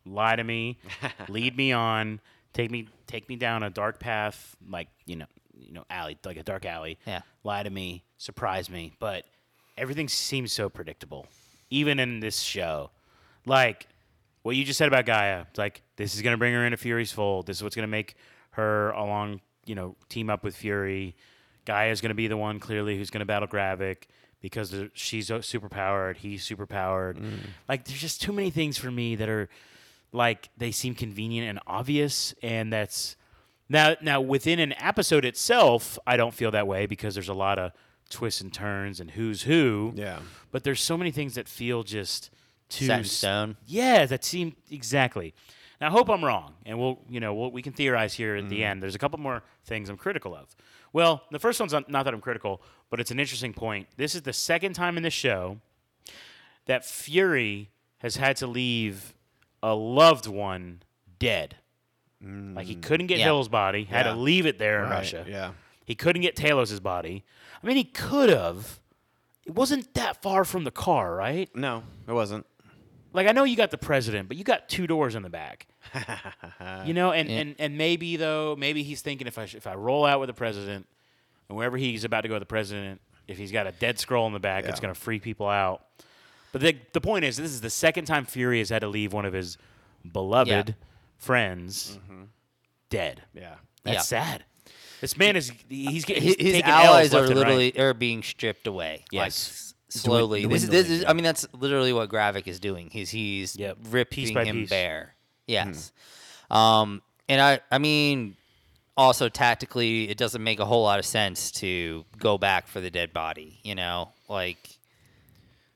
lie 0.05 0.35
to 0.35 0.43
me, 0.43 0.77
lead 1.29 1.57
me 1.57 1.71
on, 1.71 2.19
take 2.53 2.69
me 2.71 2.87
take 3.07 3.27
me 3.29 3.35
down 3.35 3.63
a 3.63 3.69
dark 3.69 3.99
path, 3.99 4.55
like 4.69 4.87
you 5.05 5.15
know, 5.15 5.25
you 5.57 5.71
know, 5.73 5.83
alley, 5.89 6.17
like 6.25 6.37
a 6.37 6.43
dark 6.43 6.65
alley. 6.65 6.97
Yeah. 7.05 7.21
Lie 7.43 7.63
to 7.63 7.69
me, 7.69 8.03
surprise 8.17 8.69
me, 8.69 8.93
but 8.99 9.25
everything 9.77 10.07
seems 10.07 10.51
so 10.51 10.69
predictable, 10.69 11.27
even 11.69 11.99
in 11.99 12.19
this 12.19 12.39
show. 12.41 12.91
Like 13.45 13.87
what 14.43 14.55
you 14.55 14.63
just 14.65 14.77
said 14.77 14.87
about 14.89 15.05
G'iah, 15.05 15.45
like 15.57 15.81
this 15.95 16.13
is 16.15 16.21
gonna 16.21 16.37
bring 16.37 16.53
her 16.53 16.65
into 16.65 16.77
Fury's 16.77 17.11
fold. 17.11 17.47
This 17.47 17.57
is 17.57 17.63
what's 17.63 17.75
gonna 17.75 17.87
make 17.87 18.15
her 18.51 18.91
along, 18.91 19.39
you 19.65 19.75
know, 19.75 19.95
team 20.09 20.29
up 20.29 20.43
with 20.43 20.55
Fury. 20.55 21.15
G'iah's 21.67 22.01
gonna 22.01 22.13
be 22.13 22.27
the 22.27 22.37
one 22.37 22.59
clearly 22.59 22.97
who's 22.97 23.09
gonna 23.09 23.25
battle 23.25 23.47
Gravik 23.47 24.03
because 24.41 24.73
she's 24.93 25.31
super 25.41 25.69
powered, 25.69 26.17
he's 26.17 26.43
super 26.43 26.65
powered. 26.65 27.17
Mm. 27.17 27.39
Like 27.67 27.85
there's 27.85 27.99
just 27.99 28.21
too 28.21 28.33
many 28.33 28.49
things 28.49 28.77
for 28.77 28.91
me 28.91 29.15
that 29.15 29.29
are 29.29 29.49
like 30.11 30.49
they 30.57 30.71
seem 30.71 30.95
convenient 30.95 31.49
and 31.49 31.59
obvious, 31.67 32.33
and 32.41 32.71
that's 32.71 33.15
now 33.69 33.95
now 34.01 34.21
within 34.21 34.59
an 34.59 34.73
episode 34.79 35.25
itself, 35.25 35.99
I 36.07 36.17
don't 36.17 36.33
feel 36.33 36.51
that 36.51 36.67
way 36.67 36.85
because 36.85 37.13
there's 37.13 37.29
a 37.29 37.33
lot 37.33 37.59
of 37.59 37.71
twists 38.09 38.41
and 38.41 38.53
turns 38.53 38.99
and 38.99 39.11
who's 39.11 39.43
who. 39.43 39.93
Yeah. 39.95 40.19
But 40.51 40.63
there's 40.63 40.81
so 40.81 40.97
many 40.97 41.11
things 41.11 41.35
that 41.35 41.47
feel 41.47 41.83
just 41.83 42.29
too 42.69 42.85
Set 42.85 42.99
in 42.99 43.05
stone. 43.05 43.57
Yeah, 43.65 44.05
that 44.05 44.23
seem 44.23 44.55
exactly. 44.71 45.33
Now, 45.79 45.87
I 45.87 45.91
hope 45.91 46.09
I'm 46.09 46.23
wrong, 46.25 46.53
and 46.65 46.79
we'll 46.79 46.99
you 47.09 47.19
know 47.19 47.33
we'll, 47.33 47.51
we 47.51 47.61
can 47.61 47.73
theorize 47.73 48.13
here 48.13 48.35
at 48.35 48.49
the 48.49 48.57
mm-hmm. 48.57 48.63
end. 48.63 48.83
There's 48.83 48.95
a 48.95 48.99
couple 48.99 49.19
more 49.19 49.43
things 49.65 49.89
I'm 49.89 49.97
critical 49.97 50.35
of. 50.35 50.55
Well, 50.93 51.23
the 51.31 51.39
first 51.39 51.59
one's 51.59 51.73
not 51.73 51.89
not 51.89 52.03
that 52.03 52.13
I'm 52.13 52.21
critical, 52.21 52.61
but 52.89 52.99
it's 52.99 53.11
an 53.11 53.19
interesting 53.19 53.53
point. 53.53 53.87
This 53.97 54.15
is 54.15 54.23
the 54.23 54.33
second 54.33 54.73
time 54.73 54.97
in 54.97 55.03
the 55.03 55.09
show 55.09 55.57
that 56.65 56.85
Fury 56.85 57.71
has 57.99 58.15
had 58.15 58.37
to 58.37 58.47
leave 58.47 59.13
a 59.63 59.73
loved 59.73 60.27
one 60.27 60.83
dead. 61.19 61.57
Like 62.21 62.65
he 62.65 62.75
mm, 62.75 62.81
couldn't 62.81 63.07
get 63.07 63.19
Yeah. 63.19 63.25
Hill's 63.25 63.49
body, 63.49 63.83
had 63.83 64.05
Yeah. 64.05 64.13
to 64.13 64.17
leave 64.17 64.45
it 64.45 64.57
there 64.57 64.83
in 64.83 64.89
Right, 64.89 64.97
Russia. 64.97 65.25
yeah. 65.27 65.51
He 65.85 65.95
couldn't 65.95 66.21
get 66.21 66.35
Talos' 66.35 66.81
body. 66.81 67.23
I 67.61 67.67
mean, 67.67 67.77
he 67.77 67.83
could 67.83 68.29
have. 68.29 68.79
It 69.45 69.55
wasn't 69.55 69.93
that 69.93 70.21
far 70.21 70.43
from 70.43 70.63
the 70.63 70.71
car, 70.71 71.15
right? 71.15 71.49
No, 71.55 71.83
it 72.07 72.11
wasn't. 72.11 72.45
Like 73.13 73.27
I 73.27 73.31
know 73.31 73.43
you 73.43 73.55
got 73.55 73.71
the 73.71 73.77
president, 73.77 74.27
but 74.27 74.37
you 74.37 74.43
got 74.43 74.69
two 74.69 74.87
doors 74.87 75.15
in 75.15 75.23
the 75.23 75.29
back. 75.29 75.67
you 76.85 76.93
know, 76.93 77.11
and, 77.11 77.29
and 77.29 77.55
and 77.57 77.77
maybe 77.77 78.17
though, 78.17 78.55
maybe 78.57 78.83
he's 78.83 79.01
thinking 79.01 79.27
if 79.27 79.37
I 79.37 79.43
if 79.43 79.65
I 79.65 79.75
roll 79.75 80.05
out 80.05 80.19
with 80.19 80.27
the 80.27 80.33
president, 80.33 80.87
and 81.49 81.57
wherever 81.57 81.77
he's 81.77 82.03
about 82.03 82.21
to 82.21 82.27
go 82.27 82.35
with 82.35 82.41
the 82.41 82.47
president, 82.47 83.01
if 83.27 83.37
he's 83.37 83.51
got 83.51 83.67
a 83.67 83.71
dead 83.71 83.97
Skrull 83.97 84.27
in 84.27 84.33
the 84.33 84.39
back, 84.39 84.65
it's 84.65 84.79
going 84.79 84.93
to 84.93 84.99
freak 84.99 85.23
people 85.23 85.47
out. 85.47 85.83
But 86.51 86.61
the 86.61 86.77
the 86.93 87.01
point 87.01 87.25
is, 87.25 87.37
this 87.37 87.51
is 87.51 87.61
the 87.61 87.69
second 87.69 88.05
time 88.05 88.25
Fury 88.25 88.59
has 88.59 88.69
had 88.69 88.79
to 88.79 88.87
leave 88.87 89.13
one 89.13 89.25
of 89.25 89.33
his 89.33 89.57
beloved 90.11 90.75
friends 91.17 91.97
mm-hmm. 92.03 92.23
dead. 92.89 93.23
Yeah. 93.33 93.55
That's 93.83 93.95
Yeah. 93.95 94.01
sad. 94.01 94.45
This 95.01 95.15
man 95.17 95.35
is 95.35 95.51
he's, 95.69 96.05
uh, 96.05 96.07
get- 96.07 96.23
his, 96.23 96.35
he's 96.35 96.55
his 96.55 96.63
allies 96.63 97.13
L's 97.13 97.13
are 97.13 97.19
left 97.19 97.29
and 97.31 97.39
right. 97.39 97.47
literally 97.47 97.79
are 97.79 97.93
being 97.93 98.23
stripped 98.23 98.65
away. 98.65 99.05
Yes. 99.11 99.27
s- 99.27 99.66
slowly. 99.89 100.45
This, 100.45 100.63
is, 100.63 100.69
this 100.69 100.89
is, 100.89 101.05
I 101.07 101.13
mean, 101.13 101.23
that's 101.23 101.47
literally 101.53 101.93
what 101.93 102.09
Gravik 102.09 102.47
is 102.47 102.59
doing. 102.59 102.89
He's 102.91 103.09
he's 103.09 103.55
Yep. 103.55 103.77
ripping 103.89 104.25
Piece 104.35 104.37
him 104.47 104.55
piece. 104.61 104.69
bare. 104.69 105.15
Yes. 105.47 105.91
Um, 106.51 107.01
and 107.29 107.41
I 107.41 107.59
I 107.71 107.77
mean, 107.77 108.35
also 108.95 109.29
tactically, 109.29 110.09
it 110.09 110.17
doesn't 110.17 110.43
make 110.43 110.59
a 110.59 110.65
whole 110.65 110.83
lot 110.83 110.99
of 110.99 111.05
sense 111.05 111.51
to 111.53 112.05
go 112.17 112.37
back 112.37 112.67
for 112.67 112.79
the 112.81 112.89
dead 112.89 113.13
body. 113.13 113.59
You 113.63 113.75
know, 113.75 114.09
like 114.29 114.77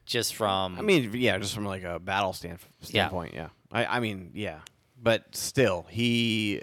just 0.06 0.36
from 0.36 0.78
I 0.78 0.82
mean, 0.82 1.12
yeah, 1.14 1.38
just 1.38 1.54
from 1.56 1.66
like 1.66 1.84
a 1.84 2.00
battle 2.00 2.34
stand 2.34 2.60
standpoint, 2.82 3.34
yeah. 3.34 3.50
I, 3.72 3.86
I 3.86 4.00
mean, 4.02 4.32
yeah, 4.34 4.60
but 5.02 5.36
still, 5.36 5.86
he 5.90 6.62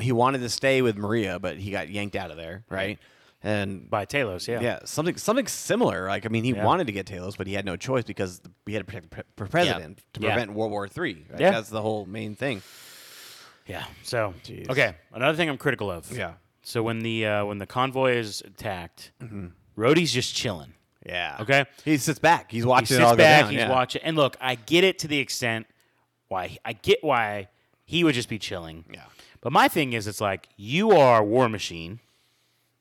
he 0.00 0.12
wanted 0.12 0.38
to 0.40 0.48
stay 0.48 0.82
with 0.82 0.96
Maria, 0.96 1.38
but 1.38 1.56
he 1.58 1.70
got 1.70 1.88
yanked 1.88 2.16
out 2.16 2.30
of 2.30 2.36
there, 2.36 2.64
right? 2.68 2.98
And 3.44 3.90
by 3.90 4.06
Talos. 4.06 4.46
Yeah, 4.46 4.60
yeah, 4.60 4.78
something 4.84 5.16
something 5.16 5.46
similar. 5.48 6.06
Like, 6.06 6.24
I 6.24 6.28
mean, 6.28 6.44
he 6.44 6.52
Yeah. 6.52 6.64
wanted 6.64 6.86
to 6.86 6.92
get 6.92 7.06
Talos, 7.06 7.36
but 7.36 7.46
he 7.48 7.54
had 7.54 7.64
no 7.64 7.76
choice 7.76 8.04
because 8.04 8.40
he 8.66 8.74
had 8.74 8.80
to 8.80 8.84
protect 8.84 9.10
the 9.10 9.16
pre- 9.16 9.24
pre- 9.34 9.48
president 9.48 10.00
to 10.12 10.20
Yeah. 10.20 10.28
prevent 10.34 10.52
World 10.52 10.70
War 10.70 10.86
Three. 10.86 11.26
Right? 11.28 11.40
Yeah. 11.40 11.50
That's 11.50 11.68
the 11.68 11.82
whole 11.82 12.06
main 12.06 12.36
thing. 12.36 12.62
yeah. 13.66 13.84
So 14.04 14.34
Jeez. 14.44 14.68
okay, 14.70 14.94
another 15.12 15.36
thing 15.36 15.48
I'm 15.48 15.58
critical 15.58 15.90
of. 15.90 16.10
Yeah. 16.16 16.34
So 16.62 16.82
when 16.84 17.00
the 17.00 17.26
uh, 17.26 17.44
when 17.44 17.58
the 17.58 17.66
convoy 17.66 18.12
is 18.14 18.42
attacked, 18.42 19.10
Rhodey's 19.76 20.12
just 20.12 20.34
chilling. 20.36 20.74
Yeah. 21.04 21.38
Okay. 21.40 21.64
He 21.84 21.96
sits 21.96 22.20
back. 22.20 22.52
He's 22.52 22.62
He 22.62 22.68
watching 22.68 22.86
sits 22.86 23.00
it 23.00 23.02
all 23.02 23.16
back. 23.16 23.40
go 23.40 23.44
down. 23.46 23.50
he's 23.50 23.58
yeah. 23.62 23.70
watching, 23.70 24.02
and 24.04 24.16
look, 24.16 24.36
I 24.40 24.54
get 24.54 24.84
it 24.84 25.00
to 25.00 25.08
the 25.08 25.18
extent 25.18 25.66
why 26.28 26.58
I 26.64 26.74
get 26.74 27.02
why 27.02 27.48
he 27.84 28.04
would 28.04 28.14
just 28.14 28.28
be 28.28 28.38
chilling. 28.38 28.84
Yeah. 28.92 29.02
But 29.40 29.52
my 29.52 29.66
thing 29.66 29.94
is, 29.94 30.06
it's 30.06 30.20
like 30.20 30.48
you 30.56 30.92
are 30.92 31.18
a 31.18 31.24
War 31.24 31.48
Machine. 31.48 31.98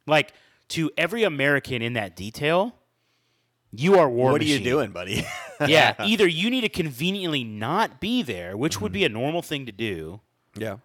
Like 0.06 0.34
to 0.72 0.92
every 0.98 1.24
American 1.24 1.82
in 1.82 1.94
that 1.94 2.16
detail, 2.16 2.76
you 3.72 3.98
are 3.98 4.10
War 4.10 4.32
What 4.32 4.42
are 4.42 4.46
you 4.46 4.60
doing, 4.60 4.92
buddy? 4.92 5.26
yeah, 5.68 5.96
either 6.00 6.28
you 6.28 6.50
need 6.50 6.62
to 6.62 6.70
conveniently 6.70 7.44
not 7.44 8.00
be 8.02 8.24
there, 8.24 8.58
which 8.58 8.82
would 8.82 8.92
be 8.92 9.02
mm-hmm. 9.02 9.16
a 9.16 9.20
normal 9.20 9.42
thing 9.42 9.66
to 9.68 9.72
do, 9.72 10.20
yeah. 10.56 10.78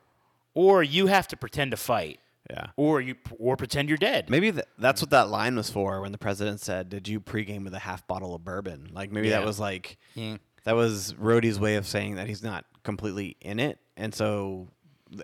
or 0.55 0.83
you 0.83 1.07
have 1.07 1.27
to 1.29 1.37
pretend 1.37 1.70
to 1.70 1.77
fight, 1.77 2.20
Yeah. 2.51 2.66
or 2.77 3.01
you 3.01 3.16
or 3.38 3.57
pretend 3.57 3.88
you're 3.88 3.99
dead. 3.99 4.29
Maybe 4.31 4.53
th- 4.53 4.66
that's 4.79 5.01
what 5.01 5.11
that 5.11 5.29
line 5.29 5.57
was 5.57 5.70
for 5.70 6.01
when 6.01 6.12
the 6.12 6.18
president 6.18 6.61
said, 6.61 6.90
"Did 6.90 7.09
you 7.09 7.20
pregame 7.20 7.64
with 7.64 7.75
a 7.75 7.79
half 7.81 8.07
bottle 8.07 8.35
of 8.35 8.44
bourbon?" 8.44 8.90
Like 8.92 9.11
maybe 9.11 9.29
Yeah. 9.29 9.38
that 9.38 9.46
was 9.46 9.59
like 9.59 9.96
Yeah. 10.14 10.37
that 10.64 10.77
was 10.77 11.14
Rhodey's 11.14 11.59
way 11.59 11.77
of 11.77 11.87
saying 11.87 12.16
that 12.16 12.29
he's 12.29 12.42
not 12.42 12.66
completely 12.85 13.37
in 13.40 13.59
it, 13.59 13.79
and 13.96 14.14
so 14.14 14.68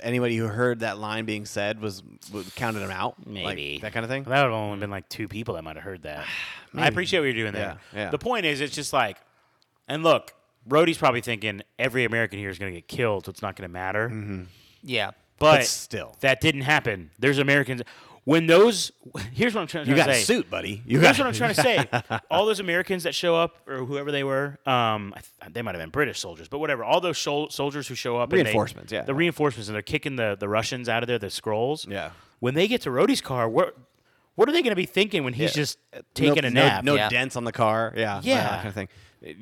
anybody 0.01 0.37
who 0.37 0.47
heard 0.47 0.81
that 0.81 0.99
line 0.99 1.25
being 1.25 1.45
said 1.45 1.81
was, 1.81 2.03
was 2.33 2.49
counted 2.55 2.81
him 2.81 2.91
out, 2.91 3.17
like, 3.27 3.57
Maybe. 3.57 3.79
that 3.81 3.93
kind 3.93 4.05
of 4.05 4.11
thing. 4.11 4.23
That 4.25 4.43
would 4.43 4.53
have 4.53 4.61
only 4.61 4.79
been 4.79 4.91
like 4.91 5.09
two 5.09 5.29
people 5.29 5.55
that 5.55 5.63
might 5.63 5.77
have 5.77 5.85
heard 5.85 6.03
that. 6.03 6.25
I 6.75 6.87
appreciate 6.87 7.21
what 7.21 7.25
you're 7.27 7.35
doing 7.35 7.53
there. 7.53 7.79
Yeah, 7.93 7.99
yeah. 8.05 8.11
The 8.11 8.19
point 8.19 8.47
is, 8.47 8.61
it's 8.61 8.75
just 8.75 8.93
like, 8.93 9.19
and 9.89 10.03
look, 10.03 10.33
Rhodey's 10.69 10.99
probably 10.99 11.21
thinking 11.21 11.63
every 11.79 12.05
American 12.05 12.39
here 12.39 12.49
is 12.51 12.59
going 12.59 12.73
to 12.73 12.79
get 12.79 12.89
killed, 12.89 13.27
so 13.27 13.31
it's 13.31 13.43
not 13.43 13.57
going 13.57 13.69
to 13.69 13.73
matter. 13.73 14.09
Mm-hmm. 14.09 14.43
yeah. 14.83 15.11
But, 15.39 15.59
But 15.59 15.67
still. 15.67 16.15
that 16.21 16.41
didn't 16.41 16.61
happen. 16.61 17.11
There's 17.19 17.39
Americans. 17.39 17.83
When 18.25 18.47
those, 18.47 18.93
here's 19.33 19.53
what 19.53 19.63
I'm 19.63 19.67
trying, 19.67 19.87
You 19.89 19.95
trying 19.95 20.07
got 20.07 20.13
to 20.13 20.19
a 20.19 20.23
say. 20.23 20.35
suit, 20.35 20.49
buddy. 20.49 20.81
You 20.87 21.01
Here's 21.01 21.19
got 21.19 21.25
what 21.25 21.29
I'm 21.29 21.55
trying 21.55 21.55
to 21.55 21.61
say. 22.11 22.19
All 22.31 22.47
those 22.47 22.61
Americans 22.61 23.03
that 23.03 23.17
show 23.17 23.35
up, 23.35 23.57
or 23.67 23.79
whoever 23.79 24.13
they 24.13 24.23
were, 24.23 24.59
um, 24.65 25.13
I 25.17 25.21
th- 25.43 25.53
they 25.55 25.61
might 25.63 25.75
have 25.75 25.83
been 25.83 25.91
British 25.91 26.21
soldiers, 26.21 26.47
but 26.47 26.61
whatever. 26.61 26.85
All 26.85 27.01
those 27.01 27.17
shol- 27.17 27.51
soldiers 27.51 27.89
who 27.89 27.97
show 27.97 28.19
up, 28.19 28.31
and 28.33 28.39
they- 28.39 28.45
Reinforcements, 28.45 28.93
yeah. 28.93 29.03
the 29.03 29.15
reinforcements, 29.15 29.67
and 29.69 29.75
they're 29.75 29.83
kicking 29.83 30.15
the, 30.15 30.37
the 30.39 30.49
Russians 30.49 30.89
out 30.89 31.03
of 31.03 31.09
there, 31.09 31.19
the 31.19 31.27
Skrulls. 31.27 31.91
Yeah. 31.91 32.11
When 32.39 32.55
they 32.55 32.69
get 32.69 32.83
to 32.83 32.91
Rhodey's 32.91 33.21
car, 33.21 33.49
what 34.35 34.43
what 34.43 34.49
are 34.49 34.53
they 34.53 34.63
going 34.63 34.71
to 34.73 34.77
be 34.77 34.87
thinking 34.87 35.25
when 35.25 35.33
he's 35.35 35.51
Yeah. 35.51 35.63
just 35.63 35.79
uh, 35.97 36.01
taking 36.15 36.43
no, 36.43 36.49
a 36.49 36.51
nap? 36.51 36.85
No, 36.85 36.93
no 36.93 36.97
Yeah. 36.97 37.09
dents 37.09 37.37
on 37.37 37.45
the 37.45 37.53
car. 37.53 37.93
Yeah. 37.97 38.21
Yeah. 38.23 38.43
That 38.43 38.57
kind 38.57 38.69
of 38.69 38.75
thing. 38.75 38.89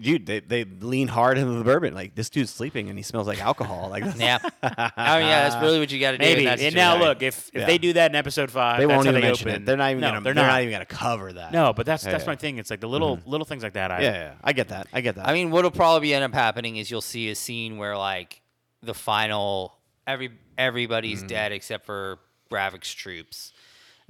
Dude, 0.02 0.26
they, 0.26 0.40
they 0.40 0.64
lean 0.64 1.08
hard 1.08 1.38
into 1.38 1.52
the 1.52 1.64
bourbon. 1.64 1.94
Like 1.94 2.14
this 2.14 2.28
dude's 2.28 2.50
sleeping 2.50 2.90
and 2.90 2.98
he 2.98 3.02
smells 3.02 3.26
like 3.26 3.40
alcohol. 3.40 3.88
Like 3.88 4.04
that's, 4.16 4.18
Yeah. 4.20 4.38
I 4.62 5.18
mean, 5.20 5.28
yeah, 5.28 5.48
that's 5.48 5.62
really 5.62 5.78
what 5.78 5.90
you 5.90 5.98
got 5.98 6.10
to 6.12 6.18
do. 6.18 6.24
Maybe. 6.24 6.44
that 6.44 6.60
And 6.60 6.74
now 6.74 6.92
situation. 6.92 7.08
look, 7.08 7.22
if 7.22 7.48
if 7.48 7.60
Yeah. 7.60 7.66
they 7.66 7.78
do 7.78 7.92
that 7.94 8.10
in 8.10 8.14
episode 8.14 8.50
five, 8.50 8.78
they 8.78 8.84
that's 8.84 8.96
won't 8.96 9.06
how 9.06 9.12
even 9.12 9.20
they 9.22 9.26
mention 9.28 9.48
open. 9.48 9.62
it. 9.62 9.66
They're 9.66 9.76
not 9.78 9.90
even 9.90 10.00
no, 10.02 10.08
gonna. 10.08 10.20
they're, 10.20 10.34
They're 10.34 10.44
not. 10.44 10.50
not 10.52 10.60
even 10.62 10.72
gonna 10.72 10.84
cover 10.84 11.32
that. 11.32 11.52
No, 11.52 11.72
but 11.72 11.86
that's 11.86 12.04
Yeah, 12.04 12.10
that's 12.12 12.24
yeah. 12.24 12.30
my 12.30 12.36
thing. 12.36 12.58
It's 12.58 12.68
like 12.70 12.80
the 12.80 12.88
little 12.88 13.16
mm-hmm. 13.16 13.30
little 13.30 13.46
things 13.46 13.62
like 13.62 13.72
that. 13.72 13.90
I, 13.90 14.00
Yeah, 14.02 14.12
yeah. 14.12 14.32
I 14.44 14.52
get 14.52 14.68
that. 14.68 14.88
I 14.92 15.00
get 15.00 15.14
that. 15.14 15.26
I 15.28 15.32
mean, 15.32 15.50
what'll 15.50 15.70
probably 15.70 16.12
end 16.12 16.24
up 16.24 16.34
happening 16.34 16.76
is 16.76 16.90
you'll 16.90 17.00
see 17.00 17.30
a 17.30 17.34
scene 17.34 17.78
where 17.78 17.96
like 17.96 18.42
the 18.82 18.94
final 18.94 19.78
every 20.06 20.30
everybody's 20.58 21.22
mm. 21.24 21.28
dead 21.28 21.52
except 21.52 21.86
for 21.86 22.18
Gravik's 22.52 22.92
troops, 22.92 23.52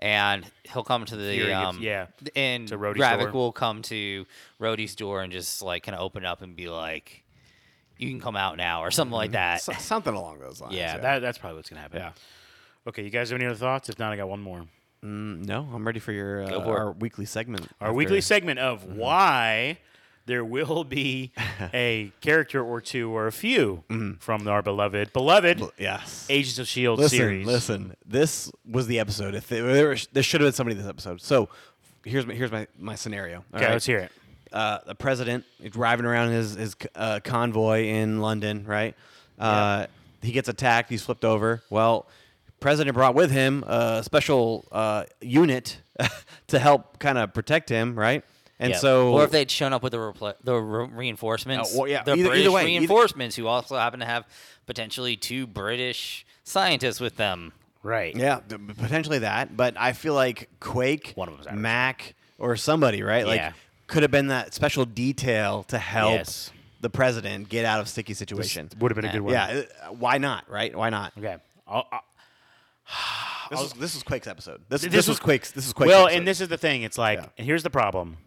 and 0.00 0.44
he'll 0.72 0.82
come 0.82 1.04
to 1.04 1.14
the 1.16 1.32
Fury 1.34 1.48
gets- 1.50 1.66
um 1.76 1.78
yeah, 1.80 2.06
and 2.34 2.66
to 2.68 2.76
Rhodey's 2.78 2.98
Gravik 3.00 3.18
door. 3.20 3.32
will 3.32 3.52
come 3.52 3.82
to 3.82 4.26
Rhodey's 4.60 4.94
door 4.96 5.22
and 5.22 5.32
just 5.32 5.62
like 5.62 5.84
kind 5.84 5.94
of 5.94 6.02
open 6.02 6.24
up 6.24 6.42
and 6.42 6.56
be 6.56 6.68
like, 6.68 7.22
"You 7.98 8.08
can 8.08 8.20
come 8.20 8.34
out 8.36 8.56
now" 8.56 8.82
or 8.82 8.90
something 8.90 9.14
like 9.16 9.32
that. 9.32 9.60
So- 9.62 9.72
something 9.74 10.14
along 10.14 10.40
those 10.40 10.60
lines. 10.60 10.74
yeah, 10.74 10.98
that 10.98 11.18
that's 11.20 11.38
probably 11.38 11.56
what's 11.58 11.68
gonna 11.70 11.82
happen. 11.82 12.00
Yeah. 12.00 12.12
Okay, 12.88 13.04
you 13.04 13.10
guys 13.10 13.28
have 13.30 13.38
any 13.38 13.46
other 13.46 13.56
thoughts? 13.58 13.88
If 13.90 13.98
not, 13.98 14.10
I 14.12 14.16
got 14.16 14.28
one 14.28 14.40
more. 14.40 14.64
Mm, 15.04 15.46
no, 15.46 15.68
I'm 15.72 15.86
ready 15.86 16.00
for 16.00 16.12
your 16.12 16.42
uh, 16.44 16.48
Go 16.48 16.62
for 16.62 16.76
it. 16.76 16.80
our 16.80 16.92
weekly 16.92 17.24
segment. 17.26 17.66
Our 17.80 17.88
after- 17.88 17.92
weekly 17.94 18.20
segment 18.22 18.58
of 18.58 18.84
why 18.84 19.78
there 20.26 20.44
will 20.44 20.84
be 20.84 21.32
a 21.74 22.12
character 22.20 22.62
or 22.62 22.80
two 22.80 23.10
or 23.10 23.26
a 23.26 23.32
few 23.32 23.82
Mm-hmm. 23.88 24.14
from 24.18 24.46
our 24.48 24.62
beloved, 24.62 25.12
beloved 25.12 25.62
Yes. 25.78 26.26
Agents 26.30 26.58
of 26.58 26.66
Shield 26.68 26.98
listen, 26.98 27.18
series. 27.18 27.46
listen. 27.46 27.96
This 28.06 28.50
was 28.68 28.86
the 28.86 28.98
episode. 29.00 29.34
If 29.34 29.48
there, 29.48 29.62
there, 29.72 29.88
was- 29.88 30.08
there 30.12 30.22
should 30.22 30.40
have 30.40 30.46
been 30.46 30.52
somebody 30.54 30.76
in 30.76 30.82
this 30.82 30.88
episode. 30.90 31.20
So 31.20 31.48
here's 32.04 32.26
my 32.26 32.34
here's 32.34 32.52
my 32.52 32.66
my 32.78 32.94
scenario. 32.94 33.44
Okay, 33.54 33.64
right? 33.64 33.72
let's 33.72 33.86
hear 33.86 33.98
it. 33.98 34.12
uh, 34.52 34.78
the 34.86 34.94
president 34.94 35.44
driving 35.70 36.06
around 36.06 36.30
his 36.32 36.54
his 36.54 36.76
uh, 36.94 37.20
convoy 37.24 37.84
in 37.86 38.20
London, 38.20 38.64
right? 38.66 38.94
Uh, 39.38 39.86
he 40.22 40.32
gets 40.32 40.48
attacked. 40.48 40.90
He's 40.90 41.02
flipped 41.02 41.24
over. 41.24 41.62
Well, 41.70 42.06
president 42.60 42.94
brought 42.94 43.14
with 43.14 43.30
him 43.30 43.64
a 43.66 44.02
special 44.04 44.66
uh, 44.70 45.04
unit 45.22 45.78
to 46.48 46.58
help 46.58 46.98
kind 46.98 47.16
of 47.16 47.32
protect 47.32 47.68
him, 47.70 47.94
right? 47.98 48.22
And 48.62 48.72
Yeah. 48.74 48.78
so, 48.78 49.12
Or 49.14 49.24
if 49.24 49.30
they'd 49.30 49.50
shown 49.50 49.72
up 49.72 49.82
with 49.82 49.92
the 49.92 49.98
repl- 49.98 50.34
the 50.44 50.54
re- 50.54 50.86
reinforcements, 50.92 51.74
Uh, 51.74 51.78
well, 51.78 51.88
yeah, 51.88 52.02
the 52.04 52.12
either- 52.12 52.20
either 52.20 52.28
British 52.28 52.48
way, 52.52 52.60
either- 52.62 52.68
reinforcements 52.80 53.34
who 53.36 53.46
also 53.46 53.76
happen 53.76 54.00
to 54.00 54.06
have 54.06 54.24
potentially 54.66 55.16
two 55.16 55.46
British 55.46 56.24
scientists 56.44 57.00
with 57.00 57.16
them. 57.16 57.52
Right. 57.82 58.14
yeah, 58.14 58.40
th- 58.46 58.60
potentially 58.78 59.20
that. 59.20 59.56
But 59.56 59.74
I 59.78 59.94
feel 59.94 60.12
like 60.12 60.50
Quake, 60.60 61.12
One 61.14 61.28
of 61.28 61.34
them's 61.36 61.46
Irish. 61.46 61.58
Mac, 61.60 62.14
or 62.38 62.54
somebody, 62.56 63.02
right? 63.02 63.26
Like 63.26 63.38
Yeah. 63.40 63.52
could 63.86 64.02
have 64.02 64.10
been 64.12 64.26
that 64.28 64.52
special 64.52 64.84
detail 64.84 65.62
to 65.64 65.78
help 65.78 66.12
Yes. 66.12 66.50
the 66.82 66.90
president 66.90 67.48
get 67.48 67.64
out 67.64 67.80
of 67.80 67.88
sticky 67.88 68.12
situation. 68.12 68.68
Would 68.78 68.90
have 68.90 68.96
been 68.96 69.06
a 69.06 69.12
good 69.12 69.22
one. 69.22 69.32
yeah, 69.32 69.62
uh, 69.84 69.92
why 69.94 70.18
not? 70.18 70.48
Right? 70.50 70.76
Why 70.76 70.90
not? 70.90 71.14
Okay. 71.18 71.36
I'll, 71.66 71.86
I'll, 71.90 72.04
This 73.50 73.60
was 73.60 73.72
this 73.72 73.94
was 73.94 74.02
Quake's 74.02 74.26
episode. 74.26 74.60
This, 74.68 74.82
This 74.82 74.90
this, 74.92 74.96
was 74.96 75.08
was- 75.08 75.20
Quake's. 75.20 75.50
This 75.52 75.66
is 75.66 75.72
Quake's. 75.72 75.88
well, 75.88 76.04
episode. 76.06 76.18
and 76.18 76.28
this 76.28 76.40
is 76.42 76.48
the 76.48 76.58
thing. 76.58 76.82
It's 76.82 76.98
like, 76.98 77.18
Yeah. 77.20 77.26
and 77.38 77.46
here's 77.46 77.62
the 77.62 77.70
problem. 77.70 78.18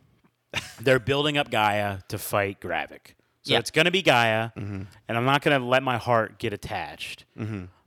They're 0.81 0.99
building 0.99 1.37
up 1.37 1.49
G'iah 1.49 2.05
to 2.07 2.17
fight 2.17 2.59
Gravik. 2.61 3.15
So 3.43 3.53
Yeah. 3.53 3.59
it's 3.59 3.71
going 3.71 3.85
to 3.85 3.91
be 3.91 4.01
G'iah, 4.03 4.53
Mm-hmm. 4.55 4.83
and 5.07 5.17
I'm 5.17 5.25
not 5.25 5.41
going 5.41 5.59
to 5.59 5.65
let 5.65 5.83
my 5.83 5.97
heart 5.97 6.39
get 6.39 6.53
attached. 6.53 7.25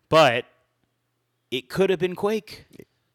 But 0.08 0.44
it 1.50 1.68
could 1.68 1.90
have 1.90 1.98
been 1.98 2.14
Quake. 2.14 2.66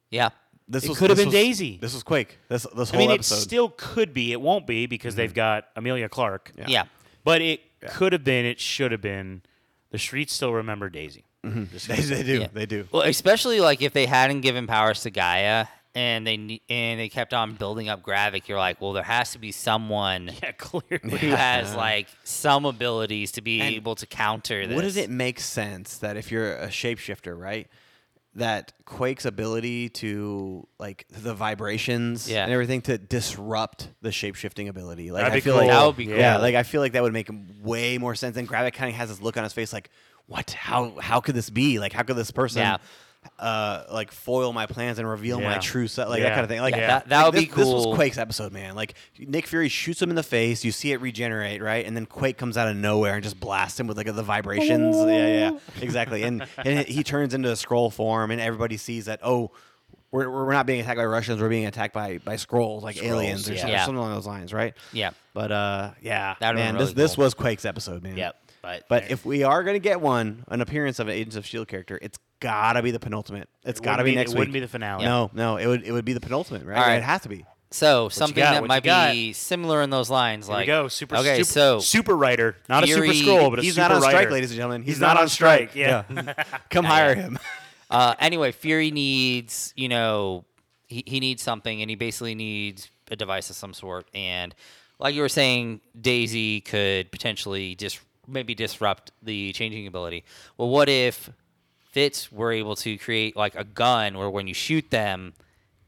Yeah. 0.10 0.30
this 0.68 0.84
it 0.86 0.90
was, 0.90 0.98
could 0.98 1.10
have 1.10 1.18
been 1.18 1.28
was- 1.28 1.34
Daisy. 1.34 1.78
This 1.82 1.94
was 1.94 2.04
Quake. 2.04 2.38
This 2.50 2.66
this 2.76 2.92
I 2.94 2.98
whole 2.98 3.06
mean, 3.08 3.12
episode. 3.16 3.36
Mm-hmm. 3.36 3.40
it 3.42 3.44
still 3.44 3.70
could 3.78 4.14
be. 4.14 4.32
It 4.32 4.42
won't 4.42 4.66
be 4.68 4.86
because 4.88 5.16
they've 5.16 5.34
got 5.34 5.66
Emilia 5.76 6.10
Clarke. 6.10 6.52
Yeah. 6.68 6.86
But 7.24 7.42
it 7.42 7.62
could 7.92 8.14
have 8.14 8.24
been. 8.24 8.46
It 8.46 8.60
should 8.60 8.92
have 8.92 9.02
been. 9.02 9.42
The 9.92 10.00
streets 10.00 10.34
still 10.34 10.54
remember 10.54 10.90
Daisy. 10.90 11.26
Just 11.44 11.88
they, 11.88 11.96
they 11.96 12.24
do. 12.24 12.40
Yeah. 12.42 12.48
They 12.54 12.66
do. 12.66 12.88
Well, 12.92 13.02
especially 13.04 13.60
like 13.60 13.82
if 13.82 13.94
they 13.94 14.06
hadn't 14.06 14.42
given 14.42 14.68
powers 14.68 15.02
to 15.02 15.12
G'iah 15.12 15.68
and 15.94 16.26
they 16.26 16.62
and 16.70 17.00
they 17.00 17.10
kept 17.10 17.34
on 17.34 17.56
building 17.56 17.90
up 17.90 18.02
Gravik, 18.02 18.48
you're 18.48 18.58
like, 18.58 18.80
well, 18.82 18.94
there 18.94 19.04
has 19.04 19.32
to 19.34 19.40
be 19.40 19.52
someone 19.52 20.32
Yeah, 20.44 20.52
clearly. 20.54 21.18
who 21.18 21.30
has 21.32 21.76
like 21.76 22.08
some 22.24 22.66
abilities 22.66 23.34
to 23.34 23.42
be 23.42 23.60
And 23.62 23.74
able 23.76 23.96
to 23.96 24.06
counter 24.06 24.66
this. 24.68 24.76
Wouldn't 24.76 24.98
it 24.98 25.10
make 25.10 25.40
sense 25.40 25.98
that 26.00 26.16
if 26.18 26.32
you're 26.32 26.56
a 26.56 26.68
shapeshifter, 26.68 27.38
right? 27.38 27.68
That 28.36 28.72
Quake's 28.86 29.26
ability 29.26 29.90
to 29.90 30.66
like 30.80 31.06
the 31.10 31.34
vibrations 31.34 32.32
Yeah. 32.32 32.44
and 32.46 32.54
everything 32.54 32.82
to 32.84 32.98
disrupt 32.98 33.90
the 34.02 34.10
shapeshifting 34.10 34.70
ability. 34.70 35.12
Like 35.12 35.24
That'd 35.26 35.38
I 35.38 35.42
feel 35.42 35.54
cool. 35.58 35.64
like 35.68 35.72
That 35.72 35.86
would 35.86 35.98
be 35.98 36.06
Yeah, 36.06 36.38
like 36.38 36.56
I 36.56 36.64
feel 36.64 36.80
like 36.80 36.94
that 36.94 37.04
would 37.04 37.12
make 37.12 37.30
way 37.62 37.98
more 37.98 38.16
sense. 38.16 38.38
And 38.38 38.48
Gravik 38.48 38.74
kind 38.74 38.90
of 38.90 38.96
has 38.96 39.10
this 39.10 39.22
look 39.22 39.36
on 39.36 39.44
his 39.44 39.52
face, 39.52 39.74
like, 39.74 39.90
what? 40.28 40.52
How? 40.52 40.98
How 41.02 41.20
could 41.20 41.36
this 41.36 41.50
be? 41.50 41.78
Like, 41.80 41.92
how 41.92 42.04
could 42.04 42.16
this 42.16 42.32
person? 42.32 42.62
Yeah. 42.62 42.78
Uh, 43.38 43.84
like 43.92 44.12
foil 44.12 44.54
my 44.54 44.66
plans 44.68 44.98
and 45.00 45.08
reveal 45.08 45.40
my 45.42 45.58
true 45.58 45.88
self, 45.88 46.10
like 46.10 46.22
that 46.22 46.30
kind 46.34 46.42
of 46.42 46.48
thing. 46.50 46.60
Like 46.62 46.76
Yeah, 46.76 46.88
that- 46.88 47.10
that 47.10 47.18
like, 47.18 47.26
would 47.26 47.34
this, 47.36 47.46
be 47.50 47.56
This 47.56 47.66
cool. 47.66 47.90
was 47.90 47.96
Quake's 47.96 48.18
episode, 48.18 48.52
man. 48.52 48.76
Like 48.76 48.94
Nick 49.20 49.48
Fury 49.48 49.68
shoots 49.70 50.02
him 50.02 50.10
in 50.12 50.16
the 50.16 50.24
face, 50.24 50.64
you 50.64 50.72
see 50.72 50.92
it 50.92 51.02
regenerate, 51.02 51.62
right? 51.62 51.86
And 51.86 51.96
then 51.96 52.06
Quake 52.06 52.38
comes 52.38 52.58
out 52.58 52.68
of 52.68 52.76
nowhere 52.76 53.16
and 53.16 53.24
just 53.24 53.40
blasts 53.40 53.80
him 53.80 53.88
with 53.88 53.98
like 53.98 54.08
the 54.08 54.24
vibrations. 54.24 54.96
yeah, 54.96 55.28
yeah, 55.52 55.60
exactly. 55.82 56.24
And 56.24 56.46
and 56.58 56.88
he 56.88 57.04
turns 57.04 57.34
into 57.34 57.50
a 57.50 57.54
Skrull 57.54 57.92
form, 57.94 58.30
and 58.32 58.40
everybody 58.42 58.78
sees 58.78 59.06
that. 59.06 59.20
Oh, 59.24 59.52
we're, 60.12 60.30
we're 60.30 60.52
not 60.52 60.66
being 60.66 60.82
attacked 60.82 60.98
by 60.98 61.06
Russians. 61.06 61.42
We're 61.42 61.50
being 61.50 61.66
attacked 61.68 61.94
by 61.94 62.18
by 62.20 62.36
Skrulls, 62.36 62.82
like 62.84 63.02
aliens 63.04 63.50
or 63.50 63.54
yeah. 63.54 63.62
something, 63.62 63.78
something 63.80 63.98
along 63.98 64.14
those 64.14 64.28
lines, 64.28 64.52
right? 64.54 64.74
Yeah. 64.94 65.12
But 65.34 65.52
uh, 65.52 65.92
yeah, 66.02 66.36
That'd 66.40 66.58
man, 66.60 66.74
really 66.76 66.86
this 66.88 66.94
this 66.94 67.18
was 67.18 67.34
Quake's 67.34 67.66
episode, 67.66 68.04
man. 68.04 68.18
Yep. 68.18 68.36
But, 68.62 68.84
But 68.90 69.04
there- 69.04 69.14
if 69.14 69.26
we 69.26 69.44
are 69.44 69.64
gonna 69.64 69.80
get 69.80 70.02
one, 70.02 70.44
an 70.50 70.62
appearance 70.62 71.00
of 71.00 71.08
an 71.08 71.14
Agents 71.14 71.36
of 71.38 71.46
Shield 71.46 71.68
character, 71.68 71.98
it's 72.02 72.20
gotta 72.42 72.82
be 72.84 72.92
the 72.92 73.00
penultimate. 73.00 73.48
It's 73.64 73.80
It 73.80 73.84
gotta 73.84 74.04
be 74.04 74.12
be- 74.12 74.16
next 74.16 74.32
it 74.32 74.34
week. 74.34 74.40
wouldn't 74.40 74.54
be 74.54 74.60
the 74.60 74.68
finale. 74.68 75.06
No, 75.06 75.32
no, 75.34 75.56
it 75.56 75.68
would 75.68 75.84
it 75.84 75.94
would 75.94 76.04
be 76.04 76.12
the 76.14 76.20
penultimate, 76.20 76.66
right? 76.66 76.78
All 76.78 76.84
right. 76.84 76.96
It 76.98 77.04
has 77.04 77.22
to 77.22 77.30
be. 77.30 77.46
So 77.74 78.10
something 78.10 78.36
got? 78.44 78.52
that 78.52 78.62
What 78.64 78.68
might 78.68 78.84
be 78.84 79.32
similar 79.32 79.82
in 79.82 79.90
those 79.92 80.10
lines, 80.10 80.48
Here 80.48 80.56
like 80.58 80.68
go. 80.68 80.90
Super. 80.90 81.16
Okay, 81.16 81.36
super, 81.38 81.46
so 81.46 81.80
super 81.80 82.18
writer, 82.18 82.58
not 82.68 82.84
a 82.84 82.88
super 82.88 83.06
Skrull, 83.06 83.50
but 83.50 83.60
a 83.60 83.62
He's 83.62 83.76
super 83.76 83.88
not 83.88 83.92
on 83.96 84.02
strike, 84.02 84.16
writer. 84.16 84.32
ladies 84.32 84.52
and 84.52 84.58
gentlemen. 84.58 84.84
He's, 84.84 85.00
not, 85.00 85.16
on 85.18 85.30
strike. 85.30 85.74
Yeah. 85.74 86.04
Come 86.70 86.84
hire 86.84 87.16
him. 87.16 87.40
uh, 87.90 88.16
anyway, 88.20 88.52
Fury 88.52 88.92
needs, 88.92 89.74
you 89.78 89.88
know, 89.88 90.44
he, 90.90 91.02
he 91.08 91.22
needs 91.22 91.42
something, 91.44 91.82
and 91.82 91.90
he 91.90 91.96
basically 91.96 92.36
needs 92.36 92.90
a 93.10 93.16
device 93.16 93.50
of 93.50 93.56
some 93.56 93.74
sort. 93.74 94.06
And 94.14 94.54
like 95.00 95.16
you 95.16 95.22
were 95.22 95.30
saying, 95.30 95.80
Daisy 96.00 96.60
could 96.60 97.10
potentially 97.10 97.76
just 97.76 98.02
maybe 98.28 98.54
disrupt 98.54 99.12
the 99.24 99.54
changing 99.54 99.88
ability. 99.88 100.26
Well, 100.58 100.68
what 100.68 100.90
if 100.90 101.30
Fitz 101.92 102.32
were 102.32 102.52
able 102.52 102.76
to 102.78 102.98
create 102.98 103.36
like 103.36 103.56
a 103.56 103.64
gun 103.64 104.18
where 104.18 104.30
when 104.30 104.48
you 104.48 104.54
shoot 104.54 104.90
them, 104.90 105.34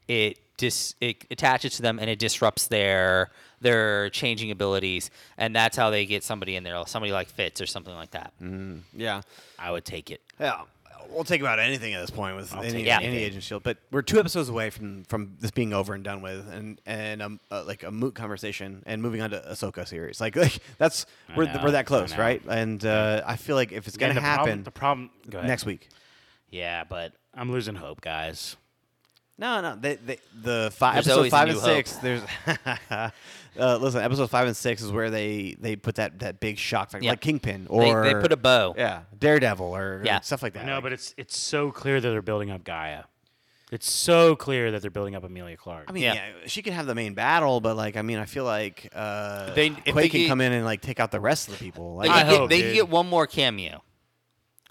it 0.07 0.37
dis 0.57 0.95
it 1.01 1.25
attaches 1.31 1.77
to 1.77 1.81
them 1.81 1.97
and 1.99 2.09
it 2.09 2.19
disrupts 2.19 2.67
their 2.67 3.29
their 3.61 4.09
changing 4.09 4.51
abilities, 4.51 5.09
and 5.37 5.55
that's 5.55 5.77
how 5.77 5.89
they 5.89 6.05
get 6.05 6.23
somebody 6.23 6.55
in 6.55 6.63
there, 6.63 6.83
somebody 6.85 7.13
like 7.13 7.29
Fitz 7.29 7.61
or 7.61 7.65
something 7.65 7.95
like 7.95 8.11
that. 8.11 8.33
Mm-hmm. 8.41 8.79
yeah. 8.93 9.21
I 9.57 9.71
would 9.71 9.85
take 9.85 10.11
it. 10.11 10.21
Yeah. 10.39 10.63
We'll 11.09 11.23
take 11.23 11.41
about 11.41 11.59
anything 11.59 11.93
at 11.93 12.01
this 12.01 12.09
point 12.09 12.35
with 12.35 12.53
any, 12.53 12.61
take 12.71 12.73
any 12.87 12.89
anything. 12.89 13.13
Agent 13.15 13.43
Shield, 13.43 13.63
but 13.63 13.77
we're 13.91 14.01
two 14.01 14.19
episodes 14.19 14.49
away 14.49 14.69
from 14.69 15.03
from 15.03 15.35
this 15.39 15.51
being 15.51 15.73
over 15.73 15.93
and 15.93 16.03
done 16.03 16.21
with, 16.21 16.47
and 16.51 16.81
and 16.85 17.21
um, 17.21 17.39
uh, 17.51 17.63
like 17.65 17.83
a 17.83 17.91
moot 17.91 18.15
conversation, 18.15 18.83
and 18.85 19.01
moving 19.01 19.21
on 19.21 19.29
to 19.31 19.39
Ahsoka 19.49 19.87
series. 19.87 20.19
Like, 20.19 20.35
like 20.37 20.59
that's 20.77 21.05
I 21.29 21.37
we're, 21.37 21.45
know, 21.45 21.61
we're 21.63 21.71
that 21.71 21.85
close, 21.85 22.11
know. 22.11 22.17
right? 22.19 22.41
And 22.47 22.83
uh, 22.85 23.21
I 23.25 23.35
feel 23.35 23.55
like 23.55 23.71
if 23.71 23.87
it's 23.87 23.97
gonna 23.97 24.13
the 24.15 24.21
happen 24.21 24.43
Problem, 24.43 24.63
the 24.63 24.71
problem. 24.71 25.09
Go 25.29 25.37
ahead. 25.39 25.47
next 25.47 25.65
week, 25.65 25.89
Yeah, 26.49 26.83
but 26.83 27.13
I'm 27.33 27.51
losing 27.51 27.75
hope, 27.75 28.01
guys. 28.01 28.55
No, 29.37 29.61
no. 29.61 29.75
They, 29.75 29.95
they, 29.95 30.19
the 30.41 30.71
five, 30.75 30.93
There's 31.03 31.07
episode 31.07 31.17
always 31.17 31.33
a 31.33 31.35
five 31.35 31.47
new 31.47 31.53
and 31.53 31.61
hope. 31.61 31.75
six. 31.75 31.95
There's 31.97 32.21
uh, 33.59 33.77
listen. 33.77 34.01
Episode 34.01 34.29
five 34.29 34.47
and 34.47 34.55
six 34.55 34.81
is 34.81 34.91
where 34.91 35.09
they 35.09 35.55
they 35.59 35.75
put 35.75 35.95
that 35.95 36.19
that 36.19 36.39
big 36.39 36.57
shock 36.57 36.91
factor, 36.91 37.03
Yeah. 37.05 37.11
like 37.11 37.21
Kingpin 37.21 37.65
They, 37.65 37.69
or 37.69 38.03
they 38.03 38.13
put 38.15 38.31
a 38.31 38.37
bow. 38.37 38.75
yeah 38.77 39.01
Daredevil 39.17 39.65
or, 39.65 39.81
or 39.81 40.01
Yeah. 40.05 40.19
stuff 40.21 40.43
like 40.43 40.53
that. 40.53 40.65
No, 40.65 40.75
Like, 40.75 40.83
but 40.83 40.93
it's 40.93 41.13
it's 41.17 41.37
so 41.37 41.71
clear 41.71 41.99
that 41.99 42.09
they're 42.09 42.21
building 42.21 42.51
up 42.51 42.63
G'iah. 42.63 43.05
It's 43.71 43.89
so 43.91 44.35
clear 44.35 44.69
that 44.69 44.83
they're 44.83 44.91
building 44.91 45.15
up 45.15 45.23
Emilia 45.23 45.57
Clarke. 45.57 45.85
I 45.87 45.93
mean, 45.93 46.03
yeah. 46.03 46.13
Yeah. 46.13 46.21
she 46.45 46.61
can 46.61 46.73
have 46.73 46.85
the 46.85 46.93
main 46.93 47.15
battle, 47.15 47.59
but 47.59 47.75
like, 47.75 47.97
I 47.97 48.03
mean, 48.03 48.19
I 48.19 48.25
feel 48.25 48.43
like 48.43 48.87
uh, 48.93 49.51
They- 49.55 49.67
if 49.67 49.93
Quake 49.93 49.95
they 49.95 50.09
can 50.09 50.19
get- 50.21 50.27
come 50.27 50.41
in 50.41 50.51
and 50.51 50.63
like 50.63 50.81
take 50.81 50.99
out 50.99 51.09
the 51.09 51.19
rest 51.19 51.47
of 51.47 51.57
the 51.57 51.63
people. 51.63 51.95
Like, 51.95 52.09
They, 52.09 52.13
I 52.15 52.23
could 52.23 52.37
hope, 52.37 52.49
they 52.51 52.61
dude. 52.61 52.73
get 52.75 52.89
one 52.89 53.07
more 53.09 53.25
cameo. 53.25 53.81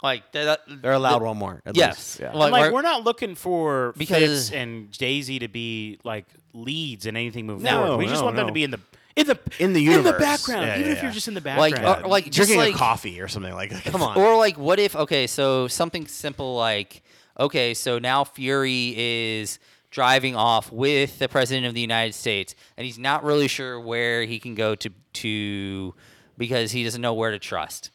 Like 0.02 0.32
that, 0.32 0.60
they're 0.68 0.92
allowed 0.92 1.22
one 1.22 1.36
more. 1.36 1.62
At 1.64 1.76
Yes. 1.76 1.96
least. 1.96 2.20
Yeah. 2.20 2.32
Well, 2.32 2.42
I'm 2.42 2.50
like, 2.50 2.62
we're- 2.62 2.72
we're 2.74 2.82
not 2.82 3.04
looking 3.04 3.34
for 3.36 3.94
Because- 3.96 4.48
Fitz 4.48 4.52
and 4.52 4.90
Daisy 4.90 5.38
to 5.38 5.48
be 5.48 5.98
like 6.04 6.26
leads 6.52 7.06
in 7.06 7.16
anything 7.16 7.46
moving 7.46 7.62
No, 7.64 7.82
forward. 7.86 7.96
We 7.98 8.06
just 8.06 8.20
no, 8.20 8.24
want 8.24 8.36
them 8.36 8.46
to 8.48 8.52
be 8.52 8.64
in 8.64 8.70
the 8.72 8.80
in 9.14 9.26
the 9.26 9.38
In 9.58 9.74
the 9.74 9.92
in 9.92 10.02
the 10.04 10.14
background, 10.14 10.66
Yeah, 10.66 10.78
even 10.78 10.90
yeah, 10.90 10.96
if 10.96 11.02
you're 11.02 11.12
just 11.12 11.28
in 11.28 11.34
the 11.34 11.40
background, 11.42 11.60
Like, 11.72 11.74
background. 11.82 12.04
uh, 12.06 12.08
like 12.08 12.24
just 12.24 12.36
drinking 12.36 12.56
like 12.58 12.74
a 12.74 12.78
coffee 12.78 13.20
or 13.20 13.28
something 13.28 13.52
like. 13.54 13.70
That. 13.70 13.84
Come 13.92 14.02
on. 14.02 14.16
Or 14.16 14.36
like, 14.38 14.56
what 14.58 14.78
if? 14.80 14.96
Okay, 14.96 15.26
so 15.26 15.68
something 15.68 16.06
simple 16.06 16.56
like, 16.56 17.02
okay, 17.38 17.74
so 17.74 17.98
now 17.98 18.24
Fury 18.24 18.94
is 18.96 19.58
driving 19.90 20.34
off 20.34 20.72
with 20.72 21.18
the 21.18 21.28
president 21.28 21.66
of 21.66 21.74
the 21.74 21.80
United 21.82 22.14
States, 22.14 22.54
and 22.78 22.86
he's 22.86 22.98
not 22.98 23.22
really 23.22 23.48
sure 23.48 23.78
where 23.78 24.24
he 24.24 24.38
can 24.40 24.54
go 24.54 24.74
to 24.74 24.90
to 25.12 25.94
because 26.38 26.72
he 26.72 26.82
doesn't 26.82 27.02
know 27.02 27.12
where 27.14 27.30
to 27.30 27.38
trust. 27.38 27.90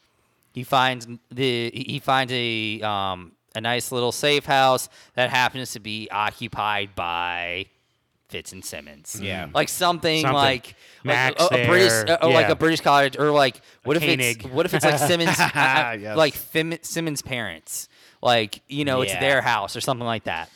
He 0.57 0.63
finds 0.63 1.07
the 1.31 1.71
he 1.71 1.99
finds 1.99 2.33
a 2.33 2.81
um 2.81 3.33
a 3.55 3.61
nice 3.61 3.91
little 3.91 4.11
safe 4.11 4.45
house 4.45 4.89
that 5.13 5.29
happens 5.29 5.73
to 5.73 5.79
be 5.79 6.09
occupied 6.09 6.95
by 6.95 7.67
Fitz 8.29 8.51
and 8.53 8.65
Simmons. 8.65 9.19
Yeah. 9.21 9.49
like 9.53 9.69
something, 9.69 10.21
Something. 10.21 10.33
like 10.35 10.75
Max 11.03 11.39
like 11.39 11.51
a, 11.51 11.63
a 11.63 11.67
British, 11.67 11.91
there, 12.07 12.23
or 12.23 12.31
like 12.31 12.49
a 12.49 12.55
British 12.55 12.81
college, 12.81 13.17
or 13.19 13.29
like 13.29 13.61
what 13.83 13.97
if 13.97 14.01
Koenig. 14.03 14.45
it's 14.45 14.51
what 14.51 14.65
if 14.65 14.73
it's 14.73 14.83
like 14.83 14.97
Simmons, 14.97 15.29
uh, 15.39 15.43
uh, 15.43 15.97
Yes. 15.99 16.17
like 16.17 16.33
Fim- 16.33 16.79
Simmons' 16.81 17.21
parents, 17.21 17.87
like 18.21 18.61
you 18.67 18.83
know 18.83 19.01
it's 19.01 19.13
their 19.13 19.41
house 19.41 19.75
or 19.75 19.81
something 19.81 20.07
like 20.07 20.23
that. 20.23 20.49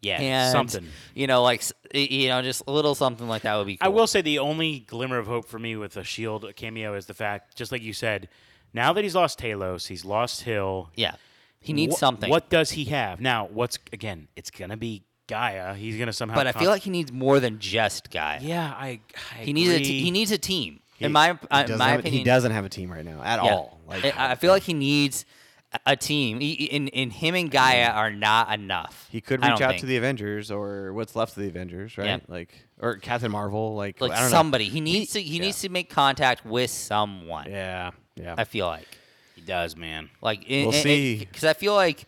yeah, 0.00 0.20
and 0.20 0.52
something. 0.52 0.86
you 1.14 1.28
know, 1.28 1.42
like 1.44 1.62
you 1.94 2.26
know, 2.28 2.42
just 2.42 2.62
a 2.66 2.72
little 2.72 2.94
something 2.96 3.28
like 3.28 3.42
that 3.42 3.54
would 3.56 3.66
be. 3.68 3.76
Cool. 3.76 3.86
I 3.86 3.88
will 3.88 4.08
say 4.08 4.20
the 4.20 4.40
only 4.40 4.80
glimmer 4.80 5.18
of 5.18 5.26
hope 5.28 5.46
for 5.46 5.58
me 5.60 5.76
with 5.76 5.96
a 5.96 6.02
Shield 6.04 6.44
cameo 6.56 6.94
is 6.94 7.06
the 7.06 7.14
fact, 7.14 7.56
just 7.56 7.70
like 7.72 7.82
you 7.82 7.92
said, 7.94 8.28
now 8.74 8.92
that 8.92 9.02
he's 9.04 9.14
lost 9.14 9.38
Talos, 9.40 9.86
he's 9.86 10.04
lost 10.04 10.42
Hill. 10.42 10.90
Yeah, 10.96 11.14
he 11.60 11.72
needs 11.72 11.96
wh- 11.96 11.98
something. 11.98 12.28
What 12.28 12.50
does 12.50 12.72
he 12.72 12.84
have 12.86 13.20
now? 13.20 13.46
What's 13.46 13.78
again? 13.92 14.28
It's 14.36 14.50
gonna 14.50 14.76
be 14.76 15.04
G'iah. 15.28 15.74
He's 15.74 15.96
gonna 15.96 16.12
somehow. 16.12 16.34
But 16.36 16.46
I 16.48 16.52
con- 16.52 16.60
feel 16.62 16.70
like 16.70 16.82
he 16.82 16.90
needs 16.90 17.10
more 17.12 17.40
than 17.40 17.58
just 17.58 18.10
G'iah. 18.10 18.40
yeah, 18.42 18.74
I. 18.76 19.00
I 19.32 19.44
he 19.44 19.52
needs 19.54 19.70
a 19.70 19.74
agree. 19.76 19.84
t- 19.86 20.02
he 20.02 20.10
needs 20.10 20.30
a 20.32 20.38
team. 20.38 20.80
in 21.00 21.12
my 21.12 21.28
He 21.32 21.38
uh, 21.50 21.62
doesn't 21.62 21.78
my 21.78 21.88
have- 21.90 22.00
opinion, 22.00 22.18
he 22.18 22.24
doesn't 22.24 22.52
have 22.52 22.64
a 22.64 22.68
team 22.68 22.90
right 22.92 23.04
now 23.04 23.22
at 23.22 23.42
yeah. 23.42 23.50
all. 23.54 23.80
Like 23.86 24.04
I 24.04 24.32
I 24.32 24.34
feel 24.34 24.52
like 24.52 24.62
he 24.64 24.74
needs 24.74 25.24
a- 25.72 25.92
a 25.92 25.96
team. 25.96 26.40
He, 26.40 26.54
he- 26.54 26.72
and, 26.72 26.90
and 26.94 27.12
him 27.12 27.34
and 27.34 27.50
G'iah 27.50 27.94
are 27.94 28.10
not 28.12 28.52
enough. 28.52 29.08
he 29.10 29.20
could 29.20 29.42
I 29.42 29.48
reach 29.48 29.58
don't 29.58 29.66
out 29.66 29.70
think. 29.70 29.80
to 29.80 29.86
the 29.86 29.96
Avengers 29.96 30.50
or 30.50 30.92
what's 30.92 31.16
left 31.16 31.36
of 31.36 31.42
the 31.42 31.48
Avengers, 31.48 31.96
right? 31.98 32.06
Yeah. 32.06 32.18
Like 32.28 32.54
or 32.80 32.96
Captain 32.98 33.30
Marvel, 33.30 33.74
like, 33.74 34.00
like 34.00 34.12
I 34.12 34.20
don't 34.20 34.30
somebody. 34.30 34.68
He 34.68 34.80
needs 34.80 35.12
to. 35.12 35.22
He 35.22 35.36
yeah. 35.36 35.42
needs 35.42 35.60
to 35.62 35.68
make 35.70 35.88
contact 35.90 36.44
with 36.44 36.70
someone. 36.70 37.46
know. 37.50 37.50
Yeah, 37.56 37.90
yeah. 38.16 38.34
I 38.36 38.44
feel 38.44 38.66
like. 38.66 38.88
He 39.34 39.40
does, 39.42 39.76
man. 39.76 40.10
Like 40.22 40.44
We'll 40.48 40.72
see. 40.72 41.18
because 41.18 41.44
I 41.44 41.54
feel 41.54 41.74
like, 41.74 42.06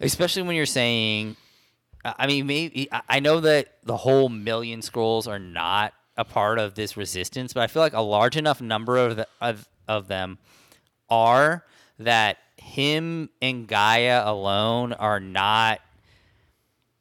especially 0.00 0.42
when 0.42 0.56
you're 0.56 0.66
saying, 0.66 1.36
I 2.04 2.26
mean, 2.26 2.46
maybe 2.46 2.88
I- 2.90 3.02
I 3.08 3.20
know 3.20 3.40
that 3.40 3.74
the 3.84 3.96
whole 3.96 4.28
million 4.28 4.80
Skrulls 4.80 5.28
are 5.28 5.38
not 5.38 5.92
a 6.16 6.24
part 6.24 6.58
of 6.58 6.74
this 6.74 6.96
resistance, 6.96 7.52
but 7.52 7.62
I 7.62 7.66
feel 7.66 7.82
like 7.82 7.92
a 7.92 8.00
large 8.00 8.36
enough 8.36 8.60
number 8.60 8.96
of 8.98 9.16
the, 9.16 9.26
of 9.40 9.68
of 9.86 10.08
them 10.08 10.38
are 11.08 11.64
that 11.98 12.38
him 12.56 13.30
and 13.40 13.68
G'iah 13.68 14.26
alone 14.26 14.92
are 14.92 15.20
not 15.20 15.80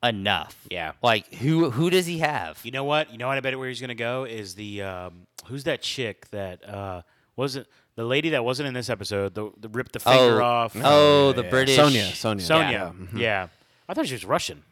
enough. 0.03 0.55
Yeah. 0.69 0.93
Like 1.01 1.33
who 1.35 1.69
who 1.71 1.89
does 1.89 2.05
he 2.05 2.19
have? 2.19 2.59
You 2.63 2.71
know 2.71 2.83
what? 2.83 3.11
You 3.11 3.17
know 3.17 3.27
what? 3.27 3.37
I 3.37 3.41
bet 3.41 3.57
where 3.57 3.67
he's 3.67 3.81
gonna 3.81 3.95
go 3.95 4.23
is 4.25 4.55
the 4.55 4.83
um, 4.83 5.27
who's 5.45 5.63
that 5.65 5.81
chick 5.81 6.29
that 6.31 6.67
uh, 6.67 7.01
wasn't 7.39 7.67
the 7.95 8.03
lady 8.03 8.29
that 8.29 8.45
wasn't 8.45 8.67
in 8.67 8.73
this 8.75 8.89
episode? 8.89 9.33
The, 9.33 9.49
the 9.59 9.69
ripped 9.69 9.93
the 9.93 9.99
finger 9.99 10.41
oh, 10.41 10.45
off. 10.45 10.75
oh, 10.75 11.27
Yeah, 11.29 11.33
the 11.35 11.43
yeah. 11.43 11.49
British 11.49 11.75
Sonya, 11.75 12.05
Sonya, 12.13 12.43
Sonya. 12.45 12.71
Yeah, 12.71 13.19
Yeah, 13.19 13.43
mhm. 13.45 13.49
I 13.89 13.93
thought 13.95 14.05
she 14.07 14.13
was 14.13 14.25
Russian. 14.25 14.63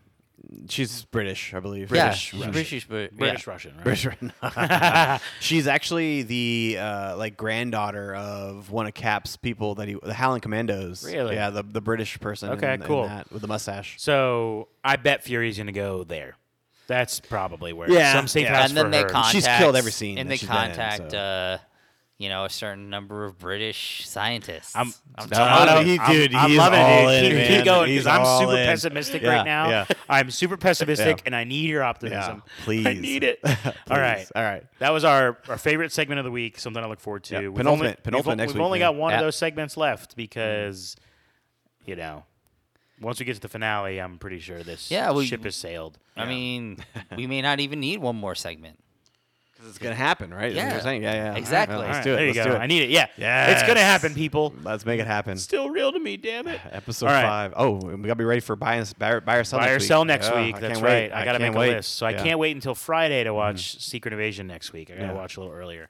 She's 0.69 1.03
British, 1.05 1.53
I 1.53 1.59
believe. 1.59 1.91
Yeah, 1.91 2.05
British, 2.05 2.19
she's 2.21 2.39
Russian. 2.39 2.51
British, 2.51 2.87
but 2.87 3.17
British 3.17 3.47
yeah. 3.47 3.51
Russian, 3.51 3.73
right? 3.75 3.83
British. 3.83 5.21
She's 5.41 5.67
actually 5.67 6.23
the 6.23 6.77
uh, 6.79 7.17
like 7.17 7.35
granddaughter 7.35 8.15
of 8.15 8.69
one 8.69 8.85
of 8.85 8.93
Cap's 8.93 9.35
people 9.35 9.75
that 9.75 9.87
he, 9.87 9.97
the 10.01 10.13
Howling 10.13 10.41
Commandos. 10.41 11.03
Really? 11.03 11.35
Yeah, 11.35 11.49
the 11.49 11.63
the 11.63 11.81
British 11.81 12.19
person. 12.19 12.51
Okay, 12.51 12.75
in- 12.75 12.81
in 12.81 12.87
cool. 12.87 13.07
that, 13.07 13.31
with 13.31 13.41
the 13.41 13.47
mustache. 13.47 13.95
So 13.97 14.67
I 14.83 14.95
bet 14.95 15.23
Fury's 15.23 15.57
gonna 15.57 15.71
go 15.71 16.03
there. 16.03 16.35
That's 16.85 17.19
probably 17.19 17.73
where 17.73 17.89
Yeah, 17.91 18.13
some 18.13 18.27
safe 18.27 18.43
yeah. 18.43 18.55
house 18.61 18.69
and 18.69 18.77
then 18.77 18.85
for 18.85 18.91
they 18.91 19.01
her. 19.01 19.09
contact. 19.09 19.33
She's 19.35 19.47
killed 19.47 19.75
every 19.75 19.91
scene 19.91 20.17
And 20.19 20.29
they 20.31 20.37
she's 20.37 20.47
in, 20.49 20.55
contact, 20.55 21.11
so. 21.11 21.17
uh, 21.17 21.57
you 22.19 22.29
know, 22.29 22.45
a 22.45 22.49
certain 22.49 22.89
number 22.89 23.25
of 23.25 23.37
British 23.37 24.07
scientists. 24.07 24.75
I'm, 24.75 24.91
I'm 25.15 25.29
No, 25.29 25.35
trying- 25.37 25.67
Toronto, 25.67 25.83
he- 25.83 25.99
I'm- 25.99 26.11
dude, 26.11 26.33
I'm, 26.35 26.47
he 26.49 26.55
is 26.55 26.57
loving 26.57 26.79
all 26.79 27.09
it. 27.09 27.23
in, 27.25 27.31
Keep, 27.37 27.47
keep 27.47 27.65
going 27.65 27.89
He's 27.89 28.03
because 28.05 28.19
I'm 28.19 28.39
super 28.47 28.57
in. 28.57 28.65
pessimistic 28.65 29.21
Yeah, 29.21 29.29
right 29.29 29.45
now. 29.45 29.69
yeah. 29.69 29.85
I'm 30.09 30.31
super 30.31 30.57
pessimistic, 30.57 31.17
Yeah. 31.17 31.23
and 31.27 31.35
I 31.35 31.43
need 31.43 31.69
your 31.69 31.83
optimism. 31.83 32.41
Yeah, 32.45 32.53
please. 32.65 32.87
I 32.87 32.93
need 32.93 33.23
it. 33.23 33.39
all 33.45 33.99
right, 33.99 34.27
all 34.35 34.41
right. 34.43 34.63
That 34.79 34.91
was 34.93 35.03
our, 35.05 35.37
our 35.47 35.57
favorite 35.59 35.91
segment 35.91 36.17
of 36.17 36.25
the 36.25 36.31
week. 36.31 36.59
Something 36.59 36.83
I 36.83 36.87
look 36.87 36.99
forward 36.99 37.23
to. 37.25 37.35
Yeah, 37.35 37.39
We've 37.41 37.53
penultimate- 37.55 37.97
we've, 37.97 38.03
penultimate 38.03 38.37
next 38.39 38.49
we've 38.53 38.55
week, 38.61 38.65
only 38.65 38.79
man. 38.79 38.93
got 38.93 38.99
one 38.99 39.13
of 39.13 39.19
those 39.19 39.35
segments 39.35 39.77
left 39.77 40.15
because, 40.15 40.95
mm-hmm. 41.83 41.91
you 41.91 41.95
know, 41.97 42.23
once 42.99 43.19
we 43.19 43.25
get 43.27 43.35
to 43.35 43.41
the 43.41 43.47
finale, 43.47 43.99
I'm 44.01 44.17
pretty 44.17 44.39
sure 44.39 44.63
this 44.63 44.89
Yeah, 44.89 45.11
we- 45.11 45.27
ship 45.27 45.43
has 45.43 45.55
sailed. 45.55 45.99
I 46.15 46.25
mean, 46.25 46.77
we 47.15 47.27
may 47.27 47.43
not 47.43 47.59
even 47.59 47.79
need 47.79 47.99
one 48.01 48.15
more 48.15 48.33
segment. 48.33 48.79
Because 49.57 49.69
it's 49.71 49.79
gonna 49.79 49.95
happen, 49.95 50.31
right? 50.33 50.53
Yeah. 50.53 50.73
you're 50.73 50.81
saying. 50.81 51.01
Yeah, 51.01 51.13
yeah. 51.13 51.35
Exactly. 51.35 51.77
well, 51.77 51.87
let's 51.87 52.03
do 52.03 52.13
it. 52.13 52.17
There 52.17 52.25
you 52.27 52.33
let's 52.33 52.45
go. 52.45 52.51
do 52.51 52.55
it. 52.57 52.59
I 52.59 52.67
need 52.67 52.83
it. 52.83 52.89
Yeah. 52.91 53.07
Yeah. 53.17 53.51
It's 53.51 53.63
gonna 53.67 53.79
happen, 53.79 54.13
people. 54.13 54.53
Let's 54.63 54.85
make 54.85 54.99
it 54.99 55.07
happen. 55.07 55.37
Still 55.37 55.69
real 55.71 55.91
to 55.91 55.99
me, 55.99 56.15
damn 56.15 56.47
it. 56.47 56.61
Episode 56.71 57.07
All 57.07 57.11
right. 57.13 57.23
five. 57.23 57.53
Oh, 57.57 57.71
we 57.77 57.97
gotta 58.03 58.15
be 58.15 58.23
ready 58.23 58.41
for 58.41 58.55
buy, 58.55 58.75
and, 58.75 58.93
buy, 58.99 59.19
buy 59.19 59.37
or 59.37 59.43
sell. 59.43 59.59
Buy 59.59 59.65
next 59.65 59.73
or 59.73 59.79
week. 59.79 59.87
sell 59.87 60.05
next 60.05 60.35
week. 60.35 60.55
I 60.55 60.59
That's 60.59 60.81
right. 60.81 61.09
wait. 61.09 61.11
I 61.11 61.25
got 61.25 61.33
to 61.33 61.39
make 61.39 61.55
wait. 61.55 61.69
a 61.73 61.75
list. 61.77 61.93
So 61.95 62.05
I 62.05 62.13
can't 62.13 62.37
wait 62.39 62.55
until 62.55 62.75
Friday 62.75 63.23
to 63.23 63.33
watch 63.33 63.81
Secret 63.81 64.13
Invasion 64.13 64.45
next 64.47 64.73
week. 64.73 64.89
I 64.91 64.93
got 64.93 64.97
to 64.97 65.01
Yeah. 65.05 65.09
Mm-hmm. 65.09 65.17
watch 65.17 65.37
a 65.37 65.39
little 65.41 65.55
earlier. 65.55 65.89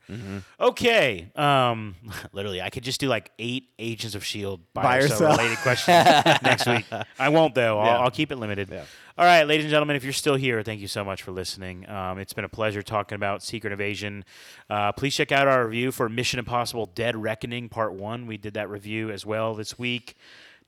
Okay. 0.60 1.30
Um, 1.36 1.96
literally, 2.32 2.62
I 2.62 2.70
could 2.70 2.84
just 2.84 3.00
do 3.00 3.08
like 3.10 3.32
eight 3.40 3.70
Agents 3.80 4.16
of 4.16 4.22
S.H.I.E.L.D. 4.24 4.64
buy, 4.74 4.82
Buy 4.84 4.98
or 4.98 5.00
or 5.04 5.08
sell 5.08 5.18
sell. 5.18 5.32
related 5.38 5.58
questions 5.60 6.06
next 6.44 6.66
week. 6.68 6.86
I 7.20 7.30
won't, 7.30 7.54
though. 7.56 7.80
I'll, 7.80 7.86
Yeah. 7.86 7.98
I'll 8.00 8.12
keep 8.12 8.32
it 8.32 8.38
limited. 8.38 8.70
Yeah. 8.72 8.84
All 9.20 9.26
right, 9.26 9.48
ladies 9.48 9.66
and 9.66 9.72
gentlemen, 9.72 9.96
if 9.96 10.04
you're 10.04 10.14
still 10.14 10.36
here, 10.36 10.62
thank 10.62 10.80
you 10.80 10.88
so 10.88 11.04
much 11.04 11.24
for 11.24 11.32
listening. 11.32 11.90
Um, 11.90 12.20
it's 12.20 12.34
been 12.34 12.46
a 12.46 12.50
pleasure 12.50 12.84
talking 12.84 13.16
about 13.16 13.42
Secret 13.42 13.57
Invasion. 13.66 14.24
Uh, 14.70 14.92
please 14.92 15.16
check 15.16 15.32
out 15.32 15.48
our 15.48 15.66
review 15.66 15.92
for 15.92 16.08
Mission 16.10 16.40
Impossible 16.40 16.86
Dead 16.86 17.16
Reckoning 17.16 17.70
Part 17.70 17.94
1. 17.94 18.28
We 18.28 18.38
did 18.38 18.54
that 18.56 18.70
review 18.70 19.10
as 19.12 19.26
well 19.26 19.54
this 19.56 19.78
week. 19.80 20.16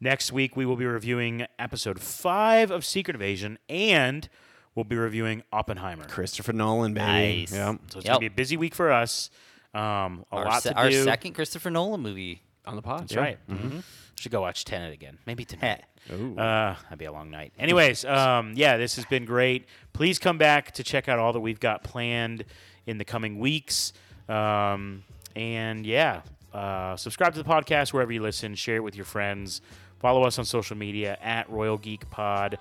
Next 0.02 0.32
week, 0.32 0.56
we 0.56 0.66
will 0.66 0.78
be 0.78 0.86
reviewing 0.86 1.46
episode 1.58 2.00
5 2.00 2.72
of 2.72 2.86
Secret 2.86 3.16
Invasion, 3.16 3.58
and 3.68 4.30
we'll 4.74 4.86
be 4.86 4.96
reviewing 4.96 5.44
Oppenheimer. 5.52 6.06
Christopher 6.06 6.54
Nolan, 6.54 6.94
baby. 6.94 7.42
Nice. 7.42 7.52
Yep. 7.54 7.80
So 7.92 7.98
it's 8.00 8.06
Yep. 8.06 8.06
going 8.06 8.16
to 8.16 8.20
be 8.22 8.26
a 8.28 8.32
busy 8.32 8.56
week 8.58 8.74
for 8.74 8.92
us. 8.92 9.30
Um, 9.74 10.26
a 10.32 10.36
Our, 10.36 10.46
lot 10.46 10.64
se- 10.64 10.70
to 10.70 10.76
our 10.78 10.90
do. 10.90 11.04
second 11.04 11.34
Christopher 11.34 11.70
Nolan 11.70 12.02
movie. 12.02 12.42
On 12.66 12.76
the 12.76 12.82
pod. 12.82 13.02
That's 13.02 13.14
yeah. 13.14 13.20
right. 13.20 13.38
Mm-hmm. 13.50 13.80
Should 14.16 14.32
go 14.32 14.42
watch 14.42 14.64
Tenet 14.66 14.94
again. 14.94 15.18
Maybe 15.26 15.44
tonight. 15.46 15.84
Ooh. 16.12 16.38
Uh, 16.38 16.76
that'd 16.84 17.00
be 17.00 17.06
a 17.06 17.12
long 17.12 17.30
night. 17.32 17.52
Anyways, 17.58 18.04
um, 18.06 18.54
yeah, 18.56 18.78
this 18.78 18.96
has 18.98 19.06
been 19.06 19.26
great. 19.26 19.66
Please 19.94 20.20
come 20.20 20.38
back 20.38 20.72
to 20.74 20.84
check 20.84 21.08
out 21.10 21.20
all 21.20 21.34
that 21.34 21.40
we've 21.40 21.60
got 21.60 21.84
planned 21.84 22.46
in 22.90 22.98
the 22.98 23.06
coming 23.06 23.40
weeks. 23.40 23.94
Um, 24.28 25.04
and 25.36 25.86
yeah, 25.86 26.22
uh, 26.54 26.96
subscribe 26.96 27.34
to 27.36 27.44
the 27.44 27.48
podcast 27.48 27.94
wherever 27.94 28.12
you 28.12 28.22
listen. 28.22 28.56
Share 28.56 28.78
it 28.78 28.84
with 28.84 28.96
your 28.96 29.06
friends. 29.06 29.62
Follow 30.00 30.24
us 30.24 30.40
on 30.40 30.46
social 30.46 30.76
media 30.76 31.18
at 31.22 31.50
Royal 31.50 31.78
Geek 31.78 32.10
Pod. 32.10 32.58